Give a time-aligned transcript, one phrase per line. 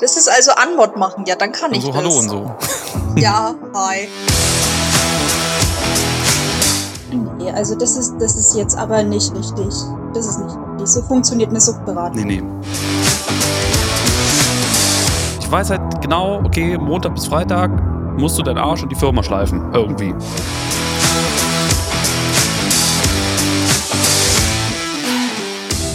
[0.00, 1.24] Das ist also Anmod machen.
[1.26, 1.96] Ja, dann kann ich so, das.
[1.98, 2.50] hallo und so.
[3.16, 4.08] Ja, hi.
[7.36, 9.74] Nee, also das ist, das ist jetzt aber nicht richtig.
[10.14, 10.86] Das ist nicht richtig.
[10.86, 12.22] So funktioniert eine Suchtberatung.
[12.24, 12.42] Nee, nee.
[15.38, 17.70] Ich weiß halt genau, okay, Montag bis Freitag
[18.16, 19.70] musst du deinen Arsch und die Firma schleifen.
[19.74, 20.14] Irgendwie.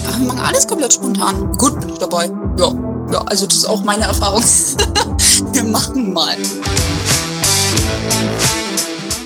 [0.08, 1.52] Ach, wir machen alles komplett spontan.
[1.58, 2.30] Gut, bin ich dabei.
[2.58, 2.72] Ja,
[3.16, 4.44] ja, also das ist auch meine Erfahrung.
[5.54, 6.36] wir machen mal.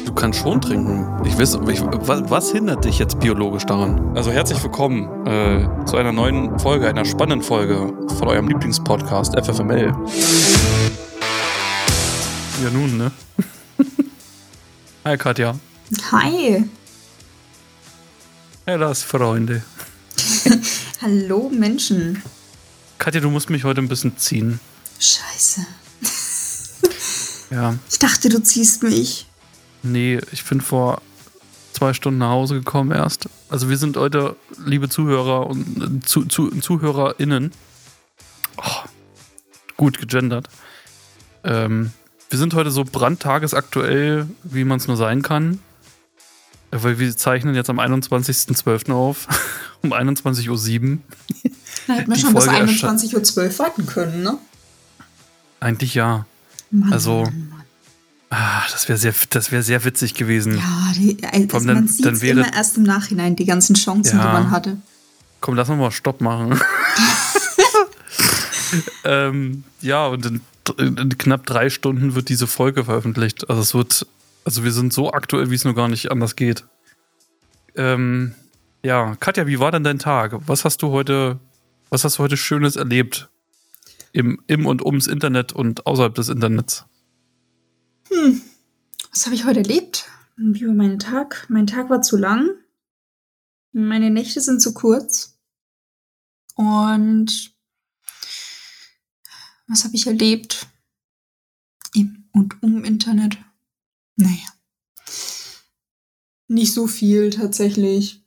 [0.06, 1.08] Du kannst schon trinken.
[1.26, 4.16] Ich weiß, ich, was, was hindert dich jetzt biologisch daran?
[4.16, 9.96] Also herzlich willkommen äh, zu einer neuen Folge, einer spannenden Folge von eurem Lieblingspodcast FFML.
[12.64, 13.12] Ja nun, ne?
[15.06, 15.56] Hi Katja.
[16.12, 16.64] Hi.
[18.68, 19.64] Hey, das Freunde.
[21.02, 22.22] Hallo Menschen.
[23.00, 24.60] Katja, du musst mich heute ein bisschen ziehen.
[25.00, 25.66] Scheiße.
[27.52, 27.74] Ja.
[27.90, 29.26] Ich dachte, du ziehst mich.
[29.82, 31.02] Nee, ich bin vor
[31.74, 33.28] zwei Stunden nach Hause gekommen erst.
[33.50, 37.52] Also wir sind heute, liebe Zuhörer und äh, zu, zu, ZuhörerInnen,
[38.58, 38.88] oh,
[39.78, 40.48] gut gegendert.
[41.44, 41.92] Ähm,
[42.30, 45.60] wir sind heute so brandtagesaktuell, wie man es nur sein kann.
[46.70, 48.92] Äh, Weil wir zeichnen jetzt am 21.12.
[48.92, 49.28] auf,
[49.82, 50.98] um 21.07 Uhr.
[51.90, 54.38] Da hätten wir schon bis Folge ersche- 21.12 Uhr warten können, ne?
[55.60, 56.26] Eigentlich ja.
[56.72, 57.56] Mann, Also- Mann, Mann.
[58.32, 60.56] Ah, das wäre sehr, das wär sehr witzig gewesen.
[60.56, 63.46] Ja, die, also Vor allem man dann- sieht dann wäre- immer erst im Nachhinein die
[63.46, 64.28] ganzen Chancen, Ja.
[64.28, 64.78] die man hatte.
[65.42, 66.60] Komm, lass uns mal Stopp machen.
[69.04, 70.42] ähm, ja, und in,
[70.78, 73.50] in knapp drei Stunden wird diese Folge veröffentlicht.
[73.50, 74.06] Also es wird,
[74.46, 76.66] also wir sind so aktuell, wie es nur gar nicht anders geht.
[77.76, 78.34] Ähm,
[78.84, 80.36] ja, Katja, wie war denn dein Tag?
[80.46, 81.40] Was hast du heute,
[81.90, 83.30] was hast du heute Schönes erlebt?
[84.12, 86.86] Im, im und ums Internet und außerhalb des Internets.
[88.10, 88.42] Hm.
[89.12, 90.08] Was habe ich heute erlebt?
[90.36, 91.46] Wie war mein Tag?
[91.50, 92.50] Mein Tag war zu lang.
[93.72, 95.38] Meine Nächte sind zu kurz.
[96.56, 97.54] Und
[99.68, 100.68] was habe ich erlebt?
[101.94, 103.38] Im und um Internet?
[104.16, 104.48] Naja.
[106.48, 108.24] Nicht so viel tatsächlich.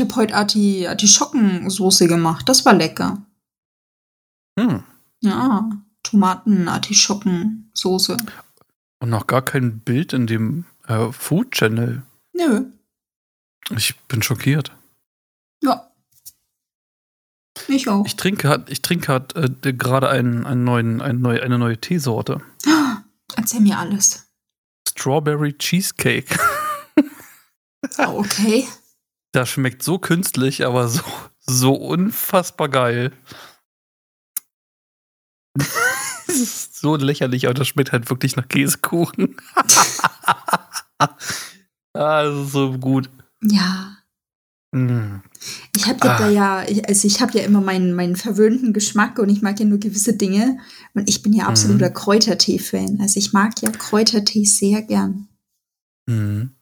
[0.00, 2.48] Ich habe heute Arti Artischockensoße gemacht.
[2.48, 3.20] Das war lecker.
[4.58, 4.82] Hm.
[5.20, 5.68] Ja,
[6.04, 8.16] Tomaten-Artischockensoße.
[9.00, 12.02] Und noch gar kein Bild in dem äh, Food Channel.
[12.32, 12.64] Nö.
[13.76, 14.72] Ich bin schockiert.
[15.62, 15.90] Ja.
[17.68, 18.06] Ich auch.
[18.06, 22.40] Ich trinke, ich trinke äh, gerade einen, einen neuen, einen neu, eine neue Teesorte.
[23.36, 24.32] Erzähl mir alles.
[24.88, 26.38] Strawberry Cheesecake.
[27.98, 28.66] Oh, okay.
[29.32, 31.02] Das schmeckt so künstlich, aber so,
[31.38, 33.12] so unfassbar geil.
[36.26, 39.36] Das ist so lächerlich, aber das schmeckt halt wirklich nach Käsekuchen.
[40.98, 41.08] ah,
[41.92, 43.10] das ist so gut.
[43.42, 43.96] Ja.
[44.70, 45.22] Mm.
[45.74, 46.18] Ich habe ja, Ah.
[46.18, 49.66] da ja, also ich habe ja immer meinen, meinen verwöhnten Geschmack und ich mag ja
[49.66, 50.58] nur gewisse Dinge.
[50.94, 52.98] Und ich bin ja absoluter Kräutertee-Fan.
[53.00, 55.26] Also ich mag ja Kräutertee sehr gern.
[56.06, 56.52] Mhm.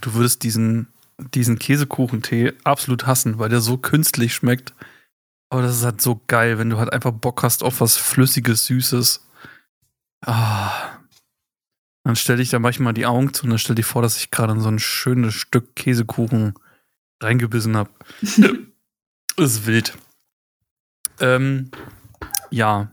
[0.00, 0.86] Du würdest diesen,
[1.18, 4.74] diesen Käsekuchentee absolut hassen, weil der so künstlich schmeckt.
[5.48, 8.66] Aber das ist halt so geil, wenn du halt einfach Bock hast auf was Flüssiges,
[8.66, 9.26] Süßes.
[10.24, 10.96] Ah.
[12.04, 14.30] Dann stell dich da manchmal die Augen zu und dann stell dir vor, dass ich
[14.30, 16.54] gerade in so ein schönes Stück Käsekuchen
[17.20, 17.90] reingebissen habe.
[19.36, 19.96] ist wild.
[21.20, 21.70] Ähm,
[22.50, 22.90] ja.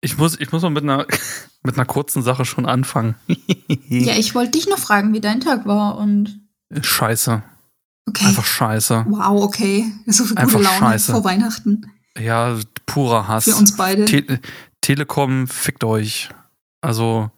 [0.00, 1.06] Ich muss, ich muss mal mit einer,
[1.62, 3.16] mit einer kurzen Sache schon anfangen.
[3.88, 6.43] Ja, ich wollte dich noch fragen, wie dein Tag war und.
[6.82, 7.42] Scheiße.
[8.06, 8.26] Okay.
[8.26, 9.06] Einfach scheiße.
[9.08, 9.90] wow, okay.
[10.06, 11.12] So viel Einfach gute Laune scheiße.
[11.12, 11.90] vor Weihnachten.
[12.18, 13.44] Ja, purer Hass.
[13.44, 14.04] Für uns beide.
[14.04, 14.40] Te
[14.80, 16.28] Telekom, fickt euch.
[16.82, 17.30] Also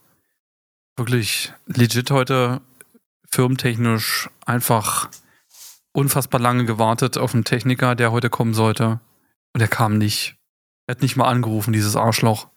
[0.96, 2.60] wirklich legit heute
[3.30, 5.08] firmentechnisch einfach
[5.92, 9.00] unfassbar lange gewartet auf einen Techniker, der heute kommen sollte.
[9.54, 10.36] Und er kam nicht.
[10.86, 12.48] Er hat nicht mal angerufen, dieses Arschloch.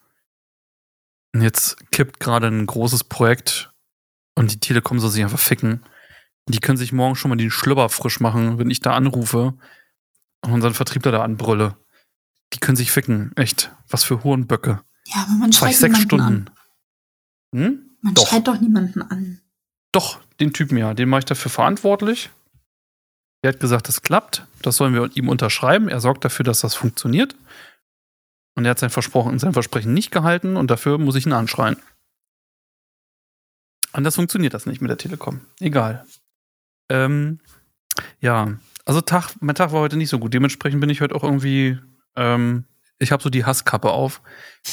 [1.34, 3.72] Und jetzt kippt gerade ein großes Projekt
[4.36, 5.84] und die Telekom soll sich einfach ficken.
[6.50, 9.54] Die können sich morgen schon mal den Schlüpper frisch machen, wenn ich da anrufe
[10.42, 11.78] und unseren Vertriebler da anbrülle.
[12.54, 13.72] Die können sich ficken, echt.
[13.88, 14.82] Was für Hurenböcke.
[15.06, 16.26] Ja, aber man schreit sechs Stunden.
[16.26, 16.50] an.
[17.56, 17.90] Hm?
[18.02, 18.28] Man Doch.
[18.28, 19.42] schreit doch niemanden an.
[19.92, 20.96] Doch, den Typen ja.
[20.96, 22.32] Den mache ich dafür verantwortlich.
[23.44, 24.46] Er hat gesagt, das klappt.
[24.64, 25.88] Das sollen wir ihm unterschreiben.
[25.88, 27.36] Er sorgt dafür, dass das funktioniert.
[28.56, 31.78] Und er hat sein, Versprochen, sein Versprechen nicht gehalten und dafür muss ich ihn anschreien.
[33.92, 35.42] Anders funktioniert das nicht mit der Telekom.
[35.60, 36.06] Egal.
[36.90, 37.40] Ähm,
[38.22, 40.34] ja, also Tag, mein Tag war heute nicht so gut.
[40.34, 41.78] Dementsprechend bin ich heute auch irgendwie
[42.16, 42.66] ähm,
[43.02, 44.22] ich habe so die Hasskappe auf.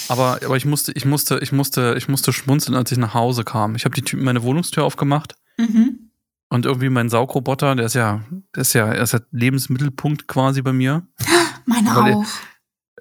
[0.08, 3.44] Aber, aber ich musste, ich musste, ich musste, ich musste schmunzeln, als ich nach Hause
[3.44, 3.76] kam.
[3.76, 6.10] Ich habe die Typen meine Wohnungstür aufgemacht Mhm.
[6.48, 8.22] und irgendwie mein Saugroboter, der ist ja,
[8.54, 11.06] der ist ja, er ist ja Lebensmittelpunkt quasi bei mir.
[11.66, 12.24] Meine Weil- auch.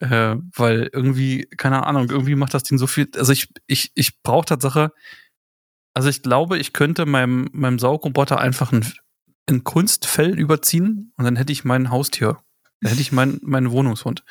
[0.01, 3.09] Äh, weil irgendwie, keine Ahnung, irgendwie macht das Ding so viel.
[3.15, 4.91] Also ich, ich, ich brauche Tatsache,
[5.93, 8.85] also ich glaube, ich könnte meinem, meinem Saugroboter einfach ein,
[9.49, 12.37] ein Kunstfell überziehen und dann hätte ich mein Haustier.
[12.81, 14.23] Dann hätte ich meinen meinen Wohnungshund.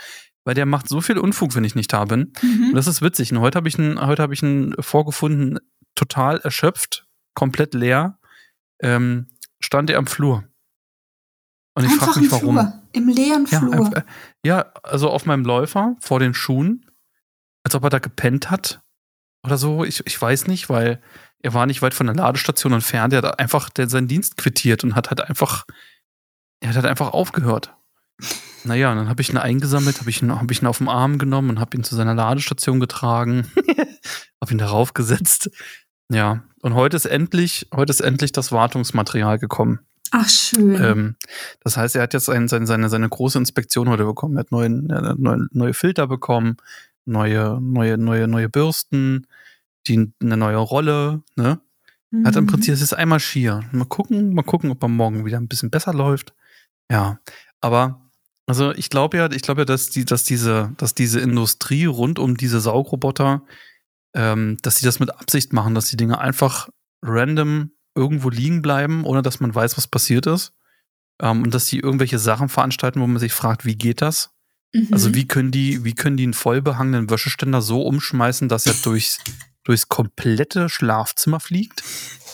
[0.44, 2.32] Weil der macht so viel Unfug, wenn ich nicht da bin.
[2.43, 2.72] Und Mhm.
[2.75, 3.32] das ist witzig.
[3.32, 5.58] Und heute habe ich einen, heute habe ich einen vorgefunden,
[5.94, 8.19] total erschöpft, komplett leer.
[8.82, 9.28] Ähm,
[9.61, 10.44] stand er am Flur.
[11.76, 12.56] Und ich frage mich, im warum.
[12.58, 12.82] Flur.
[12.93, 13.75] Im leeren Ja, Flur.
[13.75, 14.05] einfach-
[14.44, 16.84] ja, also auf meinem Läufer vor den Schuhen,
[17.64, 18.82] als ob er da gepennt hat
[19.44, 19.84] oder so.
[19.84, 21.00] Ich, ich weiß nicht, weil
[21.44, 23.12] er war nicht weit von der Ladestation entfernt.
[23.12, 25.67] Er hat einfach der, seinen Dienst quittiert und hat halt einfach,
[26.61, 27.75] er hat halt einfach aufgehört.
[28.64, 30.88] Naja, und dann habe ich ihn eingesammelt, habe ich, ihn- hab ich ihn auf den
[30.88, 33.50] Arm genommen und habe ihn zu seiner Ladestation getragen,
[34.41, 35.50] habe ihn darauf gesetzt.
[36.11, 39.81] Ja, und heute ist endlich, heute ist endlich das Wartungsmaterial gekommen.
[40.12, 40.82] Ach, schön.
[40.82, 41.17] Ähm,
[41.61, 44.37] das heißt, er hat jetzt ein, seine, seine, seine große Inspektion heute bekommen.
[44.37, 46.56] Er hat neuen, neue, neue Filter bekommen,
[47.05, 49.26] neue, neue, neue, neue Bürsten,
[49.89, 51.61] die, eine neue Rolle, ne?
[52.13, 52.49] Er Hat im Mhm.
[52.49, 53.63] Prinzip, es ist einmal schier.
[53.73, 56.33] Mal gucken, mal gucken, ob er morgen wieder ein bisschen besser läuft.
[56.91, 57.19] Ja.
[57.61, 58.09] Aber,
[58.47, 62.21] also ich glaube ja, ich glaube ja, dass die, dass diese, dass diese Industrie rund
[62.21, 63.43] um diese Saugroboter,
[64.15, 66.69] ähm, dass sie das mit Absicht machen, dass die Dinge einfach
[67.03, 70.53] random irgendwo liegen bleiben, ohne dass man weiß, was passiert ist.
[71.21, 74.31] Ähm, und dass sie irgendwelche Sachen veranstalten, wo man sich fragt, wie geht das?
[74.73, 74.89] Mhm.
[74.93, 79.19] Also wie können die, wie können die einen vollbehangenen Wäscheständer so umschmeißen, dass er durchs,
[79.64, 81.82] durchs komplette Schlafzimmer fliegt?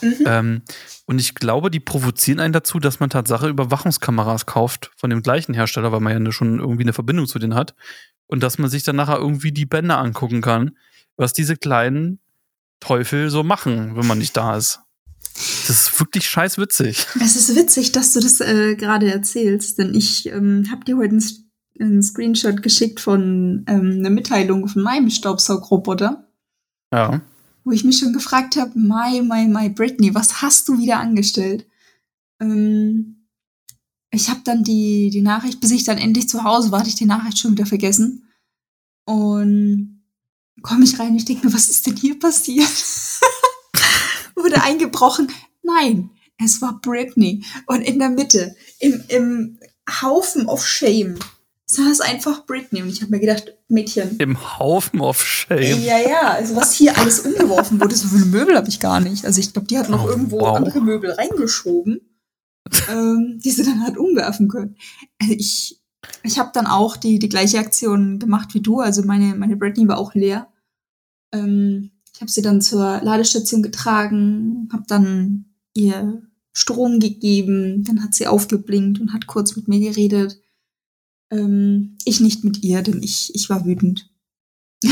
[0.03, 0.17] Mhm.
[0.27, 0.63] Ähm,
[1.07, 5.55] und ich glaube, die provozieren einen dazu, dass man Tatsache Überwachungskameras kauft von dem gleichen
[5.55, 7.75] Hersteller, weil man ja schon irgendwie eine Verbindung zu denen hat.
[8.27, 10.77] Und dass man sich dann nachher irgendwie die Bänder angucken kann,
[11.17, 12.21] was diese kleinen
[12.79, 14.81] Teufel so machen, wenn man nicht da ist.
[15.67, 17.07] Das ist wirklich scheiß witzig.
[17.21, 21.19] Es ist witzig, dass du das äh, gerade erzählst, denn ich ähm, habe dir heute
[21.79, 26.30] einen Screenshot geschickt von ähm, einer Mitteilung von meinem Staubsaugroboter,
[26.93, 27.21] Ja.
[27.65, 31.67] wo ich mich schon gefragt habe, my, my, my Britney, was hast du wieder angestellt?
[32.41, 33.27] Ähm,
[34.11, 36.97] ich habe dann die, die Nachricht, bis ich dann endlich zu Hause war, hatte ich
[36.97, 38.29] die Nachricht schon wieder vergessen.
[39.05, 40.03] Und
[40.63, 42.69] komme ich rein ich denke mir, was ist denn hier passiert?
[44.35, 45.29] Wurde eingebrochen?
[45.63, 47.45] Nein, es war Britney.
[47.67, 49.59] Und in der Mitte, im, im
[50.03, 51.19] Haufen of Shame,
[51.71, 52.83] saß einfach Britney.
[52.83, 55.83] Und ich habe mir gedacht, Mädchen, Im Haufen of Shame.
[55.83, 59.25] ja, ja, also was hier alles umgeworfen wurde, so viele Möbel habe ich gar nicht.
[59.25, 60.57] Also ich glaube, die hat noch Oh, irgendwo wow.
[60.57, 62.01] andere Möbel reingeschoben,
[62.91, 64.77] ähm, die sie dann hat umwerfen können.
[65.21, 65.77] Also ich
[66.23, 68.81] ich habe dann auch die, die gleiche Aktion gemacht wie du.
[68.81, 70.49] Also meine, meine Britney war auch leer.
[71.33, 75.45] Ähm, ich habe sie dann zur Ladestation getragen, habe dann
[75.75, 80.41] ihr Strom gegeben, dann hat sie aufgeblinkt und hat kurz mit mir geredet.
[81.31, 84.11] Ähm, ich nicht mit ihr, denn ich, ich war wütend.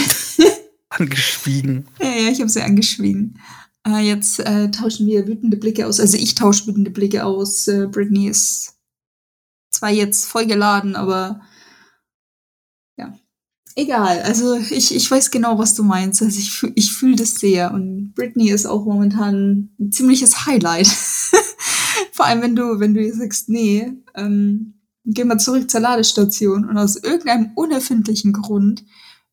[0.91, 1.87] Angeschwiegen.
[2.01, 3.39] Ja, ja, ich habe sie angeschwiegen.
[3.87, 6.01] Äh, jetzt äh, tauschen wir wütende Blicke aus.
[6.01, 7.69] Also ich tausche wütende Blicke aus.
[7.69, 8.75] Äh, Britney ist
[9.71, 11.41] zwar jetzt vollgeladen, aber
[12.99, 13.17] ja.
[13.77, 14.23] Egal.
[14.23, 16.23] Also ich, ich weiß genau, was du meinst.
[16.23, 17.73] Also ich, fühl- ich fühle das sehr.
[17.73, 20.87] Und Britney ist auch momentan ein ziemliches Highlight.
[22.13, 24.78] Vor allem, wenn du, wenn du ihr sagst, nee, ähm,
[25.09, 26.69] geh mal zurück zur Ladestation.
[26.69, 28.85] Und aus irgendeinem unerfindlichen Grund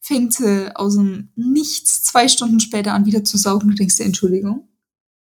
[0.01, 3.69] fängt sie aus dem Nichts zwei Stunden später an, wieder zu saugen.
[3.69, 4.67] Du denkst dir, Entschuldigung.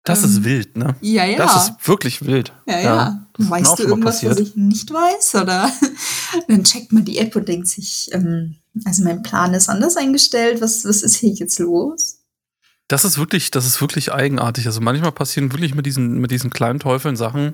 [0.04, 0.96] Das Ähm, ist wild, ne?
[1.00, 1.38] Ja, ja.
[1.38, 2.52] Das ist wirklich wild.
[2.66, 3.26] ja, ja.
[3.38, 4.48] mir Weißt du irgendwas, was passiert.
[4.48, 5.36] ich nicht weiß?
[5.36, 5.70] Oder
[6.48, 10.60] dann checkt man die App und denkt sich, ähm, also mein Plan ist anders eingestellt.
[10.60, 12.18] Was, was ist hier jetzt los?
[12.88, 14.66] Das ist wirklich, das ist wirklich eigenartig.
[14.66, 17.52] Also manchmal passieren wirklich mit diesen, mit diesen kleinen Teufeln Sachen,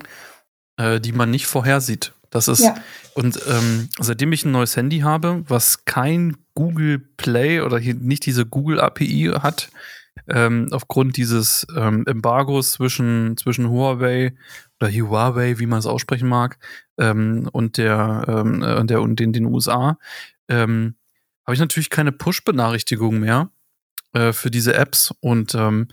[0.77, 2.13] äh, die man nicht vorhersieht.
[2.29, 2.75] Das ist, Ja.
[3.15, 8.45] und ähm, seitdem ich ein neues Handy habe, was kein Google Play oder nicht diese
[8.45, 9.69] Google API hat,
[10.27, 14.35] ähm, aufgrund dieses ähm, Embargos zwischen, zwischen Huawei
[14.79, 16.59] oder Huawei, wie man es aussprechen mag,
[16.99, 19.97] ähm, und der, ähm, äh, und der und den, den USA,
[20.47, 20.95] ähm,
[21.45, 23.49] habe ich natürlich keine Push-Benachrichtigung mehr
[24.13, 25.13] äh, für diese Apps.
[25.19, 25.87] Und ähm,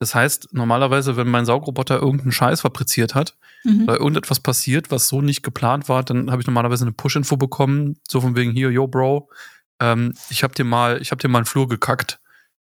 [0.00, 3.86] das heißt, normalerweise, wenn mein Saugroboter irgendeinen Scheiß fabriziert hat, Mhm.
[3.86, 7.98] weil irgendetwas passiert, was so nicht geplant war, dann habe ich normalerweise eine Push-Info bekommen,
[8.08, 9.28] so von wegen hier, yo, Bro,
[9.80, 12.18] ähm, ich habe dir mal, ich habe dir mal einen Flur gekackt.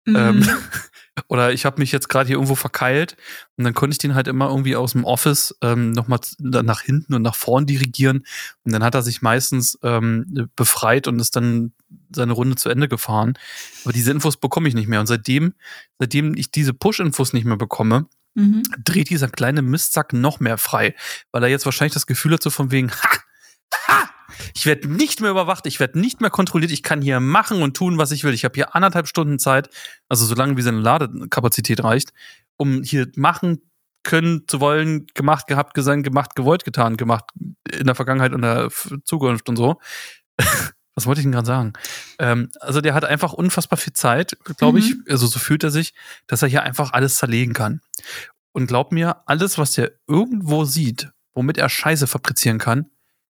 [0.06, 0.48] Ähm, Mhm.
[1.28, 3.16] oder ich habe mich jetzt gerade hier irgendwo verkeilt
[3.56, 7.14] und dann konnte ich den halt immer irgendwie aus dem Office ähm, nochmal nach hinten
[7.14, 8.24] und nach vorn dirigieren
[8.64, 11.72] und dann hat er sich meistens ähm, befreit und ist dann
[12.14, 13.34] seine Runde zu Ende gefahren.
[13.84, 15.00] Aber diese Infos bekomme ich nicht mehr.
[15.00, 15.54] Und seitdem,
[15.98, 18.64] seitdem ich diese Push-Infos nicht mehr bekomme, Mhm.
[18.84, 20.96] dreht dieser kleine Mistsack noch mehr frei,
[21.30, 23.08] weil er jetzt wahrscheinlich das Gefühl hat, so von wegen, ha,
[23.86, 24.10] ha,
[24.56, 27.76] ich werde nicht mehr überwacht, ich werde nicht mehr kontrolliert, ich kann hier machen und
[27.76, 28.34] tun, was ich will.
[28.34, 29.70] Ich habe hier anderthalb Stunden Zeit,
[30.08, 32.12] also so lange wie seine Ladekapazität reicht,
[32.56, 33.60] um hier machen
[34.02, 37.26] können zu wollen, gemacht, gehabt, gesehen, gemacht, gewollt, getan, gemacht,
[37.70, 38.68] in der Vergangenheit und der
[39.04, 39.80] Zukunft und so.
[40.94, 41.72] Was wollte ich denn gerade sagen?
[42.18, 45.92] Ähm, also der hat einfach unfassbar viel Zeit, glaube ich, also so fühlt er sich,
[46.26, 47.80] dass er hier einfach alles zerlegen kann.
[48.52, 52.86] Und glaub mir, alles, was der irgendwo sieht, womit er Scheiße fabrizieren kann,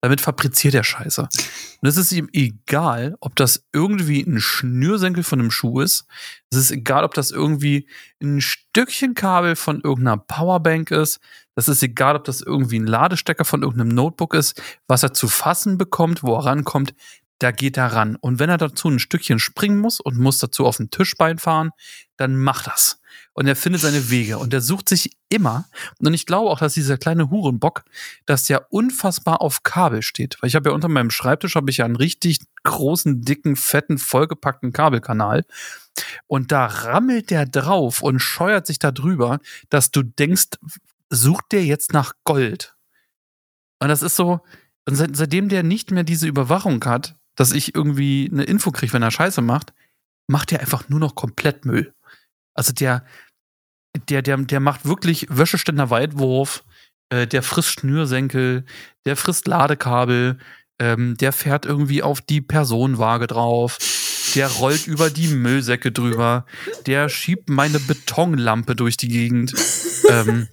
[0.01, 1.21] damit fabriziert er Scheiße.
[1.21, 6.05] Und es ist ihm egal, ob das irgendwie ein Schnürsenkel von einem Schuh ist.
[6.51, 7.89] Es ist egal, ob das irgendwie
[8.21, 11.19] ein Stückchen Kabel von irgendeiner Powerbank ist.
[11.55, 14.61] Das ist egal, ob das irgendwie ein Ladestecker von irgendeinem Notebook ist.
[14.87, 16.93] Was er zu fassen bekommt, wo er rankommt,
[17.39, 18.15] da geht er ran.
[18.15, 21.71] Und wenn er dazu ein Stückchen springen muss und muss dazu auf ein Tischbein fahren,
[22.17, 22.99] dann macht das.
[23.33, 24.39] Und er findet seine Wege.
[24.39, 25.65] Und er sucht sich immer.
[25.99, 27.83] Und ich glaube auch, dass dieser kleine Hurenbock,
[28.25, 30.37] dass der unfassbar auf Kabel steht.
[30.41, 33.99] Weil ich habe ja unter meinem Schreibtisch habe ich ja einen richtig großen, dicken, fetten,
[33.99, 35.45] vollgepackten Kabelkanal.
[36.25, 39.39] Und da rammelt der drauf und scheuert sich da drüber,
[39.69, 40.57] dass du denkst,
[41.09, 42.75] sucht der jetzt nach Gold.
[43.79, 44.41] Und das ist so,
[44.87, 48.91] und seit, seitdem der nicht mehr diese Überwachung hat, dass ich irgendwie eine Info kriege,
[48.91, 49.73] wenn er Scheiße macht,
[50.27, 51.93] macht der einfach nur noch komplett Müll.
[52.53, 53.05] Also der,
[54.09, 56.65] der, der, der macht wirklich Wäscheständer Weitwurf,
[57.09, 58.65] äh, der frisst Schnürsenkel,
[59.05, 60.39] der frisst Ladekabel,
[60.79, 63.77] ähm, der fährt irgendwie auf die Personenwaage drauf,
[64.35, 66.45] der rollt über die Müllsäcke drüber,
[66.85, 69.53] der schiebt meine Betonlampe durch die Gegend.
[70.09, 70.47] ähm,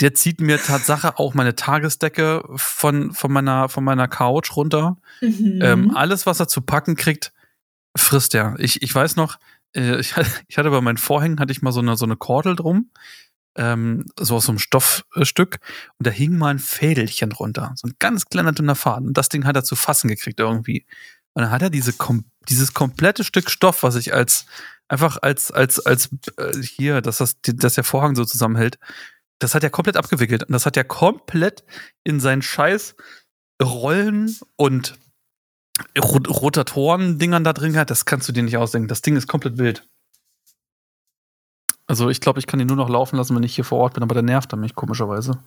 [0.00, 4.96] der zieht mir Tatsache auch meine Tagesdecke von, von, meiner, von meiner Couch runter.
[5.20, 5.60] Mhm.
[5.62, 7.32] Ähm, alles, was er zu packen kriegt,
[7.96, 8.54] frisst er.
[8.58, 9.38] Ich, ich weiß noch,
[9.74, 12.90] äh, ich, hatte- bei meinen Vorhängen hatte ich mal so eine, so eine Kordel drum,
[13.56, 15.58] ähm, so aus so einem Stoffstück,
[15.98, 17.72] und da hing mal ein Fädelchen runter.
[17.74, 19.08] So ein ganz kleiner, dünner Faden.
[19.08, 20.86] Und das Ding hat er zu fassen gekriegt irgendwie.
[21.32, 21.92] Und dann hat er diese,
[22.48, 24.46] dieses komplette Stück Stoff, was ich als,
[24.88, 28.78] einfach als, als, als, äh, hier, dass das, dass der Vorhang so zusammenhält,
[29.40, 30.44] das hat er komplett abgewickelt.
[30.44, 31.64] Und das hat er komplett
[32.04, 32.94] in seinen Scheiß
[33.60, 34.94] Rollen und
[35.98, 38.88] Rot Rotatoren-Dingern da drin gehabt, das kannst du dir nicht ausdenken.
[38.88, 39.88] Das Ding ist komplett wild.
[41.86, 43.94] Also ich glaube, ich kann ihn nur noch laufen lassen, wenn ich hier vor Ort
[43.94, 45.42] bin, aber der nervt er mich komischerweise.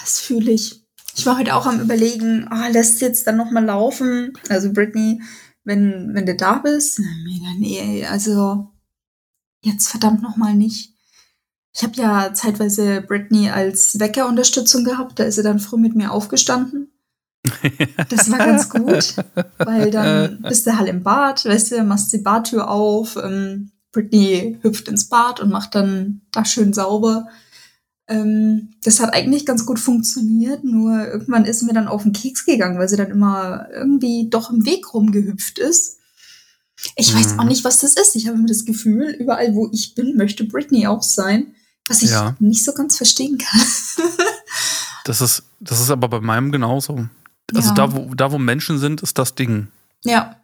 [0.00, 0.82] Das fühle ich.
[1.14, 4.32] Ich war heute auch am überlegen, ah, lässt jetzt dann noch mal laufen.
[4.48, 5.22] Also Britney,
[5.62, 7.00] wenn, wenn du da bist.
[7.58, 8.72] Nee, also
[9.62, 10.91] jetzt verdammt noch mal nicht.
[11.74, 15.18] Ich habe ja zeitweise Britney als Weckerunterstützung gehabt.
[15.18, 16.88] Da ist sie dann früh mit mir aufgestanden.
[18.08, 19.16] Das war ganz gut,
[19.58, 24.58] weil dann bist du halt im Bad, weißt du, machst die Badtür auf, ähm, Britney
[24.62, 27.26] hüpft ins Bad und macht dann da schön sauber.
[28.06, 32.44] Ähm, das hat eigentlich ganz gut funktioniert, nur irgendwann ist mir dann auf den Keks
[32.46, 35.98] gegangen, weil sie dann immer irgendwie doch im Weg rumgehüpft ist.
[36.96, 37.40] Ich weiß Mhm.
[37.40, 38.14] auch nicht, was das ist.
[38.14, 41.54] Ich habe immer das Gefühl, überall, wo ich bin, möchte Britney auch sein,
[41.92, 42.34] was ich Ja.
[42.40, 43.60] nicht so ganz verstehen kann.
[45.04, 47.08] Das ist, das ist aber bei meinem genauso.
[47.54, 47.74] Also Ja.
[47.74, 49.66] da, wo, da, wo Menschen sind, ist das Ding.
[50.04, 50.36] ja,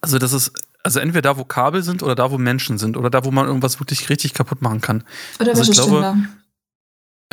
[0.00, 0.50] Also das ist,
[0.82, 3.46] also entweder da, wo Kabel sind oder da, wo Menschen sind oder da, wo man
[3.46, 5.04] irgendwas wirklich richtig kaputt machen kann.
[5.40, 6.16] oder Also ich Wäscheständer.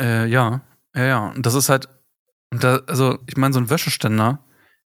[0.00, 0.60] Äh, ja,
[0.94, 1.28] ja, ja.
[1.28, 1.88] Und das ist halt,
[2.50, 4.38] da, also ich meine, so ein Wäscheständer,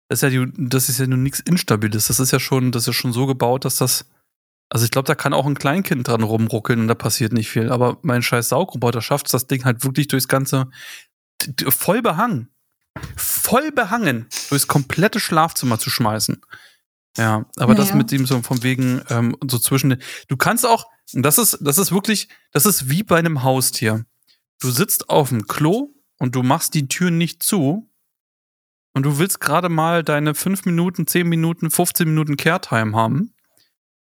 [0.10, 2.07] das ist ja, die, das ist ja nur nichts Instabiles.
[2.07, 4.05] Das ist ja schon, das ist schon so gebaut, dass das,
[4.73, 7.71] also ich glaube, da kann auch ein Kleinkind dran rumruckeln und da passiert nicht viel.
[7.71, 10.65] Aber mein scheiß Saugroboter schafft es, das Ding halt wirklich durchs ganze,
[11.69, 12.49] voll behangen,
[13.15, 16.41] voll behangen, durchs komplette Schlafzimmer zu schmeißen.
[17.19, 17.97] Ja, aber das Naja.
[17.97, 21.77] mit ihm so von wegen ähm, so zwischen den, du kannst auch, das ist, das
[21.77, 24.07] ist wirklich, das ist wie bei einem Haustier.
[24.59, 27.91] Du sitzt auf dem Klo und du machst die Tür nicht zu
[28.95, 33.32] und du willst gerade mal deine 5 Minuten, 10 Minuten, 15 Minuten Care-Time haben.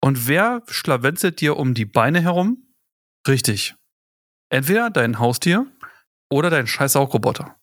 [0.04, 2.58] Und wer schlawenzelt dir um die Beine herum?
[3.26, 3.74] Richtig.
[4.50, 5.66] Entweder dein Haustier
[6.30, 7.56] oder dein scheiß Saugroboter.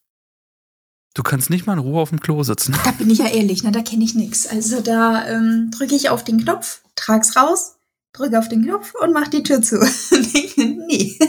[1.14, 2.76] Du kannst nicht mal in Ruhe auf dem Klo sitzen.
[2.84, 4.48] Da bin ich ja ehrlich, ne, da kenne ich nichts.
[4.48, 7.78] Also da ähm, drücke ich auf den Knopf, trag's raus,
[8.12, 9.78] drücke auf den Knopf und mach die Tür zu.
[10.58, 11.20] Nee.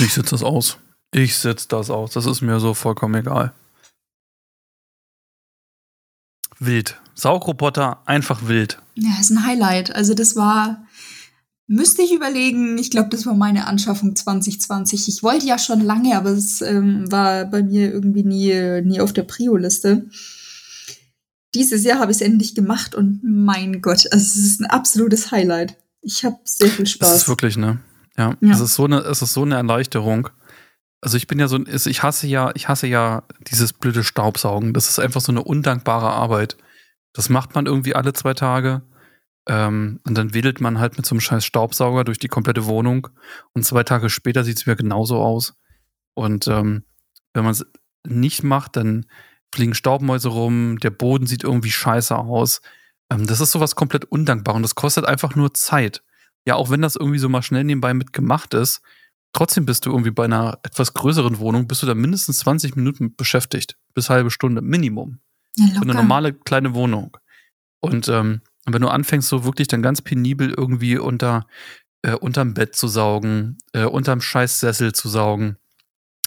[0.00, 0.78] Ich sitze das aus.
[1.12, 2.10] Ich sitze das aus.
[2.10, 3.54] Das ist mir so vollkommen egal.
[6.58, 7.00] Wild.
[7.18, 8.78] Saugroboter, einfach wild.
[8.94, 9.94] Ja, ist ein Highlight.
[9.94, 10.84] Also das war,
[11.66, 15.08] müsste ich überlegen, ich glaube, das war meine Anschaffung 2020.
[15.08, 19.12] Ich wollte ja schon lange, aber es ähm, war bei mir irgendwie nie, nie auf
[19.12, 20.06] der Prio-Liste.
[21.56, 25.32] dieses Jahr habe ich es endlich gemacht und mein Gott, also es ist ein absolutes
[25.32, 25.76] Highlight.
[26.02, 27.10] Ich habe sehr viel Spaß.
[27.10, 27.80] Das ist wirklich, ne?
[28.16, 28.52] Ja, Ja.
[28.52, 30.28] Es, ist so eine, es ist so eine Erleichterung.
[31.00, 34.72] Also ich bin ja so, ich hasse ja, ich hasse ja dieses blöde Staubsaugen.
[34.72, 36.56] Das ist einfach so eine undankbare Arbeit.
[37.18, 38.82] Das macht man irgendwie alle zwei Tage.
[39.48, 43.08] Ähm, und dann wedelt man halt mit so einem scheiß Staubsauger durch die komplette Wohnung.
[43.54, 45.58] Und zwei Tage später sieht es wieder genauso aus.
[46.14, 46.84] Und ähm,
[47.34, 47.66] wenn man es
[48.06, 49.06] nicht macht, dann
[49.52, 52.60] fliegen Staubmäuse rum, der Boden sieht irgendwie scheiße aus.
[53.10, 56.04] Ähm, das ist sowas komplett undankbar und das kostet einfach nur Zeit.
[56.46, 58.80] Ja, auch wenn das irgendwie so mal schnell nebenbei mit gemacht ist,
[59.32, 63.16] trotzdem bist du irgendwie bei einer etwas größeren Wohnung, bist du da mindestens 20 Minuten
[63.16, 63.76] beschäftigt.
[63.92, 65.18] Bis halbe Stunde, Minimum.
[65.56, 67.16] Ja, Für eine normale kleine Wohnung.
[67.80, 71.46] Und ähm, wenn du anfängst, so wirklich dann ganz penibel irgendwie unter,
[72.02, 75.56] äh, unterm Bett zu saugen, äh, unterm Scheißsessel zu saugen,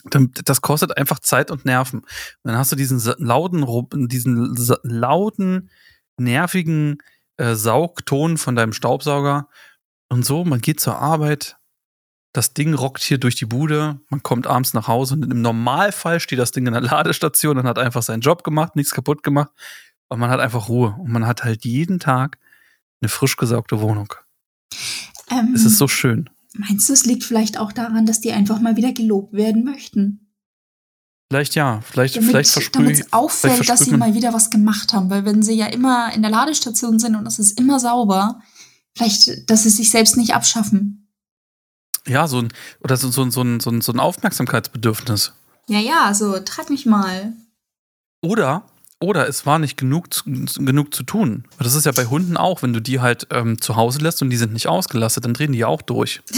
[0.05, 1.99] dann, das kostet einfach Zeit und Nerven.
[1.99, 2.07] Und
[2.43, 5.69] dann hast du diesen lauten, diesen lauten,
[6.17, 6.97] nervigen
[7.37, 9.47] äh, Saugton von deinem Staubsauger.
[10.09, 11.57] Und so, man geht zur Arbeit,
[12.33, 16.19] das Ding rockt hier durch die Bude, man kommt abends nach Hause und im Normalfall
[16.19, 19.51] steht das Ding in der Ladestation und hat einfach seinen Job gemacht, nichts kaputt gemacht.
[20.07, 20.95] Und man hat einfach Ruhe.
[20.99, 22.37] Und man hat halt jeden Tag
[23.01, 24.13] eine frisch gesaugte Wohnung.
[25.29, 26.29] Ähm, Es ist so schön.
[26.53, 30.33] Meinst du, es liegt vielleicht auch daran, dass die einfach mal wieder gelobt werden möchten?
[31.29, 32.99] Vielleicht ja, vielleicht, Damit vielleicht versprühe ich.
[32.99, 35.09] es auffällt, dass sie mal wieder was gemacht haben.
[35.09, 38.41] Weil wenn sie ja immer in der Ladestation sind und es ist immer sauber,
[38.97, 41.00] vielleicht, dass sie sich selbst nicht abschaffen.
[42.07, 42.49] Ja, so ein,
[42.81, 45.33] oder so, so, so, ein, so, ein, so ein Aufmerksamkeitsbedürfnis.
[45.67, 47.33] Ja, ja, also trag mich mal.
[48.23, 48.63] Oder,
[48.99, 51.45] oder es war nicht genug, zu- genug zu tun.
[51.59, 54.29] Das ist ja bei Hunden auch, wenn du die halt ähm, zu Hause lässt und
[54.29, 56.21] die sind nicht ausgelastet, dann drehen die ja auch durch.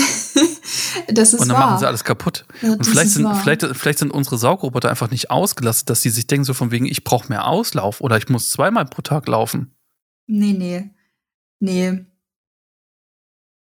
[1.08, 1.68] Das ist und dann wahr.
[1.68, 2.46] machen sie alles kaputt.
[2.62, 3.36] Ja, Und vielleicht sind, wahr.
[3.36, 6.86] vielleicht, vielleicht sind unsere Saugroboter einfach nicht ausgelastet, dass die sich denken, so von wegen,
[6.86, 9.76] ich brauche mehr Auslauf oder ich muss zweimal pro Tag laufen.
[10.28, 10.90] Nee, nee.
[11.60, 12.06] Nee.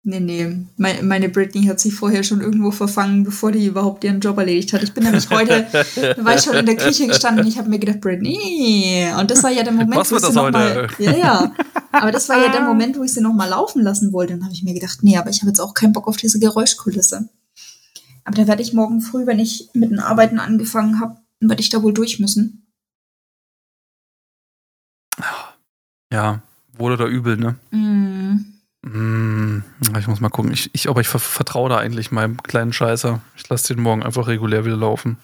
[0.06, 0.66] Nee, nee.
[0.76, 4.84] Meine, Britney hat sich vorher schon irgendwo verfangen, bevor die überhaupt ihren Job erledigt hat.
[4.84, 7.70] Ich bin nämlich heute, da war ich schon in der Küche gestanden und ich habe
[7.70, 9.08] mir gedacht, Britney.
[9.18, 11.04] Und das war ja der Moment, Was wo ich sie das noch mal, heute?
[11.04, 11.54] Ja, ja.
[11.94, 14.34] Aber das war ja der Moment, wo ich sie noch mal laufen lassen wollte.
[14.34, 16.38] Dann habe ich mir gedacht, nee, aber ich habe jetzt auch keinen Bock auf diese
[16.38, 17.30] Geräuschkulisse.
[18.26, 21.70] Aber da werde ich morgen früh, wenn ich mit den Arbeiten angefangen habe, werde ich
[21.70, 22.68] da wohl durch müssen.
[26.12, 26.42] Ja,
[26.78, 27.56] wohl oder übel, ne?
[27.72, 28.53] Mm.
[28.86, 29.64] Hm,
[29.98, 30.52] ich muss mal gucken.
[30.52, 33.22] Ich, ich, aber ich ver vertraue da eigentlich meinem kleinen Scheißer.
[33.38, 35.18] Ich lasse den morgen einfach regulär wieder laufen.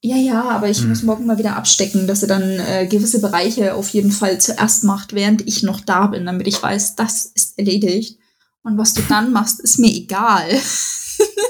[0.00, 0.88] Ja, ja, aber ich Hm.
[0.90, 4.84] muss morgen mal wieder abstecken, dass er dann äh, gewisse Bereiche auf jeden Fall zuerst
[4.84, 8.18] macht, während ich noch da bin, damit ich weiß, das ist erledigt.
[8.62, 10.48] Und was du dann machst, ist mir egal.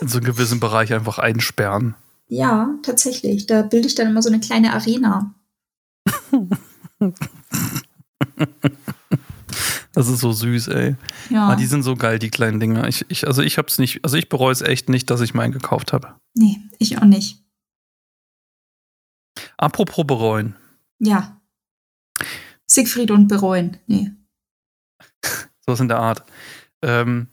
[0.01, 1.94] In so einen gewissen Bereich einfach einsperren.
[2.29, 3.46] ja, tatsächlich.
[3.46, 5.35] Da bilde ich dann immer so eine kleine Arena.
[9.99, 10.95] Das ist so süß, ey.
[11.29, 11.49] Ja.
[11.49, 12.87] Ah, die sind so geil, die kleinen Dinger.
[12.87, 15.51] Ich, ich, also ich hab's nicht, also ich bereue es echt nicht, dass ich meinen
[15.51, 16.15] gekauft habe.
[16.35, 17.43] nee, ich auch nicht.
[19.57, 20.55] Apropos bereuen.
[21.01, 21.41] Ja.
[22.65, 23.79] Siegfried und bereuen.
[23.89, 24.13] Nee.
[25.67, 26.23] Sowas in der Art.
[26.81, 27.27] Ähm,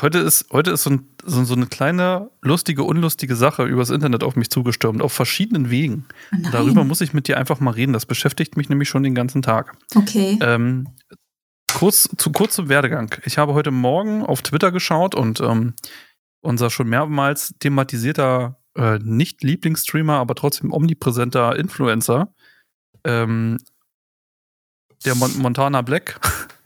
[0.00, 4.24] heute ist, heute ist so, ein, so, so eine kleine, lustige, unlustige Sache übers Internet
[4.24, 6.06] auf mich zugestürmt, auf verschiedenen Wegen.
[6.32, 6.48] Oh.
[6.52, 7.92] Darüber muss ich mit dir einfach mal reden.
[7.92, 9.76] Das beschäftigt mich nämlich schon den ganzen Tag.
[9.94, 10.38] Okay.
[10.40, 10.88] Ähm,
[11.74, 13.14] kurz, zu, kurz zum Werdegang.
[13.24, 15.74] Ich habe heute Morgen auf Twitter geschaut und ähm,
[16.40, 22.32] unser schon mehrmals thematisierter äh, Nicht-Lieblingsstreamer, aber trotzdem omnipräsenter Influencer,
[23.04, 23.58] ähm,
[25.04, 26.20] der Mon Montana Black,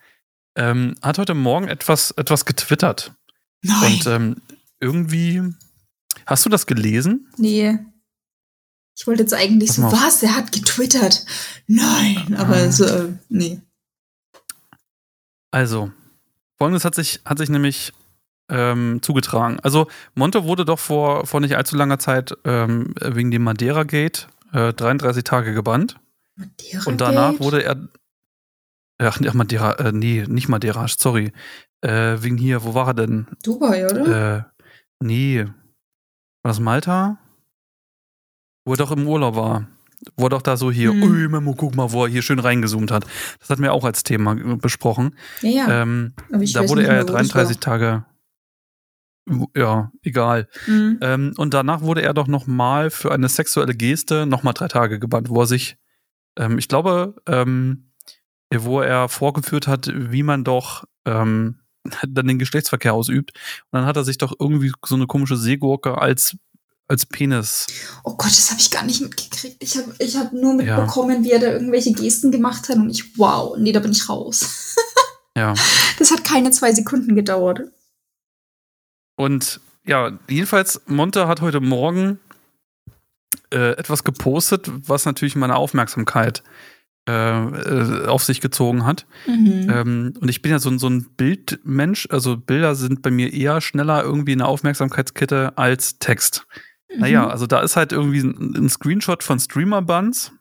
[0.57, 3.14] ähm, hat heute Morgen etwas, etwas getwittert.
[3.62, 3.93] Nein.
[3.95, 4.37] Und ähm,
[4.81, 5.43] irgendwie.
[6.27, 7.29] Hast du das gelesen?
[7.37, 7.79] nee.
[8.97, 10.23] Ich wollte jetzt eigentlich Pass so, was?
[10.23, 11.27] Er hat getwittert.
[11.67, 12.71] Nein, aber Ah.
[12.71, 13.61] so, äh, nee.
[15.55, 15.93] Also,
[16.59, 17.93] folgendes hat sich, hat sich nämlich
[18.51, 19.61] ähm, zugetragen.
[19.61, 19.87] Also,
[20.17, 25.23] Monte wurde doch vor, vor nicht allzu langer Zeit ähm, wegen dem Madeira-Gate äh, 33
[25.23, 26.01] Tage gebannt.
[26.35, 27.88] Madeira Und danach wurde er.
[28.99, 31.33] Ach, nee, Madeira, äh, nee, nicht Madeira, sorry.
[31.83, 33.29] Äh, wegen hier, wo war er denn?
[33.45, 34.38] Dubai, oder?
[34.38, 34.43] Äh,
[34.99, 35.45] nee.
[35.45, 37.19] War das Malta?
[38.64, 39.69] Wo er doch im Urlaub war.
[40.17, 41.03] Wo er doch da so hier, Hm.
[41.03, 43.07] ui, Memo, guck mal, wo er hier schön reingezoomt hat.
[43.40, 45.17] Das hatten wir auch als Thema äh, besprochen.
[45.40, 45.83] ja, ja.
[45.83, 48.05] Ähm, da wurde er ja wo das 33 Tage.
[49.57, 50.49] Ja, egal.
[50.67, 50.99] Mhm.
[51.01, 55.31] Ähm, und danach wurde er doch nochmal für eine sexuelle Geste nochmal drei Tage gebannt,
[55.31, 55.79] wo er sich,
[56.38, 57.90] ähm, ich glaube, ähm,
[58.55, 61.61] wo er vorgeführt hat, wie man doch ähm,
[62.07, 63.33] dann den Geschlechtsverkehr ausübt.
[63.71, 66.37] Und dann hat er sich doch irgendwie so eine komische Seegurke als
[66.88, 67.66] als Penis.
[68.03, 69.57] Oh Gott, das habe ich gar nicht mitgekriegt.
[69.61, 71.25] Ich habe ich hab nur mitbekommen, ja.
[71.25, 74.77] wie er da irgendwelche Gesten gemacht hat und ich, wow, nee, da bin ich raus.
[75.37, 75.55] ja.
[75.99, 77.62] Das hat keine zwei Sekunden gedauert.
[79.16, 82.18] Und ja, jedenfalls, Monte hat heute Morgen
[83.51, 86.42] äh, etwas gepostet, was natürlich meine Aufmerksamkeit
[87.07, 89.07] äh, äh, auf sich gezogen hat.
[89.27, 89.70] Mhm.
[89.70, 93.61] Ähm, und ich bin ja so, so ein Bildmensch, also Bilder sind bei mir eher
[93.61, 96.47] schneller irgendwie eine Aufmerksamkeitskette als Text.
[96.95, 97.01] Mhm.
[97.01, 100.33] Naja, also da ist halt irgendwie ein, ein Screenshot von Streamer Buns,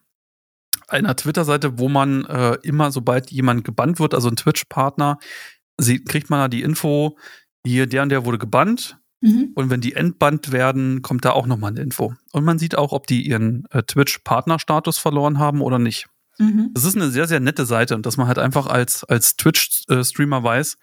[0.87, 5.19] einer Twitter-Seite, wo man äh, immer, sobald jemand gebannt wird, also ein Twitch-Partner,
[6.05, 7.17] kriegt man da die Info,
[7.65, 8.97] hier, der und der wurde gebannt.
[9.21, 9.51] Mhm.
[9.55, 12.13] Und wenn die entbannt werden, kommt da auch nochmal eine Info.
[12.31, 16.07] Und man sieht auch, ob die ihren äh, Twitch-Partnerstatus verloren haben oder nicht.
[16.39, 16.71] Mhm.
[16.73, 20.77] Das ist eine sehr, sehr nette Seite dass man halt einfach als, als Twitch-Streamer weiß,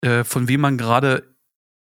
[0.00, 1.36] äh, von wem man gerade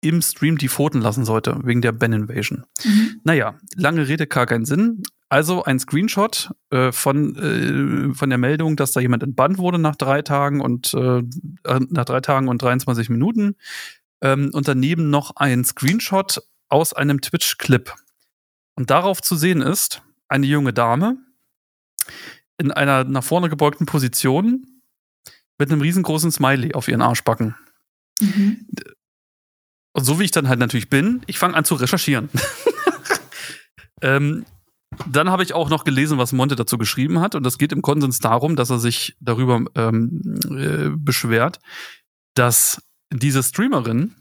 [0.04, 2.64] im Stream die Pfoten lassen sollte, wegen der Ben-Invasion.
[2.84, 3.20] Mhm.
[3.24, 5.02] Naja, lange Rede, gar keinen Sinn.
[5.28, 9.96] Also ein Screenshot äh, von, äh, von der Meldung, dass da jemand entbannt wurde nach
[9.96, 13.56] drei Tagen und äh, äh nach drei Tagen und 23 Minuten.
[14.20, 17.92] Ähm, und daneben noch ein Screenshot aus einem Twitch-Clip.
[18.76, 21.18] Und darauf zu sehen ist eine junge Dame
[22.58, 24.66] in einer nach vorne gebeugten Position
[25.58, 27.54] mit einem riesengroßen Smiley auf ihren Arschbacken.
[28.20, 28.66] Mhm.
[29.94, 32.28] Und so wie ich dann halt natürlich bin, ich fange an zu recherchieren.
[34.02, 34.44] ähm,
[35.06, 37.34] dann habe ich auch noch gelesen, was Monte dazu geschrieben hat.
[37.34, 41.60] Und das geht im Konsens darum, dass er sich darüber ähm, äh, beschwert,
[42.34, 44.14] dass diese Streamerin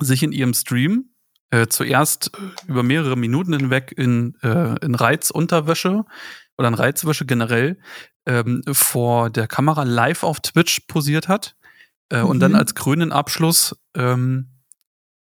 [0.00, 1.10] sich in ihrem Stream
[1.50, 2.30] äh, zuerst
[2.66, 6.04] über mehrere Minuten hinweg in, äh, in Reizunterwäsche
[6.56, 7.78] oder in Reizwäsche generell
[8.26, 11.56] ähm, vor der Kamera live auf Twitch posiert hat
[12.10, 12.28] äh, mhm.
[12.28, 12.58] und dann mhm.
[12.58, 14.57] als grünen Abschluss ähm,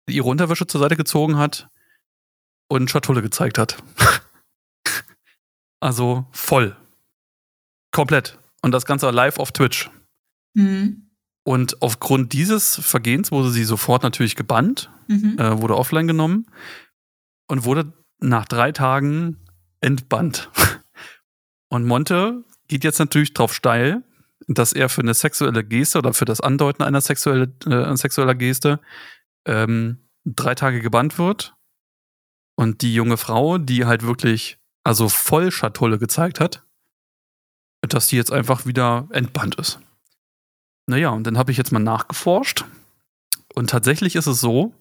[0.07, 1.69] ihre Unterwäsche zur Seite gezogen hat
[2.69, 3.81] und Schatulle gezeigt hat.
[5.79, 6.75] also voll.
[7.91, 8.37] Komplett.
[8.61, 9.89] Und das Ganze live auf Twitch.
[10.55, 11.09] Mhm.
[11.45, 15.37] Und aufgrund dieses Vergehens wurde sie sofort natürlich gebannt, mhm.
[15.37, 16.47] äh, wurde offline genommen
[17.47, 19.37] und wurde nach drei Tagen
[19.81, 20.49] entbannt.
[21.69, 24.03] Und Monte geht jetzt natürlich drauf steil,
[24.47, 28.79] dass er für eine sexuelle Geste oder für das Andeuten einer sexuelle, äh, sexueller Geste
[29.45, 31.56] ähm, drei Tage gebannt wird.
[32.56, 36.65] Und die junge Frau, die halt wirklich also voll Schatulle gezeigt hat,
[37.82, 39.79] dass die jetzt einfach wieder entbannt ist.
[40.88, 42.65] Naja, und dann habe ich jetzt mal nachgeforscht.
[43.56, 44.73] Und tatsächlich ist es so,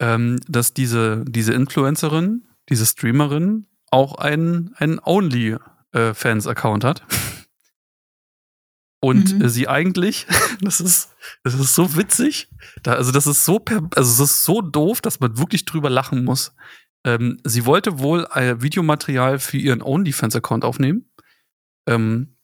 [0.00, 7.04] ähm, dass diese, diese Influencerin, diese Streamerin auch einen, einen Only-Fans-Account hat.
[9.02, 9.48] Und mhm.
[9.48, 10.26] sie eigentlich,
[10.60, 11.09] das ist,
[11.42, 12.48] das ist so witzig,
[12.82, 15.90] da, also das ist so, per, also es ist so doof, dass man wirklich drüber
[15.90, 16.54] lachen muss.
[17.04, 21.10] Ähm, sie wollte wohl ein Videomaterial für ihren OnlyFans-Account aufnehmen.
[21.86, 22.36] Ähm,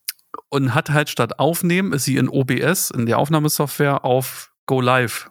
[0.48, 5.30] und hat halt statt aufnehmen, ist sie in OBS, in der Aufnahmesoftware, auf Go Live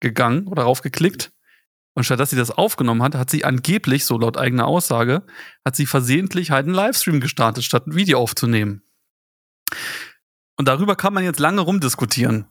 [0.00, 1.32] gegangen oder raufgeklickt.
[1.94, 5.22] Und statt dass sie das aufgenommen hat, hat sie angeblich, so laut eigener Aussage,
[5.64, 8.82] hat sie versehentlich halt einen Livestream gestartet, statt ein Video aufzunehmen.
[10.56, 12.46] Und darüber kann man jetzt lange rumdiskutieren.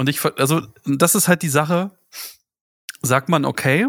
[0.00, 1.90] Und ich, also, das ist halt die Sache.
[3.02, 3.86] Sagt man, okay,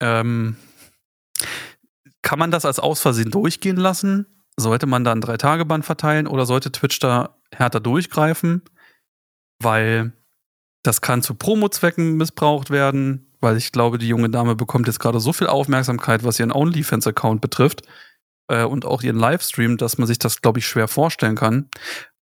[0.00, 0.56] ähm,
[2.22, 4.26] kann man das als Ausversehen durchgehen lassen?
[4.56, 8.62] Sollte man da ein Drei-Tage-Band verteilen oder sollte Twitch da härter durchgreifen?
[9.60, 10.14] Weil
[10.82, 15.20] das kann zu Promo-Zwecken missbraucht werden, weil ich glaube, die junge Dame bekommt jetzt gerade
[15.20, 17.82] so viel Aufmerksamkeit, was ihren OnlyFans-Account betrifft
[18.48, 21.68] äh, und auch ihren Livestream, dass man sich das, glaube ich, schwer vorstellen kann.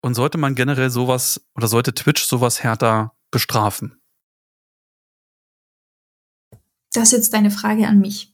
[0.06, 4.00] Und sollte man generell sowas oder sollte Twitch sowas härter bestrafen?
[6.94, 8.32] Das ist jetzt deine Frage an mich.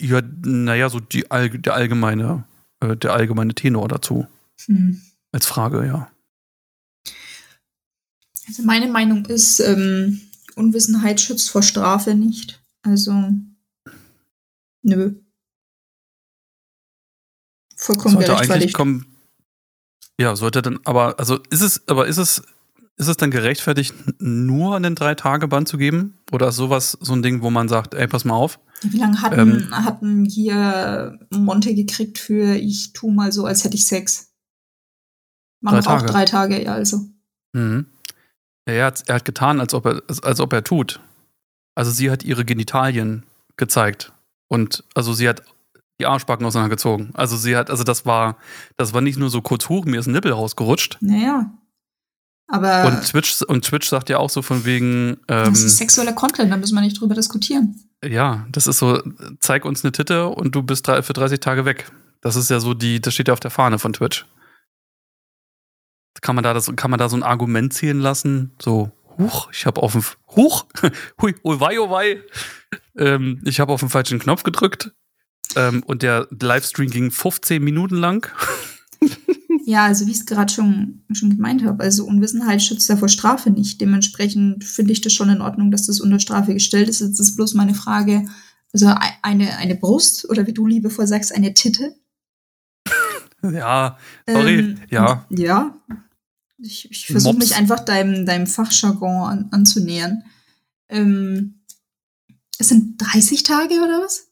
[0.00, 2.44] Ja, naja, so die, der allgemeine
[2.80, 4.28] äh, der allgemeine Tenor dazu.
[4.64, 5.02] Hm.
[5.30, 6.10] Als Frage, ja.
[8.48, 10.22] Also meine Meinung ist, ähm,
[10.54, 12.64] Unwissenheit schützt vor Strafe nicht.
[12.80, 13.12] Also,
[14.80, 15.16] nö.
[17.76, 18.16] Vollkommen
[18.72, 19.19] kommen.
[20.20, 22.42] Ja, sollte dann, aber, also ist es, aber ist es,
[22.98, 26.18] ist es dann gerechtfertigt, nur einen Drei-Tage-Band zu geben?
[26.30, 29.22] Oder ist sowas so ein Ding, wo man sagt, ey, pass mal auf, wie lange
[29.22, 34.34] hatten, ähm, hatten hier Monte gekriegt für ich tu mal so, als hätte ich Sex?
[35.62, 36.98] Machen auch drei Tage, ja, also.
[37.54, 37.86] Mhm.
[38.68, 41.00] Ja, er, hat, er hat getan, als ob er, als ob er tut.
[41.74, 43.24] Also sie hat ihre Genitalien
[43.56, 44.12] gezeigt.
[44.48, 45.44] Und also sie hat
[46.00, 47.10] die Arschbacken auseinandergezogen.
[47.14, 48.36] Also sie hat, also das war,
[48.76, 50.98] das war nicht nur so kurz hoch, mir ist ein Nippel rausgerutscht.
[51.00, 51.50] Naja.
[52.48, 52.86] Aber.
[52.86, 55.18] Und Twitch, und Twitch sagt ja auch so von wegen.
[55.28, 57.76] Ähm, das ist sexueller Content, da müssen wir nicht drüber diskutieren.
[58.04, 59.00] Ja, das ist so,
[59.38, 61.92] zeig uns eine Titte und du bist für 30 Tage weg.
[62.22, 64.26] Das ist ja so die, das steht ja auf der Fahne von Twitch.
[66.22, 68.52] Kann man da, das, kann man da so ein Argument ziehen lassen?
[68.60, 70.02] So, huch, ich habe auf dem,
[70.34, 70.64] huch,
[71.20, 72.22] hui, wei, oh wei.
[72.96, 74.92] Ähm, ich habe auf den falschen Knopf gedrückt
[75.56, 78.26] ähm, und der Livestream ging 15 Minuten lang.
[79.66, 83.08] Ja, also wie ich es gerade schon, schon gemeint habe, also Unwissenheit schützt ja vor
[83.08, 83.80] Strafe nicht.
[83.80, 87.00] Dementsprechend finde ich das schon in Ordnung, dass das unter Strafe gestellt ist.
[87.00, 88.26] Jetzt ist bloß meine Frage,
[88.72, 91.94] also ei- eine, eine Brust oder wie du liebevoll sagst, eine Titte.
[93.42, 93.96] Ja,
[94.28, 95.26] sorry, Ähm, ja.
[95.30, 95.78] Ja.
[96.58, 100.24] Ich, ich versuche mich einfach deinem, deinem Fachjargon an, anzunähern.
[100.88, 101.60] Ähm,
[102.58, 104.29] es sind 30 Tage oder was?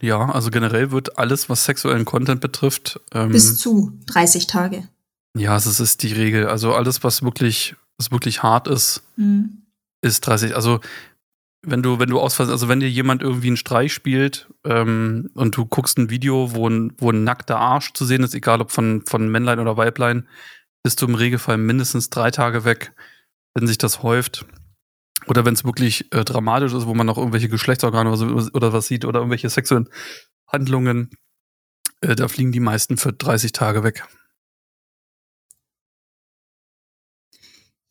[0.00, 4.88] Ja, also generell wird alles, was sexuellen Content betrifft, ähm, Bis zu 30 Tage.
[5.36, 6.46] ja, es ist- ist die Regel.
[6.48, 9.62] Also alles, was wirklich, was wirklich hart ist, Mhm.
[10.02, 10.54] ist 30.
[10.54, 10.80] Also
[11.66, 15.56] wenn du, wenn du ausfallst, also wenn dir jemand irgendwie einen Streich spielt ähm, und
[15.56, 18.70] du guckst ein Video, wo ein, wo ein nackter Arsch zu sehen ist, egal ob
[18.70, 20.28] von, von Männlein oder Weiblein,
[20.84, 22.92] bist du im Regelfall mindestens drei Tage weg,
[23.54, 24.46] wenn sich das häuft.
[25.28, 28.72] Oder wenn es wirklich äh, dramatisch ist, wo man noch irgendwelche Geschlechtsorgane oder, so, oder
[28.72, 29.88] was sieht oder irgendwelche sexuellen
[30.46, 31.10] Handlungen,
[32.00, 34.06] äh, da fliegen die meisten für 30 Tage weg.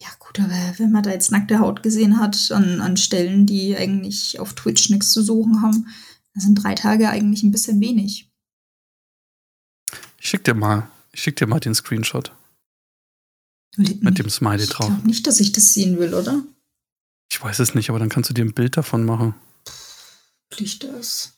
[0.02, 3.76] Ja, gut, aber wenn man da jetzt nackte Haut gesehen hat, an, an Stellen, die
[3.76, 5.88] eigentlich auf Twitch nichts zu suchen haben,
[6.34, 8.32] dann sind drei Tage eigentlich ein bisschen wenig.
[10.20, 12.32] Ich schick dir mal, ich schick dir mal den Screenshot
[13.76, 14.88] Mit mit dem Smiley Ich drauf.
[14.88, 16.44] glaube nicht, dass ich das sehen will, oder?
[17.32, 19.36] Ich weiß es nicht, aber dann kannst du dir ein Bild davon machen.
[20.58, 21.38] Licht das.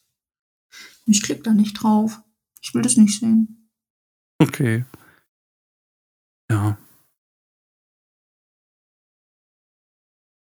[1.06, 2.20] Ich klicke da nicht drauf.
[2.62, 3.70] Ich will das nicht sehen.
[4.40, 4.86] Okay.
[6.50, 6.78] Ja.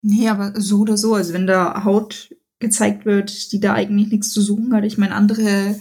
[0.03, 4.33] Nee, aber so oder so, also wenn da Haut gezeigt wird, die da eigentlich nichts
[4.33, 4.85] zu suchen hat.
[4.85, 5.81] Ich meine, andere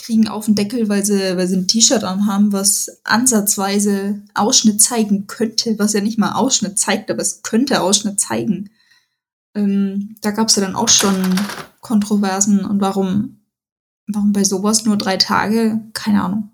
[0.00, 5.26] kriegen auf den Deckel, weil sie, weil sie ein T-Shirt anhaben, was ansatzweise Ausschnitt zeigen
[5.26, 8.70] könnte, was ja nicht mal Ausschnitt zeigt, aber es könnte Ausschnitt zeigen.
[9.58, 11.16] Ähm, da gab es ja dann auch schon
[11.80, 13.40] Kontroversen und warum,
[14.06, 15.80] warum bei sowas nur drei Tage?
[15.94, 16.50] Keine Ahnung.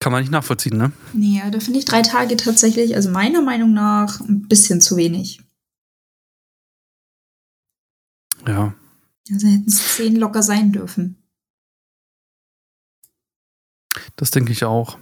[0.00, 0.92] Kann man nicht nachvollziehen, ne?
[1.12, 5.40] Nee, da finde ich drei Tage tatsächlich, also meiner Meinung nach, ein bisschen zu wenig.
[8.46, 8.74] Ja.
[9.30, 11.22] Also hätten es zehn locker sein dürfen.
[14.16, 14.98] Das denke ich auch.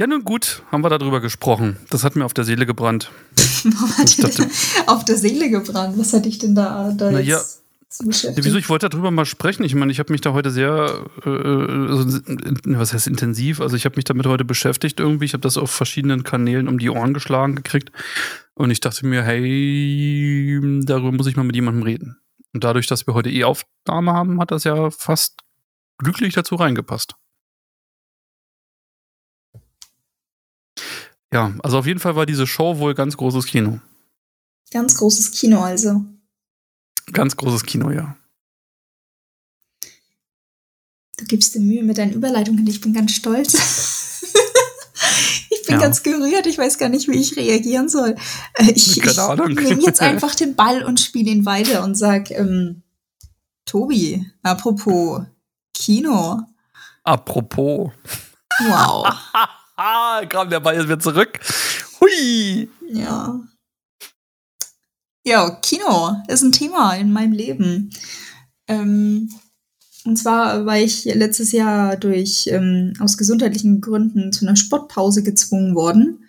[0.00, 1.76] Ja, nun gut, haben wir darüber gesprochen.
[1.90, 3.12] Das hat mir auf der Seele gebrannt.
[3.64, 4.50] Warum hat dir dachte- denn
[4.88, 5.96] auf der Seele gebrannt?
[5.98, 7.62] Was hatte ich denn da, da Na jetzt
[8.00, 8.58] ja, wieso?
[8.58, 9.62] Ich wollte darüber mal sprechen.
[9.62, 13.60] Ich meine, ich habe mich da heute sehr, äh, also, in- was heißt intensiv?
[13.60, 15.26] Also ich habe mich damit heute beschäftigt irgendwie.
[15.26, 17.92] Ich habe das auf verschiedenen Kanälen um die Ohren geschlagen gekriegt.
[18.54, 22.16] Und ich dachte mir, hey, darüber muss ich mal mit jemandem reden.
[22.52, 25.38] Und dadurch, dass wir heute eh Aufnahme haben, hat das ja fast
[25.98, 27.14] glücklich dazu reingepasst.
[31.34, 33.80] Ja, also auf jeden Fall war diese Show wohl ganz großes Kino.
[34.70, 36.04] Ganz großes Kino also.
[37.12, 38.16] Ganz großes Kino, ja.
[41.16, 42.64] Du gibst dir Mühe mit deinen Überleitungen.
[42.68, 43.52] Ich bin ganz stolz.
[45.50, 45.80] ich bin Ja.
[45.80, 46.46] ganz gerührt.
[46.46, 48.14] Ich weiß gar nicht, wie ich reagieren soll.
[48.54, 49.50] Äh, Ich, Keine Ahnung.
[49.50, 52.82] ich nehme jetzt einfach den Ball und spiele ihn weiter und sag, ähm,
[53.64, 55.22] Tobi, apropos
[55.72, 56.42] Kino.
[57.02, 57.90] Apropos.
[58.68, 59.12] Wow.
[59.76, 61.40] Haha, kam der Ball jetzt wieder zurück.
[62.00, 62.68] Hui.
[62.88, 63.40] Ja.
[65.26, 67.90] Ja, Kino ist ein Thema in meinem Leben.
[68.68, 69.30] Ähm,
[70.04, 75.74] und zwar war ich letztes Jahr durch ähm, aus gesundheitlichen Gründen zu einer Sportpause gezwungen
[75.74, 76.28] worden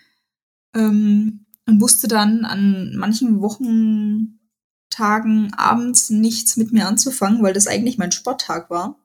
[0.74, 4.40] ähm, und wusste dann an manchen Wochentagen
[5.56, 8.98] abends nichts mit mir anzufangen, weil das eigentlich mein Sporttag war.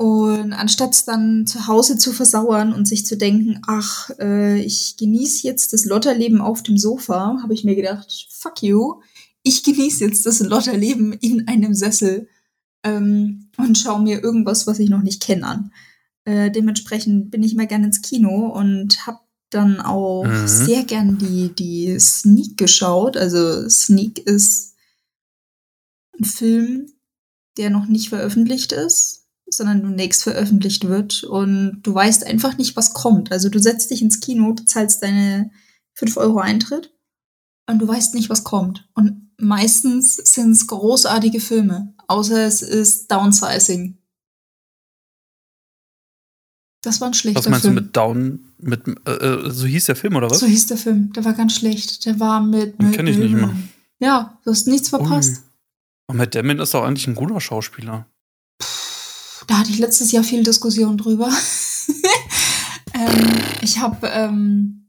[0.00, 4.96] Und anstatt es dann zu Hause zu versauern und sich zu denken, ach, äh, ich
[4.96, 9.02] genieße jetzt das Lotterleben auf dem Sofa, habe ich mir gedacht, fuck you,
[9.42, 12.28] ich genieße jetzt das Lotterleben in einem Sessel
[12.82, 15.72] ähm, und schaue mir irgendwas, was ich noch nicht kenne, an.
[16.24, 19.18] Äh, dementsprechend bin ich immer gerne ins Kino und habe
[19.50, 20.48] dann auch Mhm.
[20.48, 23.18] sehr gern die, die Sneak geschaut.
[23.18, 24.76] Also Sneak ist
[26.18, 26.86] ein Film,
[27.58, 29.19] der noch nicht veröffentlicht ist,
[29.50, 33.32] sondern demnächst veröffentlicht wird und du weißt einfach nicht, was kommt.
[33.32, 35.50] Also du setzt dich ins Kino, du zahlst deine
[35.94, 36.92] 5 Euro Eintritt
[37.68, 38.88] und du weißt nicht, was kommt.
[38.94, 43.98] Und meistens sind es großartige Filme, außer es ist Downsizing.
[46.82, 47.76] Das war ein schlechter Was meinst Film.
[47.76, 48.40] du mit Down?
[48.58, 50.40] Mit, äh, äh, so hieß der Film, oder was?
[50.40, 51.32] So hieß der Film, der Film.
[51.32, 52.06] War ganz schlecht.
[52.06, 52.78] Der war mit.
[52.78, 53.54] Den Matt kenn ich nicht mehr.
[53.98, 55.42] Ja, du hast nichts verpasst.
[56.06, 58.06] Und Matt Damon ist doch eigentlich ein guter Schauspieler.
[59.50, 61.26] Da hatte ich letztes Jahr viel Diskussion drüber.
[62.94, 63.32] ähm,
[63.62, 64.86] ich habe ähm,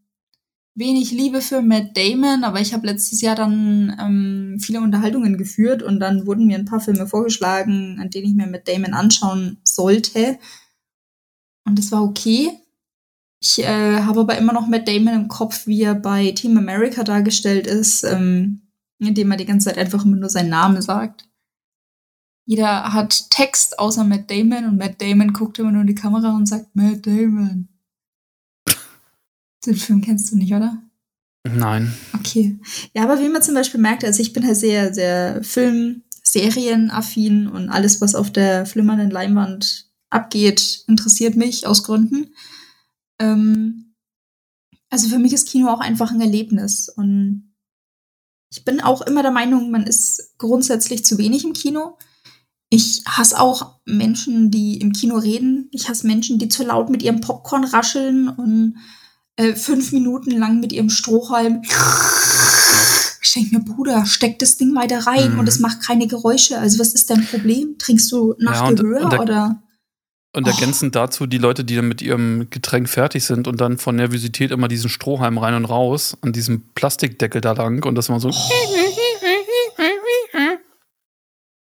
[0.76, 5.82] wenig Liebe für Matt Damon, aber ich habe letztes Jahr dann ähm, viele Unterhaltungen geführt
[5.82, 9.58] und dann wurden mir ein paar Filme vorgeschlagen, an denen ich mir Matt Damon anschauen
[9.63, 10.38] sollte.
[11.65, 12.52] Und das war okay.
[13.41, 17.04] Ich äh, habe aber immer noch Matt Damon im Kopf, wie er bei Team America
[17.04, 18.62] dargestellt ist, ähm,
[19.00, 21.31] indem er die ganze Zeit einfach immer nur seinen Namen sagt.
[22.45, 26.36] Jeder hat Text außer Matt Damon und Matt Damon guckt immer nur in die Kamera
[26.36, 27.67] und sagt Matt Damon.
[29.65, 30.82] Den Film kennst du nicht, oder?
[31.43, 31.93] Nein.
[32.13, 32.60] Okay.
[32.93, 37.47] Ja, aber wie man zum Beispiel merkt, also ich bin halt sehr, sehr Film-, Serienaffin
[37.47, 42.34] und alles, was auf der flimmernden Leinwand abgeht, interessiert mich aus Gründen.
[43.19, 43.95] Ähm,
[44.89, 47.54] also für mich ist Kino auch einfach ein Erlebnis und
[48.51, 51.97] ich bin auch immer der Meinung, man ist grundsätzlich zu wenig im Kino.
[52.74, 55.68] Ich hasse auch Menschen, die im Kino reden.
[55.72, 58.78] Ich hasse Menschen, die zu laut mit ihrem Popcorn rascheln und
[59.36, 61.62] äh, fünf Minuten lang mit ihrem Strohhalm.
[63.24, 65.40] Ich denke mir, Bruder, steck das Ding weiter rein Mhm.
[65.40, 66.58] und es macht keine Geräusche.
[66.60, 67.78] Also was ist dein Problem?
[67.78, 69.64] Trinkst du nach Ja, und- Gehör und der- oder?
[70.36, 70.50] Und Oh.
[70.50, 74.52] ergänzend dazu die Leute, die dann mit ihrem Getränk fertig sind und dann von Nervosität
[74.52, 78.32] immer diesen Strohhalm rein und raus an diesem Plastikdeckel da lang und das immer so.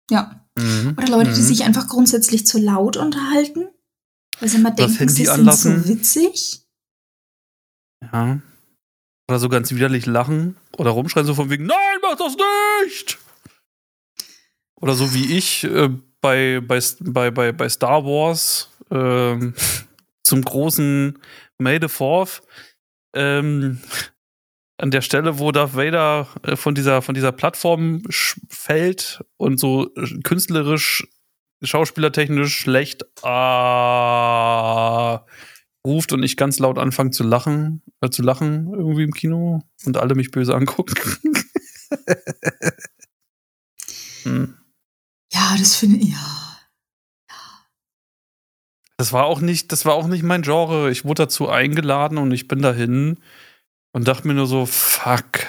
[0.09, 0.42] Ja.
[0.57, 0.95] Mhm.
[0.97, 1.45] Oder Leute, die Mhm.
[1.45, 3.67] sich einfach grundsätzlich zu laut unterhalten.
[4.39, 6.61] Weil sie immer Das denken, sie sind so witzig.
[8.01, 8.41] Ja.
[9.29, 12.35] Oder so ganz widerlich lachen oder rumschreien, so von wegen, nein, mach das
[12.83, 13.17] nicht!
[14.81, 15.89] Oder so wie ich äh,
[16.19, 16.81] bei, bei,
[17.31, 19.53] bei, bei, Star Wars ähm,
[20.23, 21.17] zum großen
[21.57, 22.41] May the Fourth
[23.15, 23.79] ähm,
[24.77, 28.03] an der Stelle, wo Darth Vader äh, von dieser, von dieser Plattform
[28.49, 31.07] fällt und so äh, künstlerisch,
[31.61, 35.25] schauspielertechnisch schlecht ah,
[35.85, 39.97] ruft und ich ganz laut anfange zu lachen, äh, zu lachen irgendwie im Kino und
[39.97, 40.93] alle mich böse angucken.
[44.23, 44.57] hm.
[45.31, 46.39] Ja, das finde ich, ja.
[48.97, 50.91] Das war auch nicht, das war auch nicht mein Genre.
[50.91, 53.17] Ich wurde dazu eingeladen und ich bin dahin
[53.93, 55.45] und dachte mir nur so, fuck.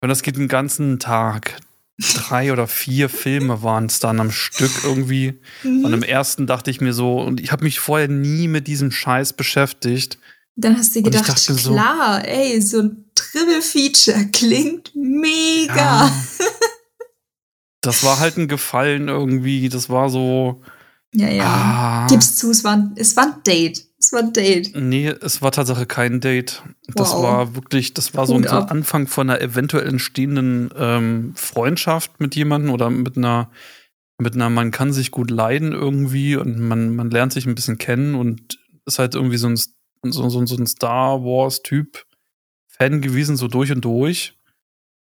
[0.00, 1.60] Und das geht den ganzen Tag.
[2.14, 5.40] Drei oder vier Filme waren es dann am Stück irgendwie.
[5.64, 6.02] Und im Mhm.
[6.04, 10.18] ersten dachte ich mir so, und ich habe mich vorher nie mit diesem Scheiß beschäftigt.
[10.54, 15.74] Dann hast du Und gedacht, dachte so- klar, ey, so ein Triple-Feature klingt mega.
[16.06, 16.12] Ja.
[17.80, 19.68] Das war halt ein Gefallen irgendwie.
[19.68, 20.62] Das war so.
[21.14, 21.44] Ja, ja.
[21.46, 23.86] Ah, Gib's zu, es war, ein- es war ein Date.
[24.00, 24.76] Es war ein Date.
[24.76, 26.62] Nee, es war Tatsache kein Date.
[26.94, 27.22] Das Wow.
[27.22, 28.68] war wirklich, das war so ein, so ein.
[28.68, 33.50] Anfang von einer eventuell entstehenden ähm, Freundschaft mit jemandem oder mit einer,
[34.18, 37.78] mit einer, man kann sich gut leiden irgendwie und man, man lernt sich ein bisschen
[37.78, 42.04] kennen und ist halt irgendwie so ein, so, so, so ein Star Wars-Typ
[42.68, 44.38] Fan gewesen, so durch und durch.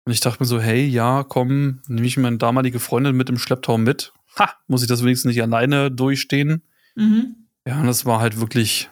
[0.06, 3.38] Und ich dachte mir so, hey, ja, komm, nehme ich meine damalige Freundin mit im
[3.38, 4.12] Schlepptau mit.
[4.38, 6.64] Ha, muss ich das wenigstens nicht alleine durchstehen?
[6.96, 7.43] Mhm.
[7.68, 8.90] Ja, und das war halt wirklich,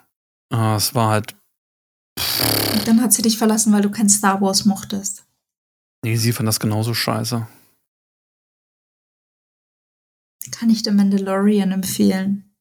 [0.54, 1.36] äh, es war halt
[2.18, 5.26] Und dann hat sie dich verlassen, weil du kein Star Wars mochtest.
[6.04, 7.48] Nee, sie fand das genauso scheiße.
[10.52, 12.56] Kann ich The Mandalorian empfehlen.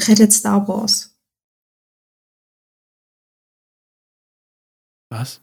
[0.00, 1.16] Rettet Star Wars.
[5.10, 5.40] Was?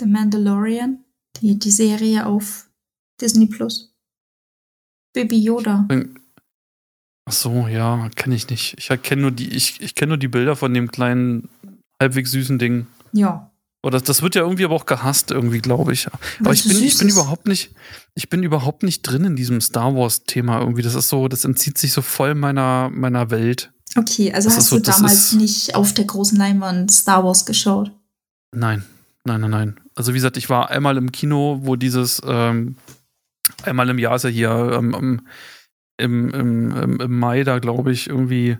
[0.00, 1.04] The Mandalorian,
[1.36, 2.70] die, die Serie auf
[3.20, 3.94] Disney Plus.
[5.14, 5.86] Baby Yoda.
[7.28, 8.76] Ach so, ja, kenne ich nicht.
[8.78, 11.48] Ich kenne nur die, ich, ich kenne nur die Bilder von dem kleinen,
[12.00, 12.86] halbwegs süßen Ding.
[13.12, 13.50] Ja.
[13.82, 16.08] Oder das, das wird ja irgendwie aber auch gehasst, irgendwie, glaube ich.
[16.40, 17.70] Aber ich bin, ich bin überhaupt nicht,
[18.14, 20.82] ich bin überhaupt nicht drin in diesem Star Wars-Thema irgendwie.
[20.82, 23.70] Das ist so, das entzieht sich so voll meiner, meiner Welt.
[23.96, 27.92] Okay, also Das hast so- du damals nicht auf der großen Leinwand Star Wars geschaut?
[28.52, 28.84] Nein,
[29.24, 29.80] nein, nein, nein.
[29.94, 32.76] Also wie gesagt, ich war einmal im Kino, wo dieses, ähm,
[33.64, 35.26] einmal im Jahr ist ja hier ähm,
[35.98, 38.56] im, im, im, Mai da, glaube ich, irgendwie,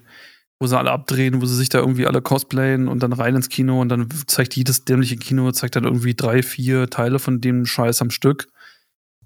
[0.61, 3.49] wo sie alle abdrehen, wo sie sich da irgendwie alle cosplayen und dann rein ins
[3.49, 7.65] Kino und dann zeigt jedes dämliche Kino, zeigt dann irgendwie drei, vier Teile von dem
[7.65, 8.49] Scheiß am Stück.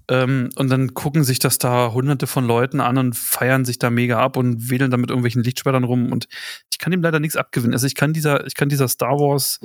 [0.09, 3.89] Ähm, und dann gucken sich das da hunderte von Leuten an und feiern sich da
[3.89, 6.11] mega ab und wedeln da mit irgendwelchen Lichtschwertern rum.
[6.11, 6.27] Und
[6.71, 7.73] ich kann dem leider nichts abgewinnen.
[7.73, 9.59] Also ich kann dieser, ich kann dieser Star Wars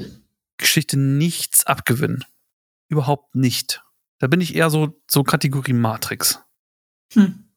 [0.58, 2.24] Geschichte nichts abgewinnen.
[2.88, 3.82] Überhaupt nicht.
[4.20, 6.42] Da bin ich eher so, so Kategorie Matrix.
[7.14, 7.47] Hm.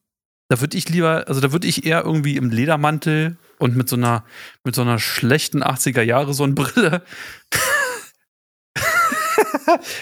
[0.48, 3.96] Da würde ich lieber, also da würde ich eher irgendwie im Ledermantel und mit so
[3.96, 4.24] einer,
[4.64, 7.02] mit so einer schlechten 80er Jahre Sonnenbrille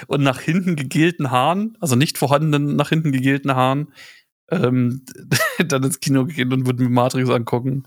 [0.07, 3.93] und nach hinten gegelten Haaren, also nicht vorhandenen nach hinten gegelten Haaren,
[4.51, 5.03] ähm,
[5.67, 7.85] dann ins Kino gehen und würde mir Matrix angucken.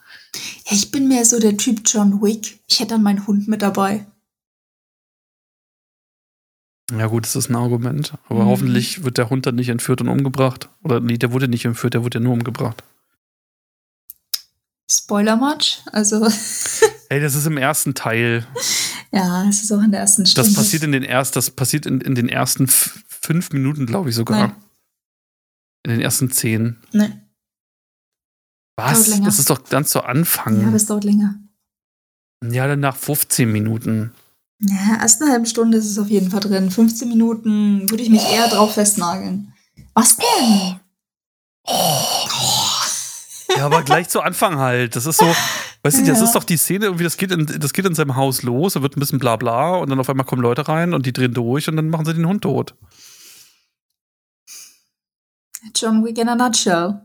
[0.66, 2.60] Ja, ich bin mehr so der Typ John Wick.
[2.68, 4.06] Ich hätte dann meinen Hund mit dabei.
[6.92, 8.14] Ja, gut, das ist ein Argument.
[8.28, 8.50] Aber Mhm.
[8.50, 10.70] hoffentlich wird der Hund dann nicht entführt und umgebracht.
[10.84, 12.84] Oder nee, der wurde nicht entführt, der wurde ja nur umgebracht.
[14.92, 15.82] Spoiler much?
[15.92, 16.28] Also,
[17.10, 18.46] Ey, das ist im ersten Teil.
[19.12, 20.48] ja, es ist auch in der ersten Stunde.
[20.50, 24.16] Das passiert in den erst, das passiert in, in den ersten fünf Minuten, glaube ich
[24.16, 24.48] sogar.
[24.48, 24.56] Nein.
[25.86, 26.78] In den ersten zehn.
[26.92, 27.22] Nein.
[28.76, 29.20] Was?
[29.22, 30.66] Das ist doch ganz zu Ja, Anfang.
[30.68, 31.36] aber es dauert länger.
[32.44, 34.12] Ja, dann nach 15 Minuten.
[34.60, 36.72] Ja, erst eine halbe Stunde ist es auf jeden Fall drin.
[36.72, 39.54] 15 Minuten würde ich mich eher drauf festnageln.
[39.94, 40.80] Was denn?
[43.58, 44.96] Ja, aber gleich zu Anfang halt.
[44.96, 45.26] Das ist so,
[45.84, 46.24] weißt du, das Ja.
[46.26, 48.82] ist doch die Szene, irgendwie, das geht, in, das geht in seinem Haus los, da
[48.82, 51.34] wird ein bisschen bla bla und dann auf einmal kommen Leute rein und die drehen
[51.34, 52.76] durch und dann machen sie den Hund tot.
[55.76, 57.02] John Wick in a nutshell.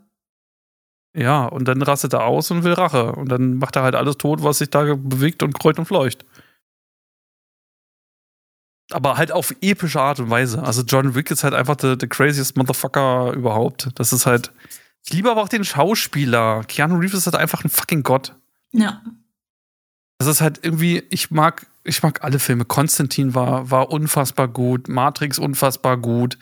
[1.15, 3.13] Ja, und dann rastet er aus und will Rache.
[3.13, 6.25] Und dann macht er halt alles tot, was sich da bewegt und kreucht und fleucht.
[8.91, 10.63] Aber halt auf epische Art und Weise.
[10.63, 13.89] Also John Wick ist halt einfach the, the craziest Motherfucker überhaupt.
[13.97, 14.53] Das ist halt.
[15.05, 16.65] Ich liebe aber auch den Schauspieler.
[16.65, 18.35] Keanu Reeves ist halt einfach ein fucking Gott.
[18.73, 19.03] Ja.
[20.19, 22.65] Das ist halt irgendwie, ich mag, ich mag alle Filme.
[22.65, 26.39] Konstantin war, war unfassbar gut, Matrix unfassbar gut,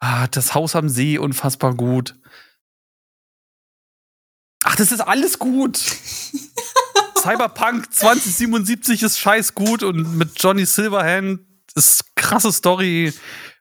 [0.00, 2.16] ah, das Haus am See unfassbar gut.
[4.64, 5.76] Ach, das ist alles gut.
[7.18, 11.40] Cyberpunk 2077 ist scheiß gut und mit Johnny Silverhand
[11.72, 13.12] ist krasse Story.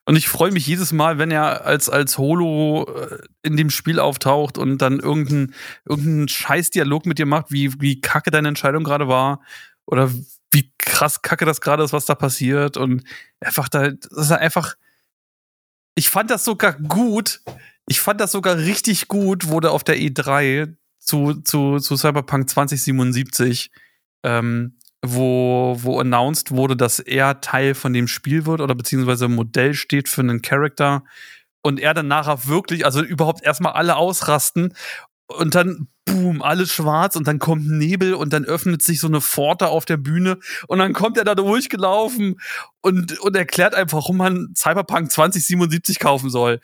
[0.05, 3.99] Und ich freue mich jedes Mal, wenn er als, als Holo äh, in dem Spiel
[3.99, 5.53] auftaucht und dann irgendeinen
[5.85, 9.41] irgendeinen Scheißdialog mit dir macht, wie, wie kacke deine Entscheidung gerade war
[9.85, 10.11] oder
[10.51, 12.77] wie krass kacke das gerade ist, was da passiert.
[12.77, 13.03] Und
[13.39, 14.75] einfach da, das ist einfach.
[15.95, 17.41] Ich fand das sogar gut.
[17.87, 23.71] Ich fand das sogar richtig gut, wurde auf der E3 zu, zu, zu Cyberpunk 2077,
[24.23, 29.73] ähm, wo, wo announced wurde, dass er Teil von dem Spiel wird oder beziehungsweise Modell
[29.73, 31.03] steht für einen Charakter
[31.63, 34.73] und er dann nachher wirklich, also überhaupt erstmal alle ausrasten
[35.27, 39.21] und dann boom, alles schwarz und dann kommt Nebel und dann öffnet sich so eine
[39.21, 40.37] Pforte auf der Bühne
[40.67, 42.39] und dann kommt er da durchgelaufen
[42.81, 46.59] und, und erklärt einfach, warum man Cyberpunk 2077 kaufen soll.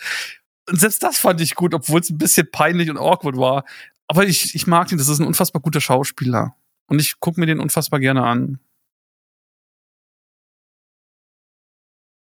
[0.70, 3.64] Und selbst das fand ich gut, obwohl es ein bisschen peinlich und awkward war.
[4.08, 6.56] Aber ich, ich mag ihn, das ist ein unfassbar guter Schauspieler.
[6.88, 8.60] Und ich gucke mir den unfassbar gerne an.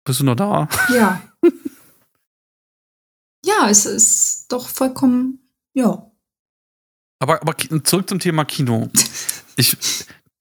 [0.05, 0.67] Bist du noch da?
[0.93, 1.21] Ja.
[3.45, 5.39] ja, es ist doch vollkommen,
[5.73, 6.09] ja.
[7.19, 8.89] Aber, aber zurück zum Thema Kino.
[9.55, 9.77] Ich,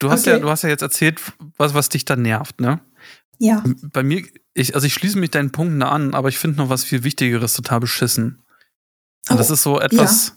[0.01, 0.43] du, hast ja, Okay.
[0.43, 1.21] du hast ja jetzt erzählt,
[1.57, 2.81] was, was dich da nervt, ne?
[3.39, 3.63] Ja.
[3.93, 6.69] Bei mir, ich, also ich schließe mich deinen Punkten da an, aber ich finde noch
[6.69, 8.43] was viel Wichtigeres total beschissen.
[9.29, 10.37] Und das Oh, ist so etwas,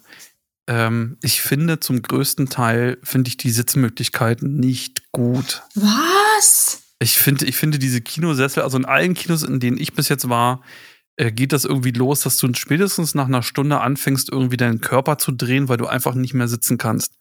[0.67, 5.63] ähm, ich finde zum größten Teil, finde ich die Sitzmöglichkeiten nicht gut.
[5.75, 6.83] Was?
[6.99, 10.29] Ich finde, ich finde diese Kinosessel, also in allen Kinos, in denen ich bis jetzt
[10.29, 10.63] war,
[11.17, 15.17] äh, geht das irgendwie los, dass du spätestens nach einer Stunde anfängst, irgendwie deinen Körper
[15.17, 17.17] zu drehen, weil du einfach nicht mehr sitzen kannst.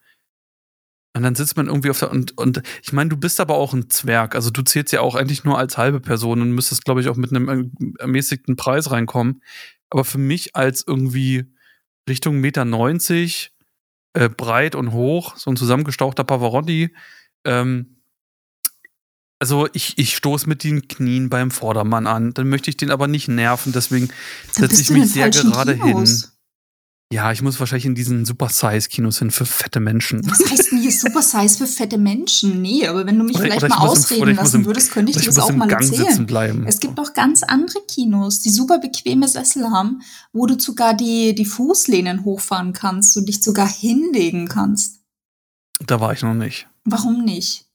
[1.17, 3.73] Und dann sitzt man irgendwie auf der, und, und ich meine, du bist aber auch
[3.73, 4.35] ein Zwerg.
[4.35, 7.17] Also du zählst ja auch eigentlich nur als halbe Person und müsstest, glaube ich, auch
[7.17, 9.43] mit einem äh, ermäßigten Preis reinkommen.
[9.91, 11.54] Aber für mich als irgendwie
[12.09, 13.53] Richtung Meter 90,
[14.15, 16.95] äh, breit und hoch, so ein zusammengestauchter Pavarotti,
[17.45, 17.95] ähm,
[19.41, 22.33] also ich, ich stoße mit den Knien beim Vordermann an.
[22.33, 24.09] Dann möchte ich den aber nicht nerven, deswegen
[24.51, 26.23] setze ich mich sehr gerade Kinos.
[26.23, 26.31] hin.
[27.15, 30.29] Ja, ich muss wahrscheinlich in diesen Super-Size-Kinos hin für fette Menschen.
[30.29, 32.61] Was heißt denn hier Super Size für fette Menschen?
[32.61, 34.91] Nee, aber wenn du mich Oder- vielleicht oder mal im- ausreden muss lassen im- würdest,
[34.91, 36.67] könnte ich dir das auch im mal Gang erzählen.
[36.67, 40.01] Es gibt noch ganz andere Kinos, die super bequeme Sessel haben,
[40.33, 44.97] wo du sogar die, die Fußlehnen hochfahren kannst und dich sogar hinlegen kannst.
[45.87, 46.67] Da war ich noch nicht.
[46.85, 47.67] Warum nicht?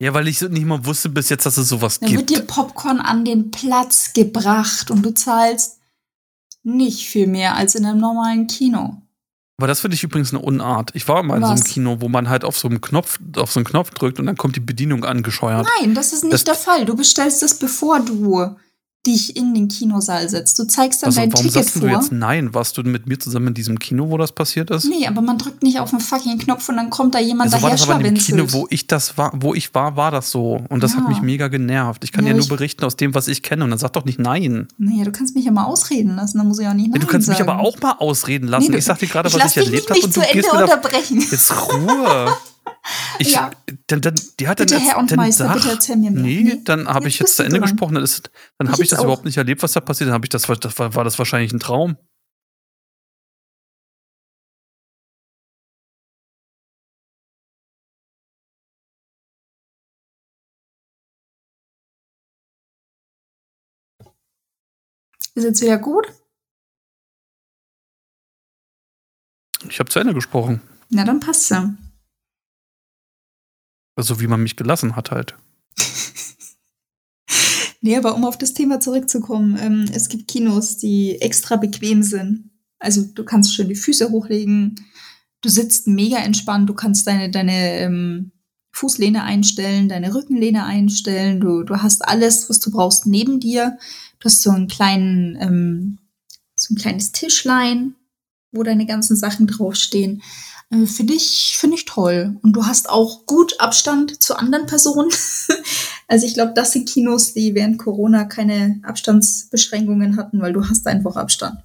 [0.00, 2.30] Ja, weil ich nicht mal wusste bis jetzt, dass es sowas Dann wird gibt.
[2.30, 5.78] dir Popcorn an den Platz gebracht und du zahlst
[6.62, 8.98] nicht viel mehr als in einem normalen Kino.
[9.58, 10.90] Aber das finde ich übrigens eine Unart.
[10.94, 11.64] Ich war mal in so einem Was?
[11.68, 14.36] Kino, wo man halt auf so einen Knopf, auf so einen Knopf drückt und dann
[14.36, 15.66] kommt die Bedienung angescheuert.
[15.80, 16.84] Nein, das ist nicht Das- der Fall.
[16.84, 18.56] Du bestellst es, bevor du
[19.04, 20.58] dich in den Kinosaal setzt.
[20.58, 21.88] Du zeigst dann Also, dein warum Ticket sagst du vor.
[21.90, 22.54] jetzt nein?
[22.54, 24.84] Warst du mit mir zusammen in diesem Kino, wo das passiert ist?
[24.84, 27.62] Nee, aber man drückt nicht auf den fucking Knopf und dann kommt da jemand Also
[27.62, 30.10] war daher das aber in dem Kino, wo ich das war, wo ich war, war
[30.12, 30.60] das so.
[30.68, 31.08] Und das hat Ah.
[31.08, 32.04] mich mega genervt.
[32.04, 33.64] Ich kann Ja, dir nur ich- berichten aus dem, was ich kenne.
[33.64, 34.68] Und dann sag doch nicht nein.
[34.78, 37.06] Naja, du kannst mich ja mal ausreden lassen, dann muss ich auch nicht nein du
[37.08, 37.50] kannst mich sagen.
[37.50, 38.70] aber auch mal ausreden lassen.
[38.70, 39.94] Nee, ich sag dir gerade, ich was ich dich erlebt habe.
[39.98, 41.26] mich Und zu du Ende gehst mir da unterbrechen.
[41.28, 42.32] Jetzt Ruhe.
[43.18, 43.50] Ich, Ja.
[43.86, 46.22] dann, dann, die hat dann, Bitte, Herr dann Ontmeister, sag, bitte erzähl mir mehr.
[46.22, 47.70] Nee, Nee, dann habe ich jetzt zu Ende dran.
[47.70, 47.94] gesprochen.
[47.94, 49.04] Dann, ist, dann habe ich das auch.
[49.04, 50.08] überhaupt nicht erlebt, was da passiert.
[50.08, 51.96] Dann habe ich das, das war, war das wahrscheinlich ein Traum.
[65.34, 66.06] Ist jetzt wieder gut?
[69.68, 70.60] Ich habe zu Ende gesprochen.
[70.90, 71.72] Na, dann passt's ja.
[73.94, 75.36] Also wie man mich gelassen hat halt.
[77.84, 82.50] Nee, aber um auf das Thema zurückzukommen, ähm, es gibt Kinos, die extra bequem sind.
[82.78, 84.76] Also du kannst schön die Füße hochlegen,
[85.40, 88.30] du sitzt mega entspannt, du kannst deine, deine ähm,
[88.70, 93.76] Fußlehne einstellen, deine Rückenlehne einstellen, du, du hast alles, was du brauchst neben dir.
[94.18, 95.98] Du hast so einen kleinen, ähm,
[96.54, 97.96] so ein kleines Tischlein,
[98.52, 100.22] wo deine ganzen Sachen draufstehen.
[100.72, 102.36] Äh, Finde ich, finde ich toll.
[102.42, 105.10] Und du hast auch gut Abstand zu anderen Personen.
[106.08, 110.86] Also ich glaube, das sind Kinos, die während Corona keine Abstandsbeschränkungen hatten, weil du hast
[110.86, 111.62] einfach Abstand.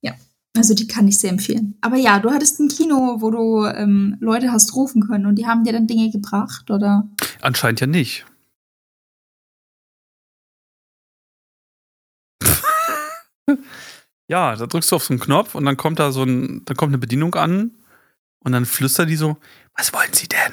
[0.00, 0.14] Ja,
[0.56, 1.76] also die kann ich sehr empfehlen.
[1.82, 5.46] Aber ja, du hattest ein Kino, wo du ähm, Leute hast rufen können und die
[5.46, 7.08] haben dir dann Dinge gebracht, oder?
[7.42, 8.26] Anscheinend ja nicht.
[14.28, 16.76] ja, da drückst du auf so einen Knopf und dann kommt da so ein, dann
[16.76, 17.72] kommt eine Bedienung an
[18.40, 19.36] und dann flüstert die so,
[19.76, 20.52] was wollen Sie denn?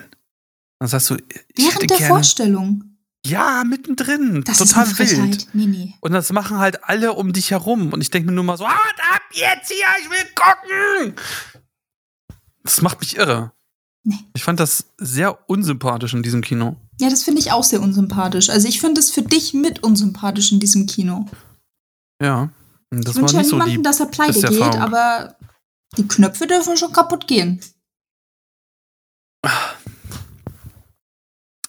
[0.80, 1.16] Dann sagst du,
[1.56, 2.84] ich Während der gerne, Vorstellung.
[3.26, 5.48] ja, mittendrin, Das total ist wild.
[5.54, 5.94] Nee, nee.
[6.02, 7.94] Und das machen halt alle um dich herum.
[7.94, 11.16] Und ich denke mir nur mal so, halt ab jetzt hier, ich will gucken.
[12.64, 13.52] Das macht mich irre.
[14.04, 14.20] Nee.
[14.34, 16.76] Ich fand das sehr unsympathisch in diesem Kino.
[17.00, 18.50] Ja, das finde ich auch sehr unsympathisch.
[18.50, 21.26] Also ich finde es für dich mit unsympathisch in diesem Kino.
[22.22, 22.50] Ja.
[23.02, 23.84] Das ich wünsche ja so niemandem, die.
[23.84, 24.82] dass er pleite geht, Erfahrung.
[24.82, 25.36] aber
[25.98, 27.62] die Knöpfe dürfen schon kaputt gehen.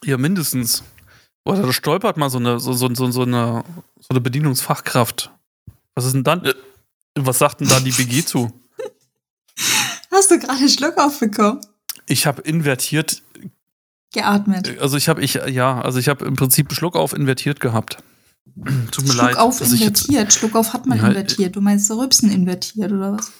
[0.04, 0.82] Ja, mindestens.
[1.44, 3.64] Oder da stolpert mal so eine, so, so, so, so eine,
[3.98, 5.30] so eine Bedienungsfachkraft.
[5.94, 6.44] Was ist denn dann?
[6.44, 6.54] Äh,
[7.16, 8.50] Was sagt denn da die BG zu?
[10.10, 11.60] Hast du gerade einen Schluck aufbekommen?
[12.06, 13.22] Ich habe invertiert,
[14.12, 14.78] Geatmet.
[14.78, 17.98] also ich habe ich ja, also ich habe im Prinzip Schluck auf invertiert gehabt.
[18.90, 19.36] Tut mir Schluck leid.
[19.36, 20.32] auf invertiert.
[20.32, 21.56] Schluck auf hat man Ja, invertiert.
[21.56, 23.32] Du meinst Rübsen invertiert oder was?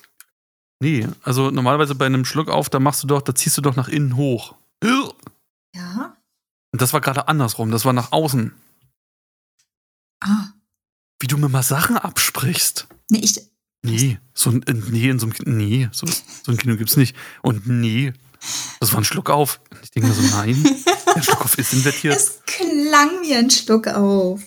[0.81, 3.77] Nee, also normalerweise bei einem Schluck auf, da machst du doch, da ziehst du doch
[3.77, 4.55] nach innen hoch.
[4.83, 5.15] Und
[5.75, 6.17] Ja.
[6.73, 8.53] das war gerade andersrum, das war nach außen.
[10.21, 10.49] Ah.
[11.21, 12.87] Wie du mir mal Sachen absprichst.
[13.11, 13.41] Nee, ich.
[13.83, 17.15] Nee, so ein, nee, in so einem, nee, so, so ein Kino gibt's nicht.
[17.43, 18.13] Und nee,
[18.81, 19.61] das war ein Schluck auf.
[19.83, 20.63] Ich denke mir so, nein,
[21.15, 22.17] der Schluck auf ist invertiert.
[22.17, 24.43] Es klang wie ein Schluck auf.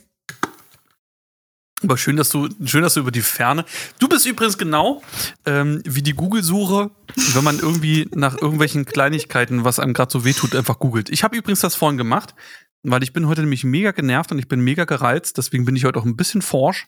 [1.84, 3.64] Aber schön, dass du, schön, dass du über die Ferne.
[4.00, 5.04] Du bist übrigens genau
[5.46, 6.90] ähm, wie die Google-Suche,
[7.34, 11.10] wenn man irgendwie nach irgendwelchen Kleinigkeiten, was einem gerade so wehtut, einfach googelt.
[11.10, 12.34] Ich habe übrigens das vorhin gemacht,
[12.82, 15.38] weil ich bin heute nämlich mega genervt und ich bin mega gereizt.
[15.38, 16.88] Deswegen bin ich heute auch ein bisschen forsch,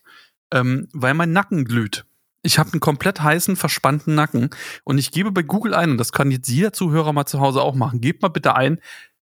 [0.51, 2.05] ähm, weil mein Nacken glüht.
[2.41, 4.49] Ich habe einen komplett heißen, verspannten Nacken
[4.85, 7.61] und ich gebe bei Google ein, und das kann jetzt jeder Zuhörer mal zu Hause
[7.61, 8.01] auch machen.
[8.01, 8.79] Gebt mal bitte ein,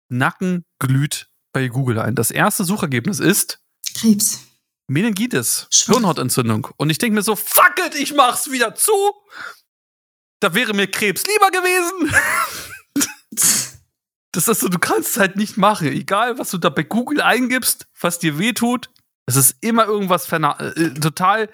[0.09, 2.15] Nacken glüht bei Google ein.
[2.15, 3.61] Das erste Suchergebnis ist
[3.93, 4.52] Krebs.
[4.87, 5.67] Meningitis.
[5.85, 6.67] Hirnhautentzündung.
[6.77, 8.93] Und ich denke mir so, fuck it, ich mach's wieder zu.
[10.39, 12.13] Da wäre mir Krebs lieber gewesen.
[14.35, 15.89] Das ist so, du kannst es halt nicht machen.
[15.89, 18.89] Egal, was du da bei Google eingibst, was dir wehtut,
[19.27, 21.49] es ist immer irgendwas ferna- äh, total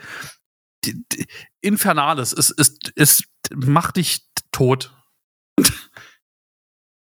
[1.62, 2.32] Infernales.
[2.32, 3.24] Es, es, es
[3.54, 4.94] macht dich tot.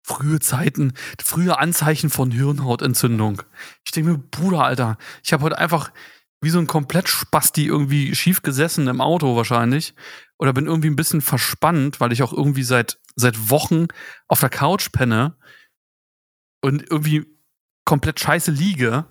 [0.06, 0.92] Frühe Zeiten,
[1.22, 3.40] frühe Anzeichen von Hirnhautentzündung.
[3.86, 5.90] Ich denke mir, Bruder, Alter, ich habe heute einfach
[6.42, 9.94] wie so ein komplett Spasti irgendwie schief gesessen im Auto wahrscheinlich.
[10.38, 13.86] Oder bin irgendwie ein bisschen verspannt, weil ich auch irgendwie seit, seit Wochen
[14.28, 15.36] auf der Couch penne
[16.60, 17.24] und irgendwie
[17.86, 19.06] komplett scheiße liege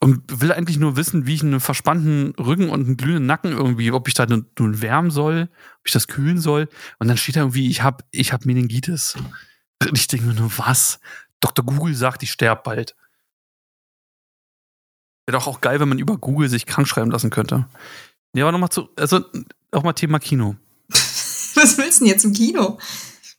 [0.00, 3.92] und will eigentlich nur wissen, wie ich einen verspannten Rücken und einen glühenden Nacken irgendwie,
[3.92, 6.68] ob ich da nun nun wärmen soll, ob ich das kühlen soll.
[6.98, 9.16] Und dann steht da irgendwie, ich habe ich hab Meningitis.
[9.92, 11.00] Ich denke mir nur, was?
[11.40, 11.64] Dr.
[11.64, 12.94] Google sagt, ich sterbe bald.
[15.26, 17.66] Wäre doch auch geil, wenn man über Google sich krank schreiben lassen könnte.
[18.34, 19.24] Nee, aber nochmal zu, also
[19.70, 20.56] auch mal Thema Kino.
[20.88, 22.78] Was willst du denn jetzt im Kino?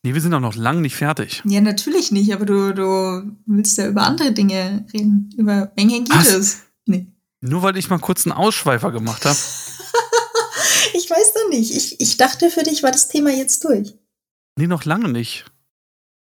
[0.04, 1.42] Nee, wir sind auch noch lang nicht fertig.
[1.46, 5.34] Ja, natürlich nicht, aber du, du willst ja über andere Dinge reden.
[5.36, 6.62] Über Meningitis.
[6.86, 7.08] Nee.
[7.42, 9.36] Nur weil ich mal kurz einen Ausschweifer gemacht habe.
[10.94, 11.76] ich weiß doch nicht.
[11.76, 13.96] Ich, ich dachte, für dich war das Thema jetzt durch.
[14.58, 15.46] Nee, noch lange nicht.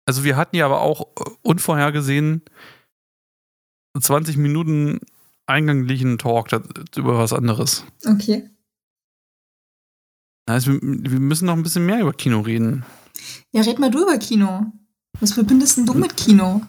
[0.06, 2.42] Also wir hatten ja aber auch äh, unvorhergesehen
[4.00, 5.00] 20 Minuten
[5.48, 6.64] einganglichen Talk das-
[6.96, 7.86] über was anderes.
[8.06, 8.50] Okay.
[10.48, 12.86] Also wir, wir müssen noch ein bisschen mehr über Kino reden.
[13.52, 14.72] Ja, red mal du über Kino.
[15.20, 16.62] Was verbindest denn du mit Kino?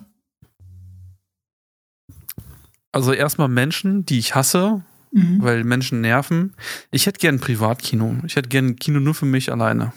[2.92, 5.42] Also erstmal Menschen, die ich hasse, Mhm.
[5.42, 6.54] weil Menschen nerven.
[6.90, 8.16] Ich hätte gern ein Privatkino.
[8.26, 9.92] Ich hätte gern ein Kino nur für mich alleine.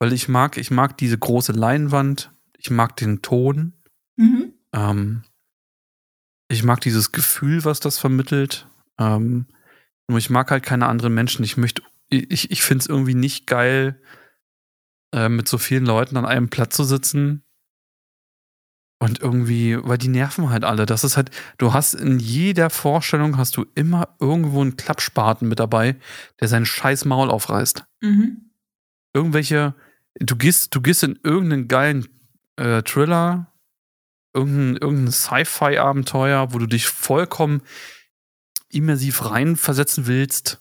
[0.00, 3.74] Weil ich mag, ich mag diese große Leinwand, ich mag den Ton,
[4.16, 4.52] Mhm.
[4.74, 5.22] ähm,
[6.48, 8.66] ich mag dieses Gefühl, was das vermittelt.
[8.98, 9.46] Ähm,
[10.08, 11.44] nur ich mag halt keine anderen Menschen.
[11.44, 14.02] Ich möchte, ich, ich finde es irgendwie nicht geil,
[15.14, 17.44] äh, mit so vielen Leuten an einem Platz zu sitzen.
[19.02, 20.84] Und irgendwie, weil die nerven halt alle.
[20.84, 25.58] Das ist halt, du hast in jeder Vorstellung hast du immer irgendwo einen Klappspaten mit
[25.60, 25.96] dabei,
[26.40, 27.84] der sein scheiß Maul aufreißt.
[28.02, 28.50] Mhm.
[29.14, 29.74] Irgendwelche,
[30.18, 32.08] du gehst, du gehst in irgendeinen geilen
[32.56, 33.52] äh, Thriller,
[34.34, 37.62] irgendein, irgendein Sci-Fi-Abenteuer, wo du dich vollkommen
[38.68, 40.60] immersiv reinversetzen willst,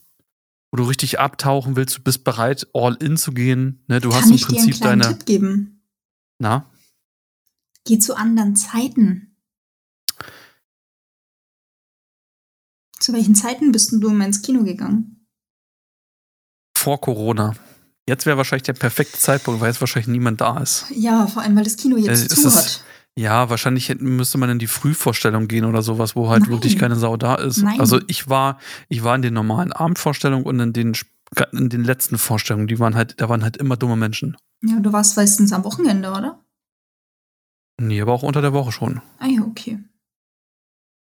[0.72, 3.84] wo du richtig abtauchen willst, du bist bereit, all in zu gehen.
[3.88, 4.00] Ne?
[4.00, 5.18] Du hast Kann im ich dir einen Prinzip kleinen deine.
[5.18, 5.86] Tipp geben?
[6.40, 6.70] Na?
[7.86, 9.38] Geh zu anderen Zeiten.
[13.00, 15.20] Zu welchen Zeiten bist du immer ins Kino gegangen?
[16.80, 17.56] vor Corona.
[18.10, 20.88] Jetzt wäre wahrscheinlich der perfekte Zeitpunkt, weil jetzt wahrscheinlich niemand da ist.
[20.90, 22.84] Ja, vor allem, weil das Kino jetzt Äh, zu hat.
[23.16, 26.52] Ja, wahrscheinlich müsste man in die Frühvorstellung gehen oder sowas, wo halt Nein.
[26.52, 27.58] wirklich keine Sau da ist.
[27.62, 27.80] Nein.
[27.80, 28.58] Also ich war,
[28.88, 30.94] ich war in den normalen Abendvorstellungen und in den,
[31.52, 34.38] in den letzten Vorstellungen, die waren halt, da waren halt immer dumme Menschen.
[34.64, 36.44] Ja, du warst meistens am Wochenende, oder?
[37.80, 39.02] Nee, aber auch unter der Woche schon.
[39.20, 39.78] Ah ja, okay.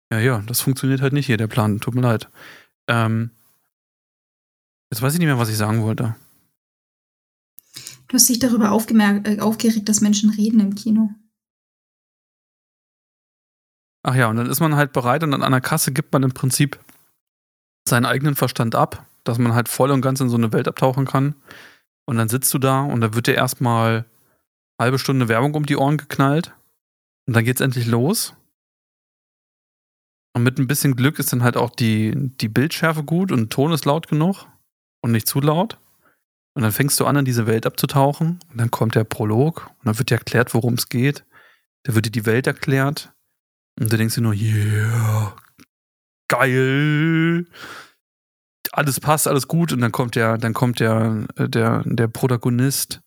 [0.10, 1.82] Ja, ja, das funktioniert halt nicht hier, der Plan.
[1.82, 2.30] Tut mir leid.
[2.88, 3.32] Ähm,
[4.90, 6.16] jetzt weiß ich nicht mehr, was ich sagen wollte.
[8.14, 11.10] Du hast dich darüber äh, aufgeregt, dass Menschen reden im Kino.
[14.04, 16.32] Ach ja, und dann ist man halt bereit und an der Kasse gibt man im
[16.32, 16.78] Prinzip
[17.90, 21.08] seinen eigenen Verstand ab, dass man halt voll und ganz in so eine Welt abtauchen
[21.08, 21.34] kann.
[22.06, 24.06] Und dann sitzt du da und da wird dir erstmal
[24.80, 26.54] halbe Stunde Werbung um die Ohren geknallt.
[27.26, 28.36] Und dann geht's endlich los.
[30.36, 33.72] Und mit ein bisschen Glück ist dann halt auch die, die Bildschärfe gut und Ton
[33.72, 34.46] ist laut genug
[35.02, 35.80] und nicht zu laut.
[36.56, 38.40] Und dann fängst du an, in diese Welt abzutauchen.
[38.52, 41.26] Und dann kommt der Prolog und dann wird dir erklärt, worum es geht.
[41.84, 43.12] Da wird dir die Welt erklärt.
[43.80, 45.36] Und du denkst dir nur, yeah,
[46.28, 47.46] geil.
[48.72, 49.74] Alles passt, alles gut.
[49.74, 53.02] Und dann kommt der, dann kommt der, äh, der, der Protagonist.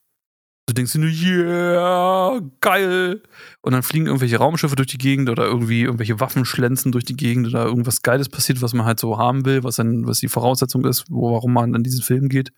[0.69, 3.23] Du denkst dir nur, yeah, geil.
[3.63, 7.17] Und dann fliegen irgendwelche Raumschiffe durch die Gegend oder irgendwie irgendwelche Waffen schlänzen durch die
[7.17, 10.29] Gegend oder irgendwas Geiles passiert, was man halt so haben will, was dann, was die
[10.29, 12.53] Voraussetzung ist, wo, warum man an diesen Film geht.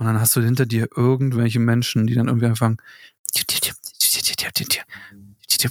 [0.00, 2.78] Und dann hast du hinter dir irgendwelche Menschen, die dann irgendwie anfangen,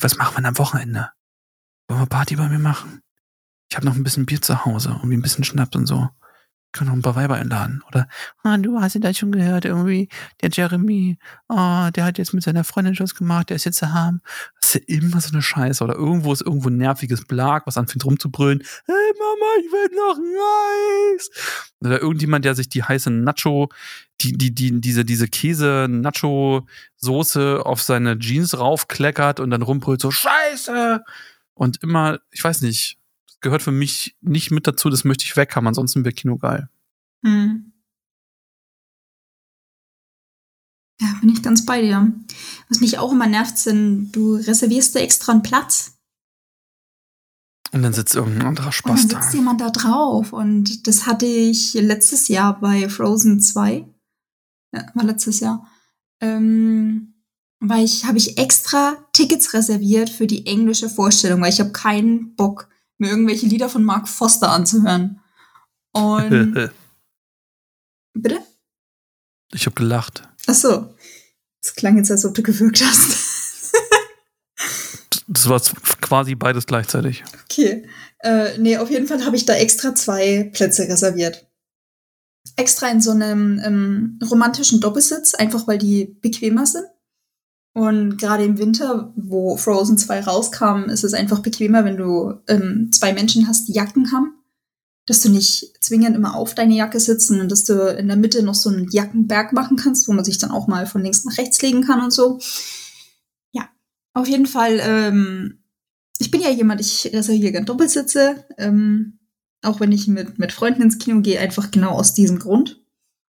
[0.02, 1.10] was machen wir am Wochenende?
[1.88, 3.02] Wollen wir Party bei mir machen?
[3.72, 6.10] Ich habe noch ein bisschen Bier zu Hause, irgendwie ein bisschen Schnaps und so.
[6.72, 7.82] Können noch ein paar Weiber einladen.
[7.88, 8.08] Oder,
[8.44, 10.08] ah, du hast ja das schon gehört, irgendwie,
[10.42, 11.18] der Jeremy,
[11.48, 14.22] ah, der hat jetzt mit seiner Freundin Schluss gemacht, der ist jetzt daheim.
[14.62, 15.84] Das ist ja immer so eine Scheiße.
[15.84, 18.62] Oder irgendwo ist irgendwo ein nerviges Blag, was anfängt rumzubrüllen.
[18.86, 21.32] Hey Mama, ich will noch ein Eis.
[21.82, 23.70] Oder irgendjemand, der sich die heiße Nacho,
[24.22, 31.04] die, die, die, diese, diese Käse-Nacho-Soße auf seine Jeans raufkleckert und dann rumbrüllt so, Scheiße!
[31.56, 32.99] Und immer, ich weiß nicht,
[33.40, 36.38] das gehört für mich nicht mit dazu, das möchte ich weg haben, ansonsten wäre Kino
[36.38, 36.70] geil.
[37.26, 37.72] Hm.
[41.02, 42.14] Ja, bin ich ganz bei dir.
[42.68, 45.98] Was mich auch immer nervt, sind, du reservierst dir extra einen Platz
[47.72, 49.22] Und dann sitzt irgendein anderer und Spaß dann da.
[49.22, 50.34] sitzt jemand da drauf.
[50.34, 53.88] Und das hatte ich letztes Jahr bei Frozen 2.
[54.76, 55.66] Ja, war letztes Jahr.
[56.22, 57.14] Ähm,
[57.62, 62.36] weil ich habe ich extra Tickets reserviert für die englische Vorstellung, weil ich habe keinen
[62.36, 62.70] Bock,
[63.00, 65.22] mir irgendwelche Lieder von Mark Foster anzuhören.
[65.92, 66.54] Und
[68.14, 68.42] bitte?
[69.54, 70.24] ich habe gelacht.
[70.48, 70.94] Ach so.
[71.62, 73.74] Das klang jetzt, als ob du gewirkt hast.
[75.32, 75.62] Das war
[76.02, 77.24] quasi beides gleichzeitig.
[77.44, 77.88] okay.
[78.20, 81.48] Äh, nee, auf jeden Fall habe ich da extra zwei Plätze reserviert.
[82.56, 86.88] Extra in so einem ähm, romantischen Doppelsitz, einfach weil die bequemer sind.
[87.80, 92.92] Und gerade im Winter, wo Frozen 2 rauskam, ist es einfach bequemer, wenn du ähm,
[92.92, 94.34] zwei Menschen hast, die Jacken haben.
[95.06, 98.44] Dass du nicht zwingend immer auf deine Jacke sitzt, sondern dass du in der Mitte
[98.44, 101.38] noch so einen Jackenberg machen kannst, wo man sich dann auch mal von links nach
[101.38, 102.40] rechts legen kann und so.
[103.54, 103.70] Ja,
[104.14, 105.60] auf jeden Fall, ähm,
[106.18, 108.44] ich bin ja jemand, ich reserviere gern Doppelsitze.
[108.58, 109.20] Ähm,
[109.62, 112.82] Auch wenn ich mit, mit Freunden ins Kino gehe, einfach genau aus diesem Grund.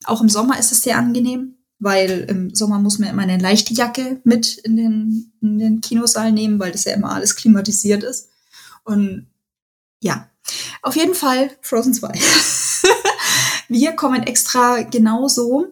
[0.05, 3.75] Auch im Sommer ist es sehr angenehm, weil im Sommer muss man immer eine leichte
[3.75, 8.29] Jacke mit in den, in den Kinosaal nehmen, weil das ja immer alles klimatisiert ist.
[8.85, 9.29] Und
[10.01, 10.29] ja,
[10.83, 12.13] auf jeden Fall Frozen 2.
[13.69, 15.67] wir kommen extra genauso,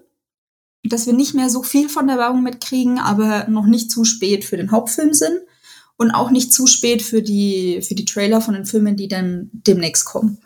[0.85, 4.45] dass wir nicht mehr so viel von der Werbung mitkriegen, aber noch nicht zu spät
[4.45, 5.41] für den Hauptfilm sind
[5.97, 9.51] und auch nicht zu spät für die, für die Trailer von den Filmen, die dann
[9.53, 10.39] demnächst kommen.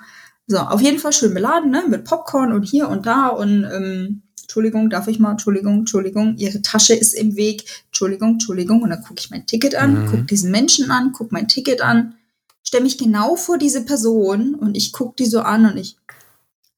[0.47, 1.85] So, auf jeden Fall schön beladen, ne?
[1.89, 6.61] Mit Popcorn und hier und da und ähm, Entschuldigung, darf ich mal, Entschuldigung, Entschuldigung, ihre
[6.61, 8.83] Tasche ist im Weg, Entschuldigung, Entschuldigung.
[8.83, 10.11] Und dann gucke ich mein Ticket an, mhm.
[10.11, 12.17] gucke diesen Menschen an, gucke mein Ticket an,
[12.65, 15.99] stelle mich genau vor diese Person und ich gucke die so an und ich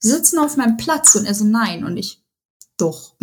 [0.00, 2.20] sitzen auf meinem Platz und er so nein und ich
[2.76, 3.14] doch.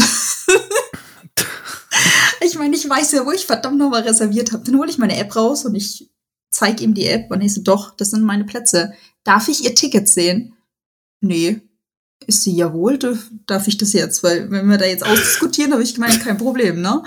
[2.41, 4.63] ich meine, ich weiß ja, wo ich verdammt nochmal reserviert habe.
[4.63, 6.09] Dann hole ich meine App raus und ich
[6.49, 8.93] zeige ihm die App und ich so, doch, das sind meine Plätze.
[9.23, 10.55] Darf ich ihr Ticket sehen?
[11.21, 11.68] Nee.
[12.27, 13.17] Ist sie jawohl, darf,
[13.47, 14.23] darf ich das jetzt?
[14.23, 17.03] Weil wenn wir da jetzt ausdiskutieren, habe ich gemeint, kein Problem, ne?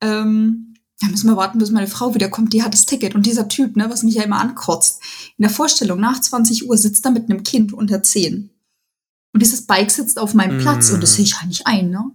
[0.00, 0.70] Ähm,
[1.00, 3.14] da müssen wir warten, bis meine Frau wiederkommt, die hat das Ticket.
[3.14, 5.00] Und dieser Typ, ne, was mich ja immer ankotzt,
[5.38, 8.50] in der Vorstellung nach 20 Uhr sitzt er mit einem Kind unter 10.
[9.32, 10.60] Und dieses Bike sitzt auf meinem mm.
[10.60, 12.10] Platz und das sehe ich halt nicht ein, ne?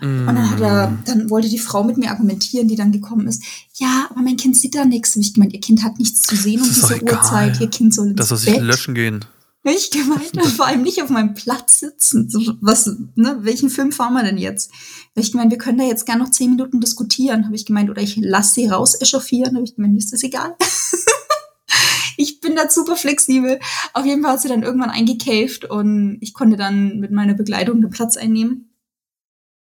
[0.00, 0.28] Mm.
[0.28, 0.98] Und dann hat er, mm.
[1.04, 3.42] dann wollte die Frau mit mir argumentieren, die dann gekommen ist.
[3.74, 5.14] Ja, aber mein Kind sieht da nichts.
[5.14, 7.60] Und ich gemeint, ihr Kind hat nichts zu sehen um diese Uhrzeit.
[7.60, 9.24] Ihr Kind soll ins Das soll sich löschen gehen.
[9.66, 12.30] Ich gemeint, vor allem nicht auf meinem Platz sitzen.
[12.60, 14.70] Was, ne, welchen Film fahren wir denn jetzt?
[15.16, 18.02] ich gemeint, wir können da jetzt gerne noch zehn Minuten diskutieren, habe ich gemeint, oder
[18.02, 20.54] ich lasse sie raus echauffieren, habe ich gemeint, ist das egal.
[22.18, 23.58] ich bin da super flexibel.
[23.94, 27.80] Auf jeden Fall hat sie dann irgendwann eingecaved und ich konnte dann mit meiner Begleitung
[27.80, 28.70] den Platz einnehmen.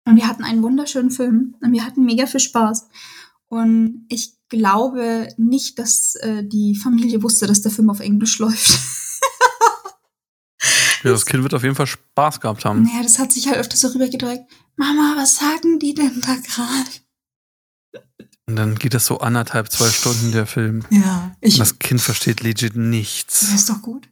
[0.05, 2.89] Und wir hatten einen wunderschönen Film und wir hatten mega viel Spaß.
[3.47, 8.81] Und ich glaube nicht, dass äh, die Familie wusste, dass der Film auf Englisch läuft.
[11.03, 12.83] ja, das Kind wird auf jeden Fall Spaß gehabt haben.
[12.83, 14.45] Naja, das hat sich halt öfter so rübergedrückt.
[14.77, 16.91] Mama, was sagen die denn da gerade?
[18.47, 20.85] Und dann geht das so anderthalb, zwei Stunden, der Film.
[20.91, 21.35] Ja.
[21.41, 23.41] Ich, Und das Kind versteht legit nichts.
[23.41, 24.09] Das ist doch gut.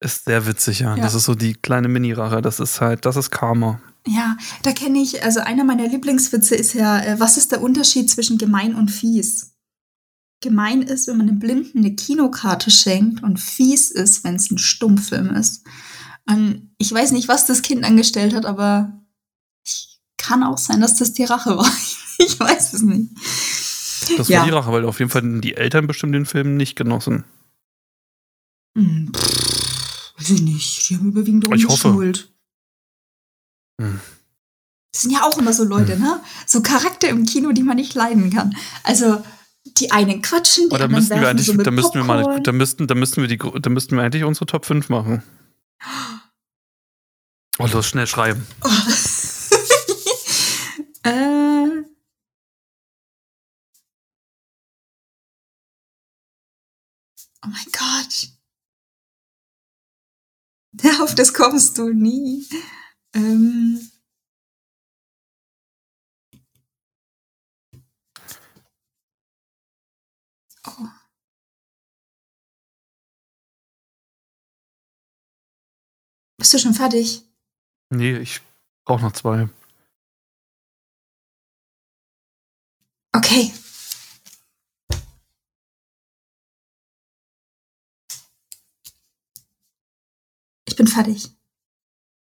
[0.00, 0.96] Ist sehr witzig, ja.
[0.96, 1.02] ja.
[1.02, 2.42] Das ist so die kleine Mini-Rache.
[2.42, 3.80] Das ist halt, das ist Karma.
[4.06, 8.10] Ja, da kenne ich, also einer meiner Lieblingswitze ist ja, äh, was ist der Unterschied
[8.10, 9.53] zwischen gemein und fies?
[10.44, 14.58] Gemein ist, wenn man einem Blinden eine Kinokarte schenkt und fies ist, wenn es ein
[14.58, 15.64] Stummfilm ist.
[16.26, 18.92] Und ich weiß nicht, was das Kind angestellt hat, aber
[19.64, 21.70] ich kann auch sein, dass das die Rache war.
[22.18, 23.10] ich weiß es nicht.
[24.18, 24.44] Das war ja.
[24.44, 27.24] die Rache, weil auf jeden Fall die Eltern bestimmt den Film nicht genossen.
[28.76, 30.90] Hm, pff, weiß ich nicht.
[30.90, 32.30] Die haben überwiegend darum geschult.
[33.80, 33.98] Hm.
[34.92, 36.02] Das sind ja auch immer so Leute, hm.
[36.02, 36.20] ne?
[36.46, 38.54] So Charakter im Kino, die man nicht leiden kann.
[38.82, 39.24] Also
[39.78, 42.40] die einen quatschen, die oh, da anderen müssten wir eigentlich, so da müssten wir mal,
[42.40, 45.22] da müssten, da müssten wir die, da müssten wir eigentlich unsere Top 5 machen.
[47.58, 48.46] Oh, los, schnell schreiben.
[48.62, 48.68] Oh.
[51.08, 51.82] äh.
[57.44, 58.28] Oh mein Gott.
[61.00, 62.44] Auf das kommst du nie.
[63.14, 63.90] Ähm.
[76.44, 77.22] Bist du schon fertig?
[77.88, 78.42] Nee, ich
[78.84, 79.48] brauche noch zwei.
[83.16, 83.50] Okay.
[90.66, 91.30] Ich bin fertig.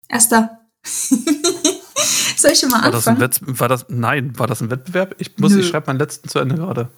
[0.07, 0.69] Erster.
[0.85, 3.21] Soll ich schon mal war anfangen?
[3.21, 5.15] Das war das, nein, war das ein Wettbewerb?
[5.17, 5.61] Ich muss, Nö.
[5.61, 6.91] ich schreibe meinen letzten zu Ende gerade.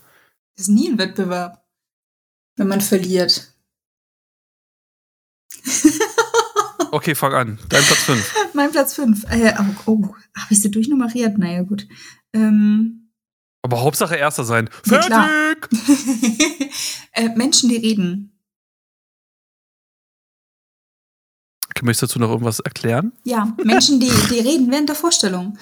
[0.57, 1.65] Das ist nie ein Wettbewerb,
[2.57, 3.55] wenn man verliert.
[6.93, 7.59] okay, fang an.
[7.69, 8.35] Dein Platz 5.
[8.55, 9.25] mein Platz 5.
[9.31, 11.39] Äh, oh, oh habe ich sie durchnummeriert?
[11.39, 11.89] Naja, gut.
[12.33, 13.11] Ähm,
[13.63, 14.71] Aber Hauptsache Erster sein.
[14.85, 15.69] Fertig!
[17.13, 18.29] äh, Menschen, die reden.
[21.83, 23.13] Möchtest du dazu noch irgendwas erklären?
[23.25, 25.59] Ja, Menschen, die, die reden während der Vorstellung.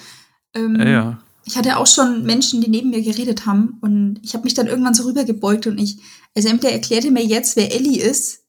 [0.53, 1.23] Ähm, ja, ja.
[1.47, 4.67] Ich hatte auch schon Menschen, die neben mir geredet haben und ich habe mich dann
[4.67, 5.99] irgendwann so rübergebeugt und ich,
[6.37, 8.40] also entweder erklärte mir jetzt, wer Ellie ist,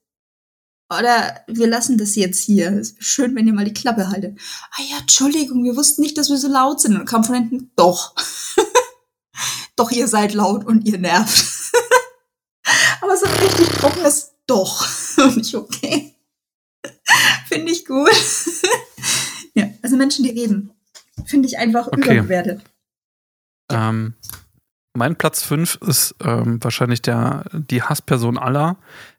[0.98, 2.72] oder wir lassen das jetzt hier.
[2.72, 4.38] Es ist schön, wenn ihr mal die Klappe haltet.
[4.72, 6.96] Ah ja, Entschuldigung, wir wussten nicht, dass wir so laut sind.
[6.96, 8.14] Und kam von hinten, doch.
[9.76, 11.72] doch, ihr seid laut und ihr nervt.
[13.00, 14.86] Aber so ein richtig trockenes Doch.
[15.18, 16.14] Und ich, okay.
[17.48, 18.10] Finde ich gut.
[19.54, 20.72] ja, also Menschen, die reden.
[21.26, 22.16] Finde ich einfach okay.
[22.18, 22.62] überbewertet.
[23.70, 24.14] Ähm,
[24.94, 28.76] mein Platz 5 ist ähm, wahrscheinlich der, die Hassperson aller.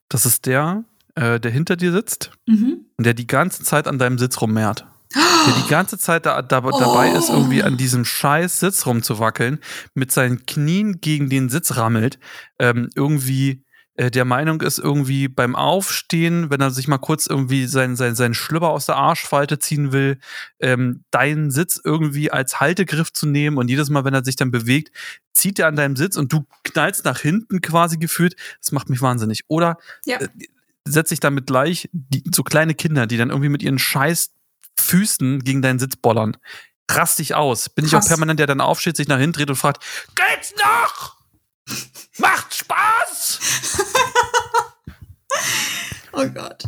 [0.10, 0.84] Das ist der,
[1.16, 2.86] äh, der hinter dir sitzt Mhm.
[2.98, 4.86] und der die ganze Zeit an deinem Sitz rummehrt.
[5.16, 9.60] Der die ganze Zeit da, da, dabei ist, irgendwie an diesem scheiß Sitz rumzuwackeln,
[9.94, 12.18] mit seinen Knien gegen den Sitz rammelt,
[12.58, 13.64] ähm, irgendwie
[13.96, 18.16] äh, der Meinung ist, irgendwie beim Aufstehen, wenn er sich mal kurz irgendwie seinen sein,
[18.16, 20.18] sein Schlüpper aus der Arschfalte ziehen will,
[20.60, 24.50] ähm, deinen Sitz irgendwie als Haltegriff zu nehmen und jedes Mal, wenn er sich dann
[24.50, 24.90] bewegt,
[25.32, 28.36] zieht er an deinem Sitz und du knallst nach hinten quasi gefühlt.
[28.60, 29.42] Das macht mich wahnsinnig.
[29.48, 30.18] Oder Ja.
[30.22, 30.28] äh,
[30.88, 34.32] setze ich damit gleich die, so kleine Kinder, die dann irgendwie mit ihren scheiß
[34.80, 36.38] Füßen gegen deinen Sitz bollern.
[36.90, 37.70] Rast dich aus.
[37.70, 38.10] Bin ich auch Krass.
[38.10, 39.84] permanent, der dann aufsteht, sich nach hinten dreht und fragt,
[40.16, 41.18] geht's noch?
[42.18, 43.40] Macht Spaß!
[46.16, 46.64] Oh Gott.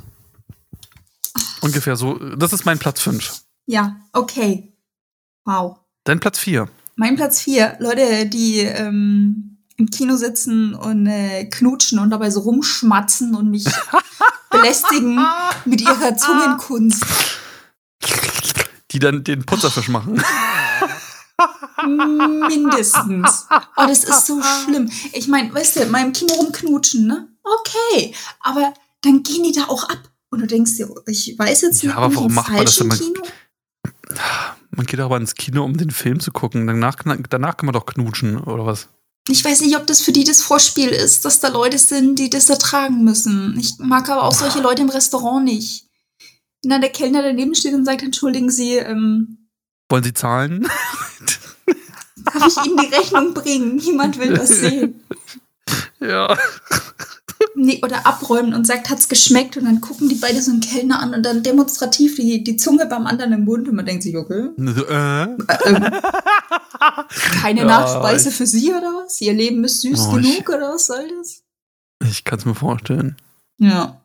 [1.61, 2.15] Ungefähr so.
[2.35, 3.41] Das ist mein Platz 5.
[3.67, 4.73] Ja, okay.
[5.45, 5.77] Wow.
[6.03, 6.67] Dein Platz 4.
[6.95, 12.41] Mein Platz vier, Leute, die ähm, im Kino sitzen und äh, knutschen und dabei so
[12.41, 13.65] rumschmatzen und mich
[14.49, 15.19] belästigen
[15.65, 17.03] mit ihrer Zungenkunst.
[18.91, 20.21] Die dann den Putzerfisch machen.
[21.85, 23.47] Mindestens.
[23.49, 24.89] Oh, das ist so schlimm.
[25.11, 27.27] Ich meine, weißt du, mal im Kino rumknutschen, ne?
[27.43, 28.15] Okay.
[28.39, 30.09] Aber dann gehen die da auch ab.
[30.29, 32.89] Und du denkst dir, ich weiß jetzt Ja, nicht, aber warum macht man das falschen
[32.89, 32.99] denn?
[32.99, 33.21] Kino?
[34.71, 36.67] Man geht aber ins Kino, um den Film zu gucken.
[36.67, 36.95] Danach,
[37.29, 38.89] danach kann man doch knutschen, oder was?
[39.27, 42.29] Ich weiß nicht, ob das für die das Vorspiel ist, dass da Leute sind, die
[42.29, 43.57] das ertragen müssen.
[43.59, 45.87] Ich mag aber auch solche Leute im Restaurant nicht.
[46.61, 49.49] Wenn dann der Kellner daneben steht und sagt, entschuldigen Sie, ähm,
[49.89, 50.67] Wollen Sie zahlen?
[52.23, 53.75] darf ich Ihnen die Rechnung bringen?
[53.77, 55.03] Niemand will das sehen.
[55.99, 56.37] ja.
[57.53, 59.55] Nee, oder abräumen und sagt, hat's geschmeckt?
[59.57, 62.85] Und dann gucken die beide so einen Kellner an und dann demonstrativ die, die Zunge
[62.85, 65.23] beim anderen im Mund und man denkt sich, okay, Äh?
[65.23, 65.37] ähm,
[67.41, 69.21] keine Ja, Nachspeise ich- für Sie oder was?
[69.21, 71.43] Ihr Leben ist süß Oh, ich- genug oder was soll das?
[72.09, 73.15] Ich kann es mir vorstellen.
[73.57, 74.01] Ja.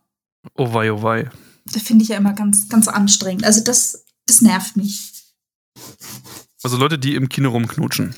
[0.54, 1.28] Oh wei, oh wei.
[1.72, 3.44] Das finde ich ja immer ganz, ganz anstrengend.
[3.44, 5.12] Also das, das nervt mich.
[6.62, 8.14] Also Leute, die im Kino rumknutschen.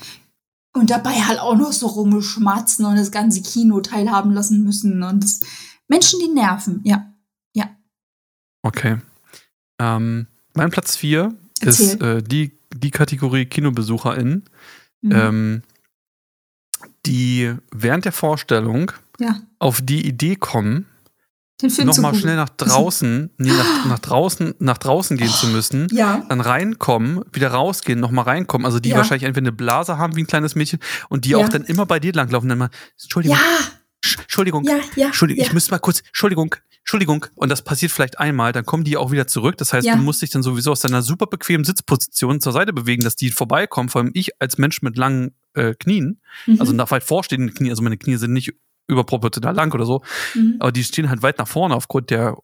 [0.74, 5.02] Und dabei halt auch noch so rumschmatzen und das ganze Kino teilhaben lassen müssen.
[5.02, 5.40] Und das,
[5.88, 7.12] Menschen, die nerven, ja.
[8.62, 8.98] Okay.
[9.80, 11.86] Ähm, mein Platz 4 Erzähl.
[11.86, 14.44] ist äh, die, die Kategorie KinobesucherInnen,
[15.04, 15.12] Mhm.
[15.12, 15.62] ähm,
[17.06, 19.40] die während der Vorstellung ja.
[19.58, 20.86] auf die Idee kommen,
[21.62, 25.86] Den Film nochmal schnell nach draußen, nee, nach, nach draußen, nach draußen gehen zu müssen,
[25.92, 26.24] Ja.
[26.28, 28.66] dann reinkommen, wieder rausgehen, nochmal reinkommen.
[28.66, 28.96] Also die Ja.
[28.96, 31.38] wahrscheinlich entweder eine Blase haben wie ein kleines Mädchen und die Ja.
[31.38, 33.42] auch dann immer bei dir langlaufen dann mal, Entschuldigung, Ja,
[34.04, 35.06] Sch- Entschuldigung, ja, ja.
[35.06, 37.26] Entschuldigung, ich müsste mal kurz, Entschuldigung, Entschuldigung.
[37.36, 39.56] Und das passiert vielleicht einmal, dann kommen die auch wieder zurück.
[39.58, 43.04] Das heißt, du musst dich dann sowieso aus deiner super bequemen Sitzposition zur Seite bewegen,
[43.04, 43.88] dass die vorbeikommen.
[43.88, 46.60] Vor allem ich als Mensch mit langen äh, Knien, Mhm.
[46.60, 48.52] also nach weit vorstehenden Knien, also meine Knie sind nicht
[48.89, 50.03] überproportional lang oder so,
[50.35, 50.57] Mhm.
[50.61, 52.37] aber die stehen halt weit nach vorne aufgrund der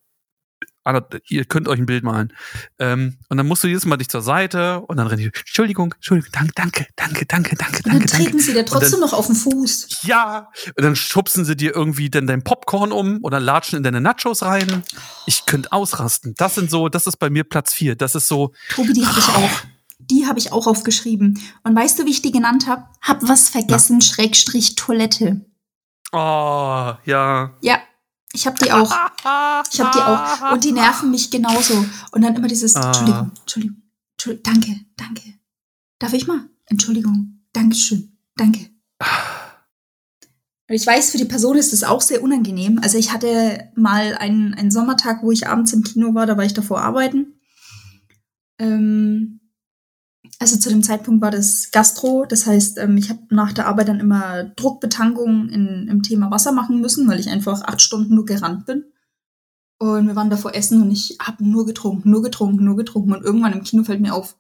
[1.29, 2.33] ihr könnt euch ein Bild malen.
[2.79, 5.93] Ähm, und dann musst du jedes Mal dich zur Seite und dann renn ich, Entschuldigung,
[5.95, 8.43] Entschuldigung, danke, danke, danke, danke, danke, Und dann danke, treten danke.
[8.43, 10.05] sie dir trotzdem noch auf den Fuß.
[10.05, 14.01] Ja, und dann schubsen sie dir irgendwie dann dein Popcorn um oder latschen in deine
[14.01, 14.83] Nachos rein.
[15.27, 16.33] Ich könnte ausrasten.
[16.39, 17.95] Das sind so, das ist bei mir Platz vier.
[17.95, 19.51] Das ist so, Tobi, die habe ich auch.
[19.99, 21.39] Die habe ich auch aufgeschrieben.
[21.65, 22.85] Und weißt du, wie ich die genannt habe?
[23.03, 25.43] Hab was vergessen, Schrägstrich Toilette.
[26.13, 27.57] Oh, ja.
[27.61, 27.79] Ja,
[28.33, 28.91] ich habe die auch.
[29.73, 30.53] Ich habe die auch.
[30.53, 31.85] Und die nerven mich genauso.
[32.13, 32.87] Und dann immer dieses, Ah.
[32.89, 33.83] Entschuldigung, Entschuldigung,
[34.17, 35.23] Entschuldigung, danke, danke.
[35.99, 36.49] Darf ich mal?
[36.67, 38.71] Entschuldigung, Dankeschön, danke.
[40.69, 42.79] Und ich weiß, für die Person ist es auch sehr unangenehm.
[42.83, 46.45] Also ich hatte mal einen, einen Sommertag, wo ich abends im Kino war, da war
[46.45, 47.41] ich davor arbeiten.
[48.59, 49.41] Ähm,
[50.39, 52.25] also zu dem Zeitpunkt war das Gastro.
[52.29, 56.53] Das heißt, ähm, ich habe nach der Arbeit dann immer Druckbetankung in, im Thema Wasser
[56.53, 58.85] machen müssen, weil ich einfach acht Stunden nur gerannt bin.
[59.79, 63.13] Und wir waren davor essen und ich habe nur getrunken, nur getrunken, nur getrunken.
[63.13, 64.37] Und irgendwann im Kino fällt mir auf,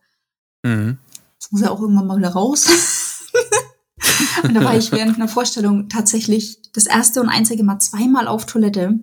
[0.64, 0.98] Mhm.
[1.38, 2.66] das muss ja auch irgendwann mal wieder raus.
[4.42, 8.46] und da war ich während einer Vorstellung tatsächlich das erste und einzige Mal zweimal auf
[8.46, 8.98] Toilette.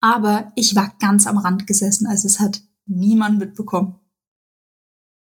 [0.00, 3.97] Aber ich war ganz am Rand gesessen, also es hat niemand mitbekommen.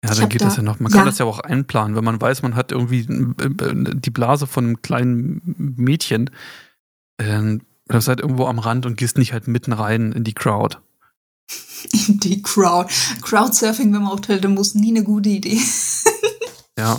[0.04, 0.80] Ja, dann geht da- das ja noch.
[0.80, 0.98] Man ja.
[0.98, 4.64] kann das ja auch einplanen, wenn man weiß, man hat irgendwie äh, die Blase von
[4.64, 6.30] einem kleinen Mädchen.
[7.20, 10.32] Ähm, du bist halt irgendwo am Rand und gehst nicht halt mitten rein in die
[10.34, 10.78] Crowd.
[12.08, 12.92] In die Crowd.
[13.22, 15.60] Crowdsurfing, wenn man auf Toilette muss, nie eine gute Idee.
[16.78, 16.98] Ja.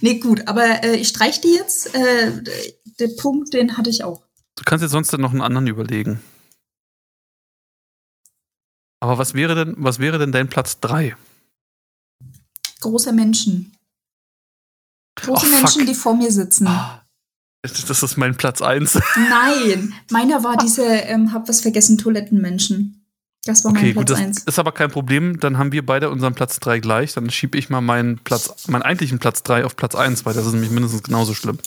[0.00, 1.94] nee, gut, aber äh, ich streiche die jetzt.
[1.94, 2.50] Äh, d-
[2.98, 4.22] der Punkt, den hatte ich auch.
[4.56, 6.20] Du kannst dir sonst dann noch einen anderen überlegen.
[9.00, 11.14] Aber was wäre denn, was wäre denn dein Platz 3?
[12.80, 13.74] Große Menschen.
[15.16, 15.50] Große Oh.
[15.56, 16.68] Menschen, die vor mir sitzen.
[17.62, 18.94] Das ist mein Platz 1.
[19.16, 23.04] Nein, meiner war diese, ähm, hab was vergessen, Toilettenmenschen.
[23.44, 24.38] Das war mein Okay, gut, Platz das 1.
[24.44, 25.40] ist aber kein Problem.
[25.40, 27.14] Dann haben wir beide unseren Platz 3 gleich.
[27.14, 30.46] Dann schiebe ich mal meinen Platz, meinen eigentlichen Platz 3 auf Platz 1, weil das
[30.46, 31.58] ist nämlich mindestens genauso schlimm.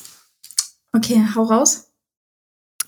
[0.94, 1.88] Okay, hau raus.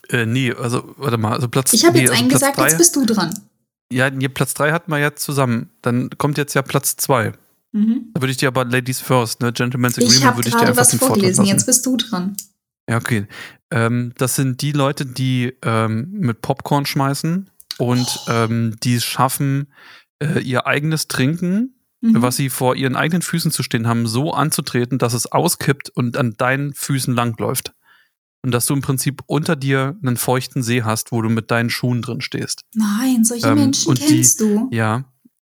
[0.10, 2.58] Äh, nee, also, warte mal, also Platz Ich habe nee, jetzt also einen Platz gesagt,
[2.58, 3.38] drei- jetzt bist du dran.
[3.92, 5.70] Ja, Platz 3 hatten wir ja zusammen.
[5.82, 7.34] Dann kommt jetzt ja Platz 2.
[7.74, 8.12] Mhm.
[8.14, 9.52] Da würde ich dir aber Ladies First, ne?
[9.52, 12.36] Gentleman's Agreement würde ich dir einfach was den vorgelesen, jetzt bist du dran.
[12.90, 13.28] Ja, okay.
[13.72, 17.50] Ähm, das sind die Leute, die ähm, mit Popcorn schmeißen
[17.80, 19.68] und ähm, die es schaffen,
[20.22, 22.22] äh, ihr eigenes Trinken, Mhm.
[22.22, 26.18] was sie vor ihren eigenen Füßen zu stehen haben, so anzutreten, dass es auskippt und
[26.18, 27.74] an deinen Füßen langläuft.
[28.46, 31.70] Und dass du im Prinzip unter dir einen feuchten See hast, wo du mit deinen
[31.70, 32.64] Schuhen drin stehst.
[32.76, 34.68] Nein, solche Ähm, Menschen und die- kennst du.
[34.74, 35.06] Ja.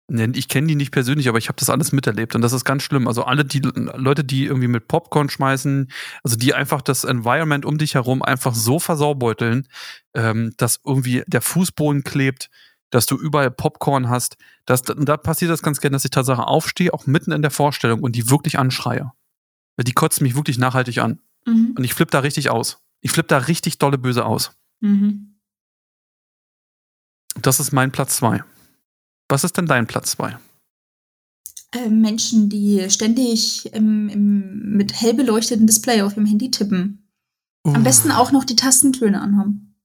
[0.10, 2.66] Ne, Ich kenne die nicht persönlich, aber ich habe das alles miterlebt und das ist
[2.66, 3.08] ganz schlimm.
[3.08, 5.90] Also alle die Leute, die irgendwie mit Popcorn schmeißen,
[6.24, 9.68] also die einfach das Environment um dich herum einfach so versaubeuteln,
[10.14, 12.50] ähm, dass irgendwie der Fußboden klebt,
[12.90, 14.38] dass du überall Popcorn hast.
[14.66, 18.02] Das, da passiert das ganz gerne, dass ich Tatsache aufstehe, auch mitten in der Vorstellung
[18.02, 19.12] und die wirklich anschreie.
[19.78, 21.20] Weil Die kotzen mich wirklich nachhaltig an.
[21.46, 21.74] Mhm.
[21.78, 22.84] Und ich flippe da richtig aus.
[23.02, 24.56] Ich flippe da richtig dolle böse aus.
[24.82, 25.40] Mhm.
[27.42, 28.44] Das ist mein Platz zwei.
[29.34, 30.38] Was ist denn dein Platz zwei?
[31.72, 37.10] Äh, Menschen, die ständig im, im, mit hell beleuchteten Display auf ihrem Handy tippen.
[37.66, 37.74] Uh.
[37.74, 39.76] Am besten auch noch die Tastentöne anhaben.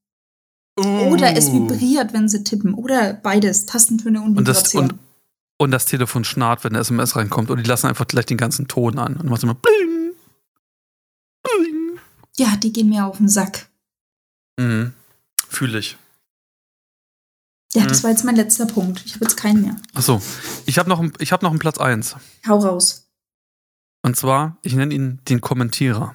[0.77, 2.75] Oder es vibriert, wenn sie tippen.
[2.75, 4.91] Oder beides, Tastentöne und Und das, Vibration.
[4.91, 4.99] und,
[5.57, 7.51] und das Telefon schnarrt, wenn eine SMS reinkommt.
[7.51, 9.17] Und die lassen einfach gleich den ganzen Ton an.
[9.17, 10.13] Und macht immer bling,
[11.43, 11.99] bling.
[12.37, 13.71] ja, die gehen mir auf den Sack.
[14.61, 14.93] Mhm.
[15.49, 15.97] Fühle ich.
[17.75, 17.89] Ja, Mhm.
[17.89, 19.03] das war jetzt mein letzter Punkt.
[19.05, 19.77] Ich habe jetzt keinen mehr.
[19.95, 20.23] Achso,
[20.67, 22.17] ich habe noch, ich hab noch einen Platz eins.
[22.47, 23.07] Hau raus.
[24.03, 26.15] Und zwar, ich nenne ihn den Kommentierer.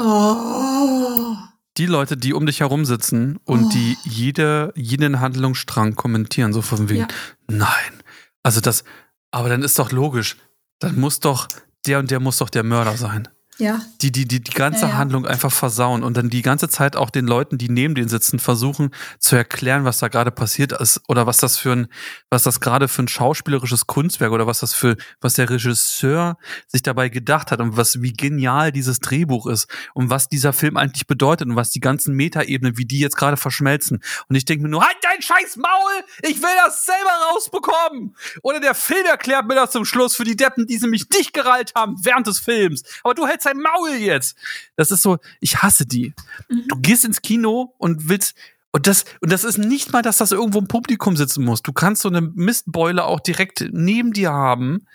[0.00, 1.36] Oh.
[1.76, 3.68] Die Leute, die um dich herum sitzen und Oh.
[3.70, 7.08] die jede, jeden Handlungsstrang kommentieren, so von wegen, Ja.
[7.48, 8.02] nein.
[8.42, 8.84] Also das,
[9.32, 10.36] aber dann ist doch logisch,
[10.78, 11.48] dann muss doch,
[11.86, 13.28] der und der muss doch der Mörder sein.
[13.58, 13.80] Ja.
[14.02, 14.94] die, die, die, die ganze Ja.
[14.94, 18.38] Handlung einfach versauen und dann die ganze Zeit auch den Leuten, die neben denen sitzen,
[18.38, 21.88] versuchen zu erklären, was da gerade passiert ist oder was das für ein,
[22.30, 26.36] was das gerade für ein schauspielerisches Kunstwerk oder was das für, was der Regisseur
[26.66, 30.76] sich dabei gedacht hat und was, wie genial dieses Drehbuch ist und was dieser Film
[30.76, 34.02] eigentlich bedeutet und was die ganzen Metaebenen, wie die jetzt gerade verschmelzen.
[34.28, 35.92] Und ich denke mir nur, halt dein scheiß Maul!
[36.22, 38.16] Ich will das selber rausbekommen!
[38.42, 41.32] Oder der Film erklärt mir das zum Schluss für die Deppen, die sie mich dicht
[41.32, 42.82] gereilt haben während des Films.
[43.04, 44.36] Aber du hältst dein Maul jetzt.
[44.76, 46.14] Das ist so, ich hasse die.
[46.48, 46.64] Mhm.
[46.68, 48.34] Du gehst ins Kino und willst
[48.74, 51.62] und das, und das ist nicht mal, dass das irgendwo im Publikum sitzen muss.
[51.62, 54.88] Du kannst so eine Mistbeule auch direkt neben dir haben.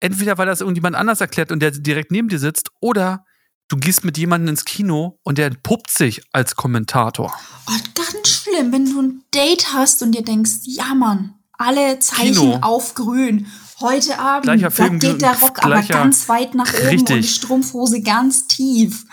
[0.00, 3.26] Entweder weil das irgendjemand anders erklärt und der direkt neben dir sitzt, oder
[3.68, 7.38] du gehst mit jemandem ins Kino und der entpuppt sich als Kommentator.
[7.68, 12.34] Oh, ganz schlimm, wenn du ein Date hast und dir denkst, ja Mann, alle Zeichen
[12.34, 12.58] Kino.
[12.62, 13.46] auf grün.
[13.80, 17.20] Heute Abend, Gleicher da Film, geht der Rock aber ganz weit nach oben und Richtig.
[17.20, 19.04] die Strumpfhose ganz tief.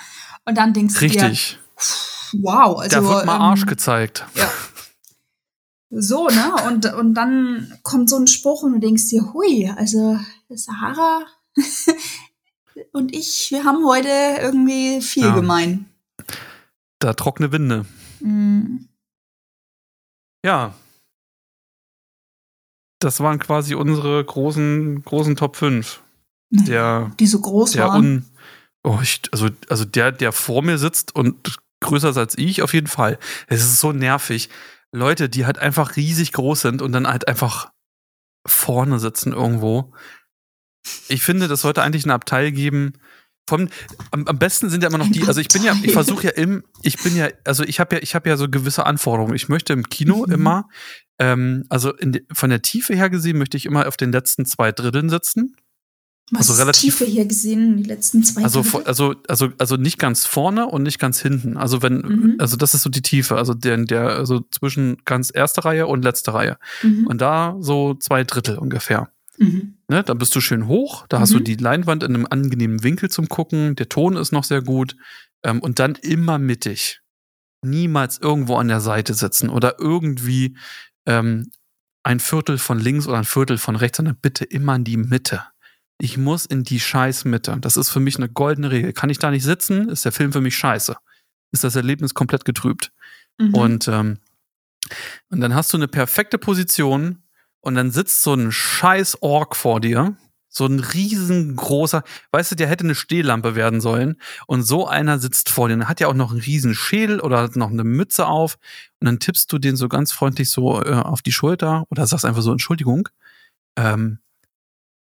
[0.46, 1.60] Und dann denkst du dir, Richtig.
[2.34, 4.26] wow, also da wird mal ähm, Arsch gezeigt.
[4.36, 4.50] Ja.
[5.92, 6.54] So, ne?
[6.68, 11.22] Und, und dann kommt so ein Spruch und du denkst dir, hui, also Sahara
[12.92, 14.10] und ich, wir haben heute
[14.42, 15.36] irgendwie viel Ja.
[15.36, 15.86] gemein.
[17.00, 17.86] Da trockene Winde.
[18.20, 18.86] Mm.
[20.44, 20.74] Ja.
[23.00, 26.02] Das waren quasi unsere großen, großen Top 5.
[26.50, 28.06] Der, Die so groß der waren.
[28.06, 28.26] un,
[28.84, 32.74] oh, ich, also, also der, der vor mir sitzt und größer ist als ich, auf
[32.74, 33.20] jeden Fall.
[33.48, 34.50] Es ist so nervig.
[34.92, 37.72] Leute, die halt einfach riesig groß sind und dann halt einfach
[38.48, 39.94] vorne sitzen irgendwo.
[41.10, 42.94] Ich finde, das sollte eigentlich ein Abteil geben.
[43.48, 43.68] Vom,
[44.12, 46.32] am, am besten sind ja immer noch die, also ich bin ja, ich versuche ja
[46.32, 49.36] im, ich bin ja, also ich habe ja, ich habe ja so gewisse Anforderungen.
[49.36, 50.34] Ich möchte im Kino Mhm.
[50.34, 50.70] immer,
[51.20, 54.72] ähm, also in, von der Tiefe her gesehen, möchte ich immer auf den letzten zwei
[54.72, 55.56] Dritteln sitzen.
[56.32, 58.84] Was also ist relativ- Tiefe hier gesehen, die letzten zwei Also, Drittel?
[58.86, 61.56] also, also, also nicht ganz vorne und nicht ganz hinten.
[61.56, 62.36] Also wenn, Mhm.
[62.40, 66.04] also das ist so die Tiefe, also der, der, also zwischen ganz erste Reihe und
[66.04, 66.58] letzte Reihe.
[66.82, 67.06] Mhm.
[67.06, 69.12] Und da so zwei Drittel ungefähr.
[69.38, 69.76] Mhm.
[69.88, 71.44] Ne, da bist du schön hoch, da hast du Mhm.
[71.44, 74.96] die Leinwand in einem angenehmen Winkel zum Gucken, der Ton ist noch sehr gut
[75.44, 77.02] ähm, und dann immer mittig.
[77.62, 80.56] Niemals irgendwo an der Seite sitzen oder irgendwie
[81.06, 81.52] ähm,
[82.04, 85.44] ein Viertel von links oder ein Viertel von rechts, sondern bitte immer in die Mitte.
[85.98, 87.58] Ich muss in die scheiß Mitte.
[87.62, 88.94] Das ist für mich eine goldene Regel.
[88.94, 90.96] Kann ich da nicht sitzen, ist der Film für mich scheiße.
[91.52, 92.92] Ist das Erlebnis komplett getrübt.
[93.40, 93.54] Mhm.
[93.54, 94.20] Und, ähm,
[95.30, 97.24] und dann hast du eine perfekte Position
[97.62, 100.16] und dann sitzt so ein scheiß Ork vor dir,
[100.58, 104.16] So ein riesengroßer, weißt du, der hätte eine Stehlampe werden sollen.
[104.48, 105.76] Und so einer sitzt vor dir.
[105.76, 108.58] Der hat ja auch noch einen riesen Schädel oder hat noch eine Mütze auf.
[109.02, 112.24] Und dann tippst du den so ganz freundlich so äh, auf die Schulter oder sagst
[112.24, 113.10] einfach so Entschuldigung.
[113.76, 114.20] Ähm,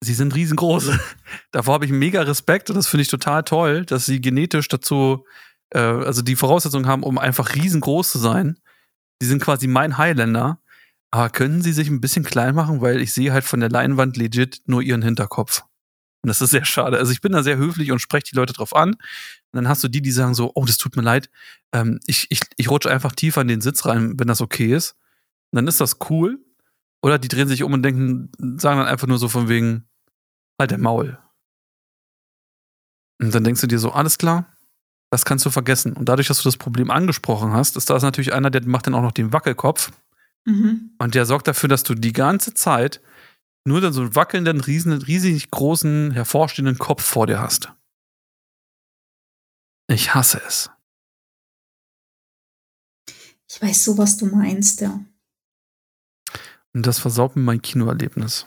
[0.02, 0.90] sie sind riesengroß.
[1.52, 5.24] Davor habe ich mega Respekt und das finde ich total toll, dass sie genetisch dazu,
[5.70, 8.58] äh, also die Voraussetzungen haben, um einfach riesengroß zu sein.
[9.22, 10.60] Sie sind quasi mein Highlander.
[11.12, 14.18] Aber können sie sich ein bisschen klein machen, weil ich sehe halt von der Leinwand
[14.18, 15.64] legit nur ihren Hinterkopf.
[16.22, 16.98] Und das ist sehr schade.
[16.98, 18.92] Also ich bin da sehr höflich und spreche die Leute drauf an.
[18.92, 19.00] Und
[19.54, 21.30] dann hast du die, die sagen so, oh, das tut mir leid.
[21.72, 24.96] Ähm, ich, ich, ich rutsche einfach tiefer in den Sitz rein, wenn das okay ist.
[25.52, 26.40] Und dann ist das cool.
[27.02, 29.88] Oder die drehen sich um und denken, sagen dann einfach nur so von wegen,
[30.60, 31.18] halt der Maul.
[33.22, 34.52] Und dann denkst du dir so, alles klar,
[35.10, 35.94] das kannst du vergessen.
[35.94, 38.96] Und dadurch, dass du das Problem angesprochen hast, ist da natürlich einer, der macht dann
[38.96, 39.92] auch noch den Wackelkopf.
[40.46, 40.92] Mhm.
[40.98, 43.02] Und der sorgt dafür, dass du die ganze Zeit
[43.66, 47.74] nur dann so einen wackelnden, riesen, riesig großen, hervorstehenden Kopf vor dir hast.
[49.90, 50.70] Ich hasse es.
[53.50, 55.00] Ich weiß so, was du meinst, ja.
[56.74, 58.46] Und das versaut mir mein Kinoerlebnis.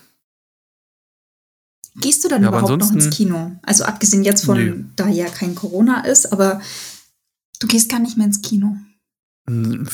[1.97, 3.59] Gehst du dann Ja, überhaupt noch ins Kino?
[3.63, 4.85] Also abgesehen jetzt von, Nö.
[4.97, 6.61] da ja kein Corona ist, aber
[7.59, 8.77] du gehst gar nicht mehr ins Kino.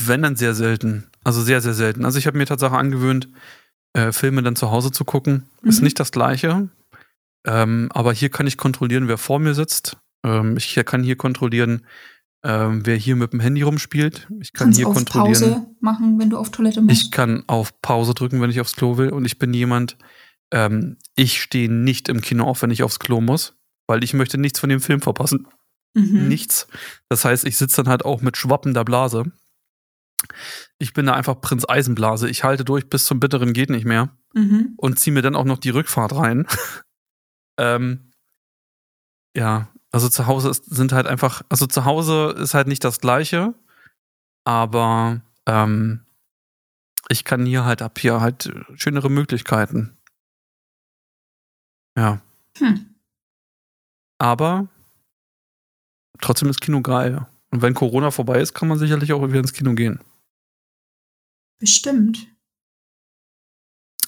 [0.07, 1.05] Wenn dann sehr selten.
[1.25, 2.05] Also sehr, sehr selten.
[2.05, 3.29] Also ich habe mir tatsächlich angewöhnt,
[3.95, 5.45] äh, Filme dann zu Hause zu gucken.
[5.63, 5.85] Ist Mhm.
[5.85, 6.69] nicht das gleiche.
[7.47, 9.97] Ähm, aber hier kann ich kontrollieren, wer vor mir sitzt.
[10.25, 11.87] Ähm, ich kann hier kontrollieren,
[12.45, 14.29] ähm, wer hier mit dem Handy rumspielt.
[14.41, 15.33] Ich kann Kannst hier auf kontrollieren.
[15.53, 17.03] Pause machen, wenn du auf Toilette musst.
[17.03, 19.11] Ich kann auf Pause drücken, wenn ich aufs Klo will.
[19.11, 19.97] Und ich bin jemand,
[20.53, 23.55] ähm, ich stehe nicht im Kino auf, wenn ich aufs Klo muss,
[23.87, 25.47] weil ich möchte nichts von dem Film verpassen.
[25.95, 26.29] mhm.
[26.29, 26.67] Nichts.
[27.09, 29.25] Das heißt, ich sitze dann halt auch mit schwappender Blase.
[30.79, 32.29] Ich bin da einfach Prinz Eisenblase.
[32.29, 34.75] Ich halte durch bis zum bitteren geht nicht mehr Mhm.
[34.77, 36.47] und ziehe mir dann auch noch die Rückfahrt rein.
[37.59, 38.13] ähm,
[39.37, 43.01] ja, also zu Hause ist, sind halt einfach, also zu Hause ist halt nicht das
[43.01, 43.55] Gleiche,
[44.45, 46.05] aber ähm,
[47.09, 49.97] ich kann hier halt ab hier halt schönere Möglichkeiten.
[51.97, 52.21] Ja,
[52.59, 52.95] Hm.
[54.19, 54.69] aber
[56.21, 57.27] trotzdem ist Kino geil.
[57.51, 60.01] Und wenn Corona vorbei ist, kann man sicherlich auch wieder ins Kino gehen.
[61.59, 62.27] Bestimmt.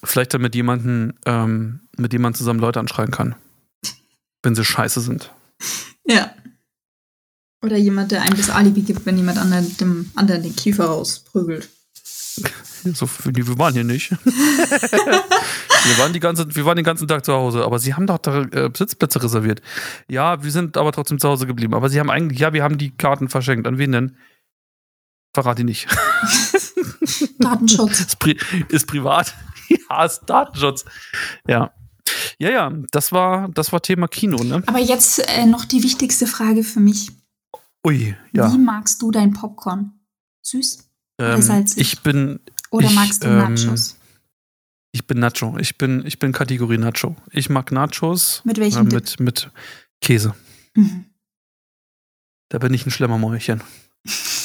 [0.04, 3.34] Vielleicht dann mit jemandem, ähm, mit dem man zusammen Leute anschreien kann.
[4.42, 5.32] Wenn sie scheiße sind.
[6.06, 6.34] Ja.
[7.62, 11.68] Oder jemand, der einem das Alibi gibt, wenn jemand anderen dem anderen den Kiefer rausprügelt.
[12.94, 14.12] So, wir waren hier nicht.
[14.24, 18.18] wir, waren die ganze, wir waren den ganzen Tag zu Hause, aber sie haben doch
[18.18, 19.62] da, äh, Sitzplätze reserviert.
[20.08, 21.74] Ja, wir sind aber trotzdem zu Hause geblieben.
[21.74, 23.66] Aber sie haben eigentlich, ja, wir haben die Karten verschenkt.
[23.66, 24.16] An wen denn?
[25.38, 25.86] Verrat die nicht.
[27.38, 28.00] Datenschutz.
[28.00, 28.36] ist, pri
[28.70, 29.32] ist privat.
[29.68, 30.84] ja, ist Datenschutz.
[31.46, 31.72] Ja.
[32.40, 34.64] Ja, ja, das war, das war Thema Kino, ne?
[34.66, 37.12] Aber jetzt äh, noch die wichtigste Frage für mich.
[37.86, 38.52] Ui, ja.
[38.52, 39.92] Wie magst du dein Popcorn?
[40.42, 40.90] Süß?
[41.20, 41.82] Ähm, salzig?
[41.82, 42.40] ich bin,
[42.72, 43.96] Oder Ich, magst du ähm, Nachos?
[44.90, 45.56] ich bin Nacho.
[45.60, 47.14] Ich bin, ich bin Kategorie Nacho.
[47.30, 48.94] Ich mag Nachos Mit äh, welchem Dip?
[48.94, 49.50] mit, mit
[50.00, 50.34] Käse.
[50.74, 51.04] Mhm.
[52.48, 53.62] Da bin ich ein Schlemmermäulchen.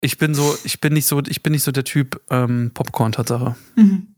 [0.00, 3.56] Ich bin so, ich bin nicht so, ich bin nicht so der Typ ähm, Popcorn-Tatsache.
[3.76, 4.14] Mhm.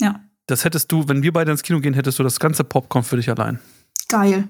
[0.00, 3.04] Ja, Das hättest du, wenn wir beide ins Kino gehen, hättest du das ganze Popcorn
[3.04, 3.60] für dich allein.
[4.08, 4.48] geil.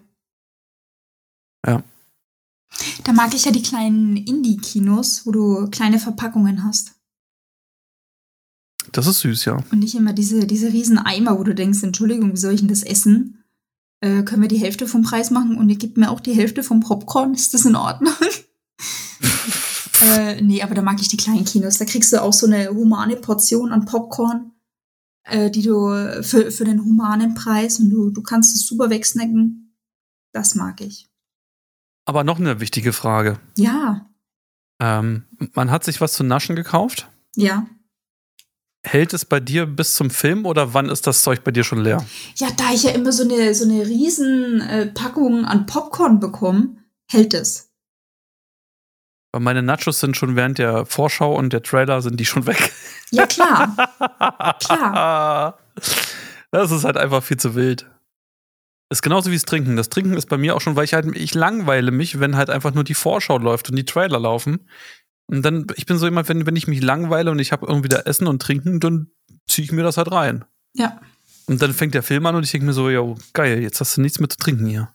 [1.67, 1.83] Ja.
[3.05, 6.93] Da mag ich ja die kleinen Indie-Kinos, wo du kleine Verpackungen hast.
[8.93, 9.63] Das ist süß, ja.
[9.71, 12.69] Und nicht immer diese, diese riesen Eimer, wo du denkst, Entschuldigung, wie soll ich denn
[12.69, 13.45] das essen?
[14.01, 16.63] Äh, können wir die Hälfte vom Preis machen und ihr gebt mir auch die Hälfte
[16.63, 17.35] vom Popcorn?
[17.35, 18.13] Ist das in Ordnung?
[20.05, 21.79] Äh, nee, aber da mag ich die kleinen Kinos.
[21.79, 24.53] Da kriegst du auch so eine humane Portion an Popcorn,
[25.25, 25.89] äh, die du
[26.23, 29.75] für, für den humanen Preis und du, du kannst es super wegsnacken.
[30.33, 31.09] Das mag ich.
[32.07, 33.39] Aber noch eine wichtige Frage.
[33.57, 34.07] Ja,
[34.81, 35.25] Ähm,
[35.55, 37.09] man hat sich was zu naschen gekauft.
[37.37, 37.67] ja.
[38.87, 41.81] Hält es bei dir bis zum Film oder wann ist das Zeug bei dir schon
[41.83, 42.05] leer?
[42.37, 46.77] Ja, da ich ja immer so eine, so eine riesen äh, Packung an Popcorn bekomme,
[47.07, 47.71] hält es.
[49.35, 52.71] Weil meine Nachos sind schon während der Vorschau und der Trailer sind die schon weg.
[53.11, 53.75] Ja, klar.
[54.61, 55.59] Klar.
[56.53, 57.91] Das ist halt einfach viel zu wild.
[58.91, 59.75] Ist genauso wie das Trinken.
[59.75, 62.49] Das Trinken ist bei mir auch schon, weil ich halt, ich langweile mich, wenn halt
[62.49, 64.69] einfach nur die Vorschau läuft und die Trailer laufen.
[65.27, 67.89] Und dann, ich bin so jemand, wenn, wenn ich mich langweile und ich habe irgendwie
[67.89, 69.09] da Essen und Trinken, dann
[69.49, 70.45] ziehe ich mir das halt rein.
[70.75, 71.01] Ja.
[71.47, 73.03] Und dann fängt der Film an und ich denke mir so, ja,
[73.33, 74.94] geil, jetzt hast du nichts mehr zu trinken hier.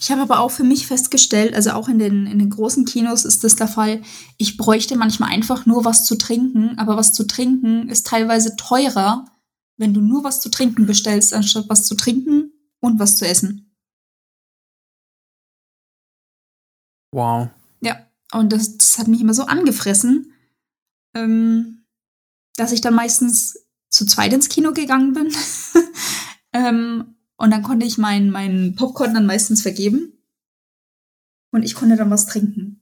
[0.00, 3.24] Ich habe aber auch für mich festgestellt, also auch in den, in den großen Kinos
[3.24, 4.02] ist das der Fall,
[4.36, 9.26] ich bräuchte manchmal einfach nur was zu trinken, aber was zu trinken ist teilweise teurer
[9.78, 13.74] wenn du nur was zu trinken bestellst, anstatt was zu trinken und was zu essen.
[17.12, 17.48] Wow.
[17.80, 20.34] Ja, und das, das hat mich immer so angefressen,
[21.14, 21.86] ähm,
[22.56, 25.32] dass ich dann meistens zu zweit ins Kino gegangen bin.
[26.52, 30.12] ähm, und dann konnte ich meinen mein Popcorn dann meistens vergeben.
[31.50, 32.80] Und ich konnte dann was trinken.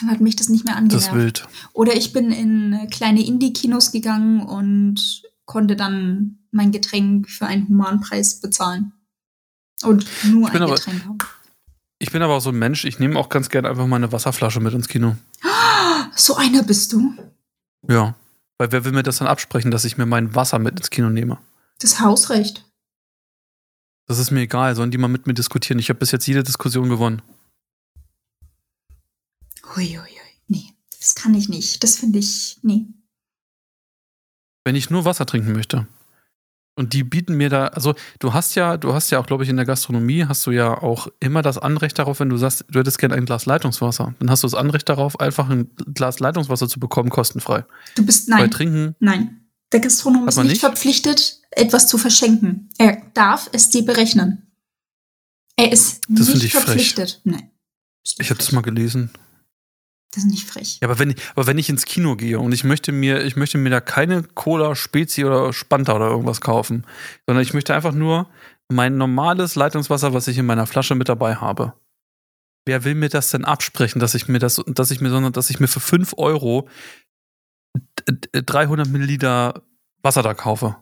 [0.00, 1.14] Dann hat mich das nicht mehr Das ist angenervt.
[1.44, 1.48] wild.
[1.72, 7.68] Oder ich bin in äh, kleine Indie-Kinos gegangen und konnte dann mein Getränk für einen
[7.68, 8.92] Humanpreis bezahlen.
[9.82, 11.18] Und nur Ich bin ein aber- Getränk haben.
[12.00, 14.60] Ich bin aber auch so ein Mensch, ich nehme auch ganz gerne einfach meine Wasserflasche
[14.60, 15.16] mit ins Kino.
[16.14, 17.12] So einer bist du.
[17.88, 18.14] Ja.
[18.56, 21.10] Weil wer will mir das dann absprechen, dass ich mir mein Wasser mit ins Kino
[21.10, 21.38] nehme?
[21.80, 22.64] Das Hausrecht.
[24.08, 25.78] Das ist mir egal, sollen die mal mit mir diskutieren.
[25.78, 27.20] Ich habe bis jetzt jede Diskussion gewonnen.
[29.76, 30.08] Huiuiui.
[30.48, 31.84] Nee, das kann ich nicht.
[31.84, 32.58] Das finde ich.
[32.62, 32.86] Nee.
[34.64, 35.86] Wenn ich nur Wasser trinken möchte.
[36.74, 39.50] Und die bieten mir da, also du hast ja, du hast ja auch, glaube ich,
[39.50, 42.78] in der Gastronomie hast du ja auch immer das Anrecht darauf, wenn du sagst, du
[42.78, 46.68] hättest gerne ein Glas Leitungswasser, dann hast du das Anrecht darauf, einfach ein Glas Leitungswasser
[46.68, 47.64] zu bekommen, kostenfrei.
[47.96, 48.30] Du bist.
[48.30, 48.50] Bei Nein.
[48.52, 49.37] Trinken, Nein.
[49.72, 50.60] Der Gastronom ist nicht, nicht?
[50.60, 52.70] verpflichtet, etwas zu verschenken.
[52.78, 54.50] Er darf es dir berechnen.
[55.56, 56.64] Er ist Das nicht ich frech.
[56.64, 57.20] verpflichtet.
[57.24, 57.50] Nein.
[58.18, 59.10] Ich habe das mal gelesen.
[60.12, 60.78] Das ist nicht frech.
[60.80, 63.58] Ja, aber wenn, aber wenn ich ins Kino gehe und ich möchte mir, ich möchte
[63.58, 66.86] mir da keine Cola, Spezi oder Spanta oder irgendwas kaufen,
[67.26, 68.30] sondern ich möchte einfach nur
[68.68, 71.74] mein normales Leitungswasser, was ich in meiner Flasche mit dabei habe.
[72.64, 75.50] Wer will mir das denn absprechen, dass ich mir das, dass ich mir, sondern dass
[75.50, 76.68] ich mir für 5 Euro
[78.32, 79.62] 300 Milliliter
[80.02, 80.76] Wasser da kaufe?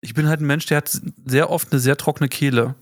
[0.00, 2.74] Ich bin halt ein Mensch, der hat sehr oft eine sehr trockene Kehle.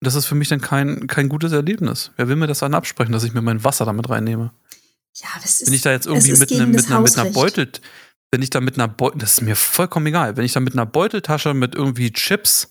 [0.00, 2.12] Das ist für mich dann kein, kein gutes Erlebnis.
[2.16, 4.52] Wer will mir das dann absprechen, dass ich mir mein Wasser damit reinnehme?
[5.14, 5.68] Ja, das ist.
[5.68, 7.30] Wenn ich da jetzt irgendwie mit, ne, mit, einer, mit einer.
[7.30, 7.72] Beutel,
[8.30, 10.74] wenn ich da mit einer Beutel, das ist mir vollkommen egal, wenn ich da mit
[10.74, 12.70] einer Beuteltasche mit irgendwie Chips,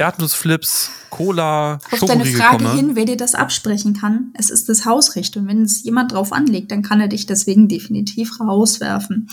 [0.00, 4.84] Erdnussflips, Cola, Auf deine Frage komme, hin, wer dir das absprechen kann, es ist das
[4.86, 5.36] Hausrecht.
[5.36, 9.28] Und wenn es jemand drauf anlegt, dann kann er dich deswegen definitiv rauswerfen.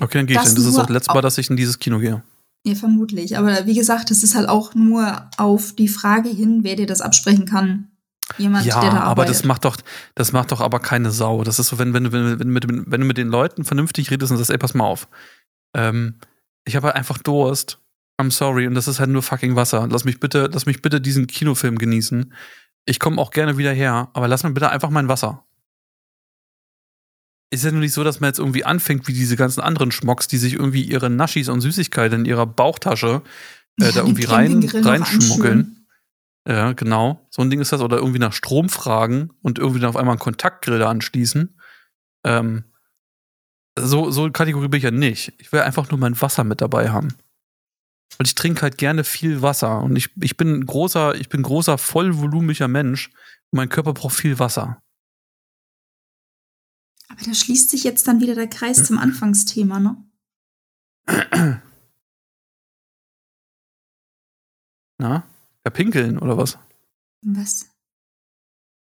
[0.00, 0.42] okay, dann gehe ich.
[0.42, 0.62] das Dann.
[0.64, 2.22] Das ist auch das letzte Mal, dass ich in dieses Kino gehe.
[2.64, 3.36] Ja, vermutlich.
[3.38, 7.00] Aber wie gesagt, es ist halt auch nur auf die Frage hin, wer dir das
[7.00, 7.88] absprechen kann.
[8.36, 9.34] Jemand, Ja, der da aber arbeitet.
[9.36, 9.76] das macht doch,
[10.14, 11.44] das macht doch aber keine Sau.
[11.44, 14.10] Das ist so, wenn, wenn, du- wenn, wenn, wenn, wenn du mit den Leuten vernünftig
[14.10, 15.08] redest und sagst, ey, pass mal auf.
[15.74, 16.16] Ähm,
[16.64, 17.78] ich habe halt einfach Durst.
[18.20, 18.66] I'm sorry.
[18.66, 19.86] Und das ist halt nur fucking Wasser.
[19.90, 22.32] Lass mich bitte, lass mich bitte diesen Kinofilm genießen.
[22.84, 25.44] Ich komme auch gerne wieder her, aber lass mir bitte einfach mein Wasser.
[27.50, 30.26] Ist ja nur nicht so, dass man jetzt irgendwie anfängt, wie diese ganzen anderen Schmocks,
[30.28, 33.22] die sich irgendwie ihre Naschis und Süßigkeiten in ihrer Bauchtasche
[33.80, 35.86] äh, da irgendwie rein, reinschmuggeln.
[36.46, 37.26] Ja, genau.
[37.30, 37.80] So ein Ding ist das.
[37.80, 41.58] Oder irgendwie nach Strom fragen und irgendwie dann auf einmal einen Kontaktgrill da anschließen.
[42.24, 42.64] Ähm,
[43.78, 45.34] so, so eine Kategorie bin ich ja nicht.
[45.38, 47.14] Ich will einfach nur mein Wasser mit dabei haben.
[48.18, 49.80] Und ich trinke halt gerne viel Wasser.
[49.80, 53.08] Und ich, ich bin großer, ich bin großer, vollvolumischer Mensch.
[53.50, 54.82] Und mein Körper braucht viel Wasser.
[57.08, 60.04] Aber da schließt sich jetzt dann wieder der Kreis zum Anfangsthema, ne?
[64.98, 65.24] Na?
[65.64, 66.58] Ja, pinkeln oder was?
[67.22, 67.66] Was?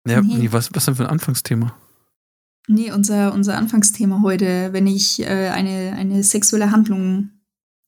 [0.08, 0.38] Ja, Nee.
[0.38, 1.78] nee, was, was denn für ein Anfangsthema?
[2.70, 7.32] Nee, unser, unser Anfangsthema heute, wenn ich äh, eine, eine sexuelle Handlung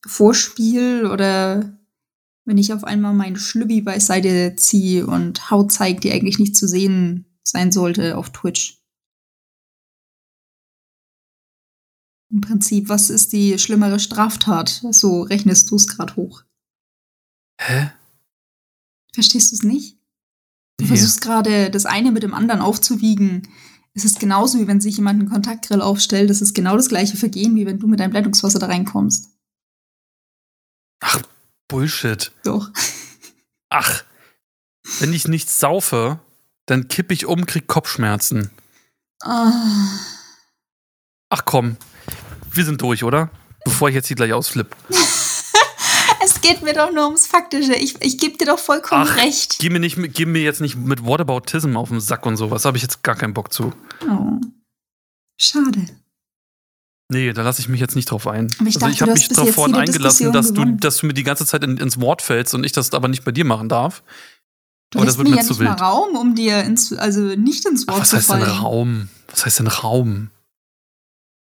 [0.06, 1.78] vorspiel oder
[2.44, 6.66] wenn ich auf einmal meinen Schlübbi beiseite ziehe und Haut zeigt, die eigentlich nicht zu
[6.66, 8.78] sehen sein sollte auf Twitch.
[12.32, 14.82] Im Prinzip, was ist die schlimmere Straftat?
[14.92, 16.44] So rechnest du es gerade hoch.
[17.60, 17.90] Hä?
[19.12, 19.98] Verstehst du es nicht?
[20.78, 20.88] Du Nee.
[20.88, 23.48] versuchst gerade das eine mit dem anderen aufzuwiegen.
[23.94, 26.30] Es ist genauso, wie wenn sich jemand einen Kontaktgrill aufstellt.
[26.30, 29.28] Das ist genau das gleiche Vergehen, wie wenn du mit deinem Leitungswasser da reinkommst.
[31.70, 32.32] Bullshit.
[32.44, 32.68] Doch.
[33.70, 34.02] Ach,
[34.98, 36.18] wenn ich nichts saufe,
[36.66, 38.50] dann kipp ich um, krieg Kopfschmerzen.
[39.22, 39.52] Ah.
[41.30, 41.76] Ach komm,
[42.50, 43.30] wir sind durch, oder?
[43.64, 44.76] Bevor ich jetzt hier gleich ausflippe.
[46.22, 47.74] Es geht mir doch nur ums Faktische.
[47.74, 49.56] Ich, ich gebe dir doch vollkommen Ach, recht.
[49.58, 52.66] Geh mir, nicht, geh mir jetzt nicht mit Whataboutism auf den Sack und sowas.
[52.66, 53.72] habe ich jetzt gar keinen Bock zu.
[54.06, 54.38] Oh.
[55.40, 55.86] Schade.
[57.10, 58.46] Nee, da lasse ich mich jetzt nicht drauf ein.
[58.60, 61.12] Aber ich also dachte, ich habe mich darauf vorhin eingelassen, dass du, dass du mir
[61.12, 63.68] die ganze Zeit in, ins Wort fällst und ich das aber nicht bei dir machen
[63.68, 64.04] darf.
[64.90, 65.80] Du Aber das wird mir ja zu nicht mal wild.
[65.80, 68.58] Raum, um dir ins, also nicht ins Ach, Wort was zu heißt denn fallen.
[68.58, 69.08] Raum?
[69.28, 70.30] Was heißt denn Raum?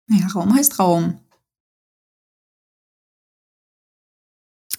[0.09, 1.19] Ja, Raum heißt Raum.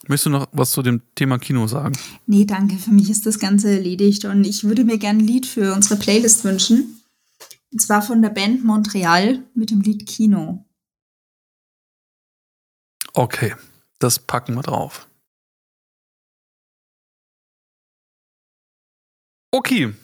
[0.06, 1.98] Möchtest du noch was zu dem Thema Kino sagen?
[2.26, 2.76] Nee, danke.
[2.76, 5.98] Für mich ist das Ganze erledigt und ich würde mir gerne ein Lied für unsere
[5.98, 7.02] Playlist wünschen.
[7.72, 10.65] Und zwar von der Band Montreal mit dem Lied Kino.
[13.16, 13.54] Okay,
[13.98, 15.08] das packen wir drauf.
[19.52, 19.94] Okay,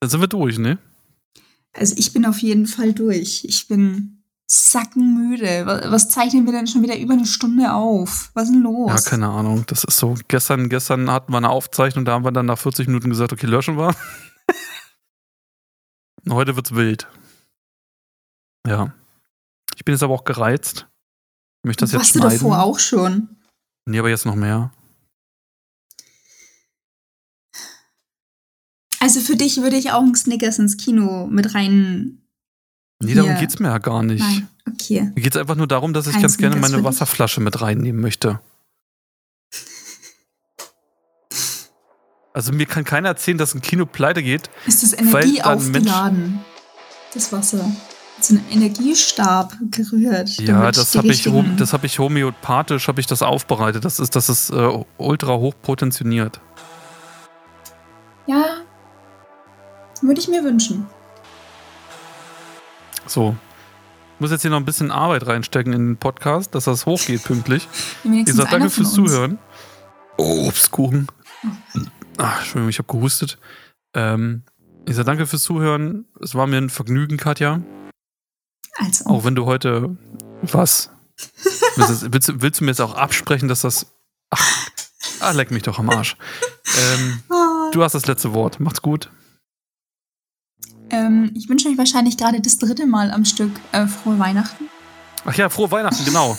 [0.00, 0.78] dann sind wir durch, ne?
[1.74, 3.44] Also ich bin auf jeden Fall durch.
[3.44, 5.66] Ich bin sackenmüde.
[5.66, 8.30] Wa- Was zeichnen wir denn schon wieder über eine Stunde auf?
[8.32, 8.88] Was ist denn los?
[9.04, 9.64] Ja, keine Ahnung.
[9.66, 10.14] Das ist so.
[10.28, 13.46] Gestern, gestern hatten wir eine Aufzeichnung, da haben wir dann nach 40 Minuten gesagt, okay,
[13.46, 13.94] löschen wir.
[16.30, 17.06] Heute wird's wild.
[18.66, 18.94] Ja.
[19.76, 20.86] Ich bin jetzt aber auch gereizt.
[21.66, 22.38] Ich möchte das jetzt Warst du schneiden.
[22.38, 23.28] davor auch schon?
[23.86, 24.70] Nee, aber jetzt noch mehr.
[29.00, 32.22] Also für dich würde ich auch einen Snickers ins Kino mit rein.
[33.02, 33.40] Nee, darum Hier.
[33.40, 34.20] geht's mir ja gar nicht.
[34.20, 35.10] Nein, okay.
[35.16, 37.00] Mir geht's einfach nur darum, dass ich Kein ganz gerne Snickers meine für dich?
[37.00, 38.38] Wasserflasche mit reinnehmen möchte.
[42.32, 44.50] Also mir kann keiner erzählen, dass ein Kino pleite geht.
[44.66, 46.44] Ist das Energie dann Mensch- aufgeladen?
[47.12, 47.72] Das Wasser.
[48.26, 50.28] So einem Energiestab gerührt.
[50.40, 53.84] Ja, das habe ich, das hab ich homöopathisch hab ich das aufbereitet.
[53.84, 56.40] Das ist, das ist äh, ultra hoch potentioniert.
[58.26, 58.44] Ja.
[60.02, 60.86] Würde ich mir wünschen.
[63.06, 63.36] So.
[64.16, 67.22] Ich muss jetzt hier noch ein bisschen Arbeit reinstecken in den Podcast, dass das hochgeht
[67.22, 67.68] pünktlich.
[68.04, 68.92] Ihr sagt danke fürs.
[68.92, 69.38] Zuhören.
[70.16, 71.06] Oh, Obstkuchen.
[72.16, 73.38] Ach, Entschuldigung, ich habe gehustet.
[73.94, 74.42] Ähm,
[74.84, 76.06] ich sage danke fürs Zuhören.
[76.20, 77.60] Es war mir ein Vergnügen, Katja.
[78.78, 79.96] Also, Auch wenn du heute.
[80.42, 80.90] Was?
[81.76, 83.86] willst, du, willst, du- willst du mir jetzt auch absprechen, dass das.
[84.30, 84.68] Ach,
[85.20, 86.16] ah, leck mich doch am Arsch.
[86.78, 87.70] Ähm, Ah.
[87.72, 88.60] du hast das letzte Wort.
[88.60, 89.10] Macht's gut.
[90.90, 94.68] ähm, ich wünsche euch wahrscheinlich gerade das dritte Mal am Stück äh, frohe Weihnachten,
[95.24, 96.36] Ach ja, frohe Weihnachten, genau.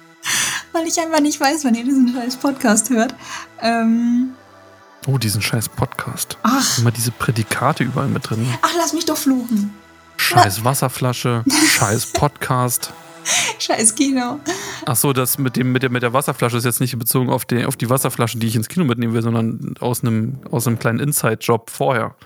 [0.72, 3.14] weil ich einfach nicht weiß, wann ihr diesen scheiß Podcast hört.
[3.60, 4.34] Ähm,
[5.08, 6.36] Oh, diesen scheiß Podcast.
[6.42, 8.46] ach, Immer diese Prädikate überall mit drin.
[8.62, 9.72] ach, lass mich doch fluchen.
[10.28, 12.92] Scheiß Wasserflasche, scheiß Podcast.
[13.60, 14.40] Scheiß Kino.
[14.84, 17.44] Ach so, das mit dem mit der mit der Wasserflasche ist jetzt nicht bezogen auf
[17.44, 20.80] die auf die Wasserflasche, die ich ins Kino mitnehmen will, sondern aus einem aus einem
[20.80, 22.16] kleinen Inside Job vorher.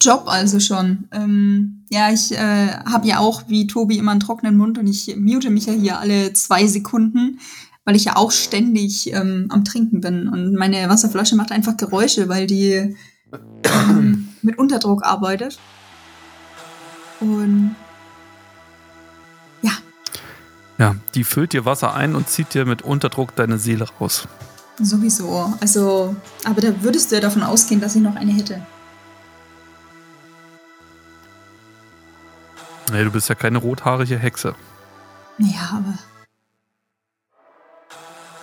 [0.00, 1.08] Job also schon.
[1.12, 5.14] Ähm, ja, ich äh, habe ja auch wie Tobi immer einen trockenen Mund und ich
[5.18, 7.38] mute mich ja hier alle zwei Sekunden,
[7.84, 10.28] weil ich ja auch ständig ähm, am Trinken bin.
[10.28, 12.96] Und meine Wasserflasche macht einfach Geräusche, weil die
[13.62, 15.58] ähm, mit Unterdruck arbeitet.
[17.20, 17.76] Und
[20.78, 24.28] Ja, die füllt dir Wasser ein und zieht dir mit Unterdruck deine Seele raus.
[24.78, 25.54] sowieso.
[25.60, 26.14] Also,
[26.44, 28.60] aber da würdest du ja davon ausgehen, dass ich noch eine hätte.
[32.92, 34.54] Nee, du bist ja keine rothaarige Hexe.
[35.38, 35.98] Naja, aber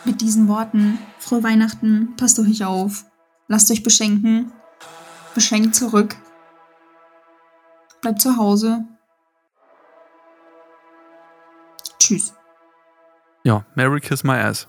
[0.05, 3.05] mit diesen Worten, frohe Weihnachten, passt auf euch auf,
[3.47, 4.51] lasst euch beschenken,
[5.33, 6.15] beschenkt zurück,
[8.03, 8.83] bleibt zu Hause.
[11.97, 12.35] Tschüss.
[13.43, 14.67] Ja, Mary Kiss My Ass.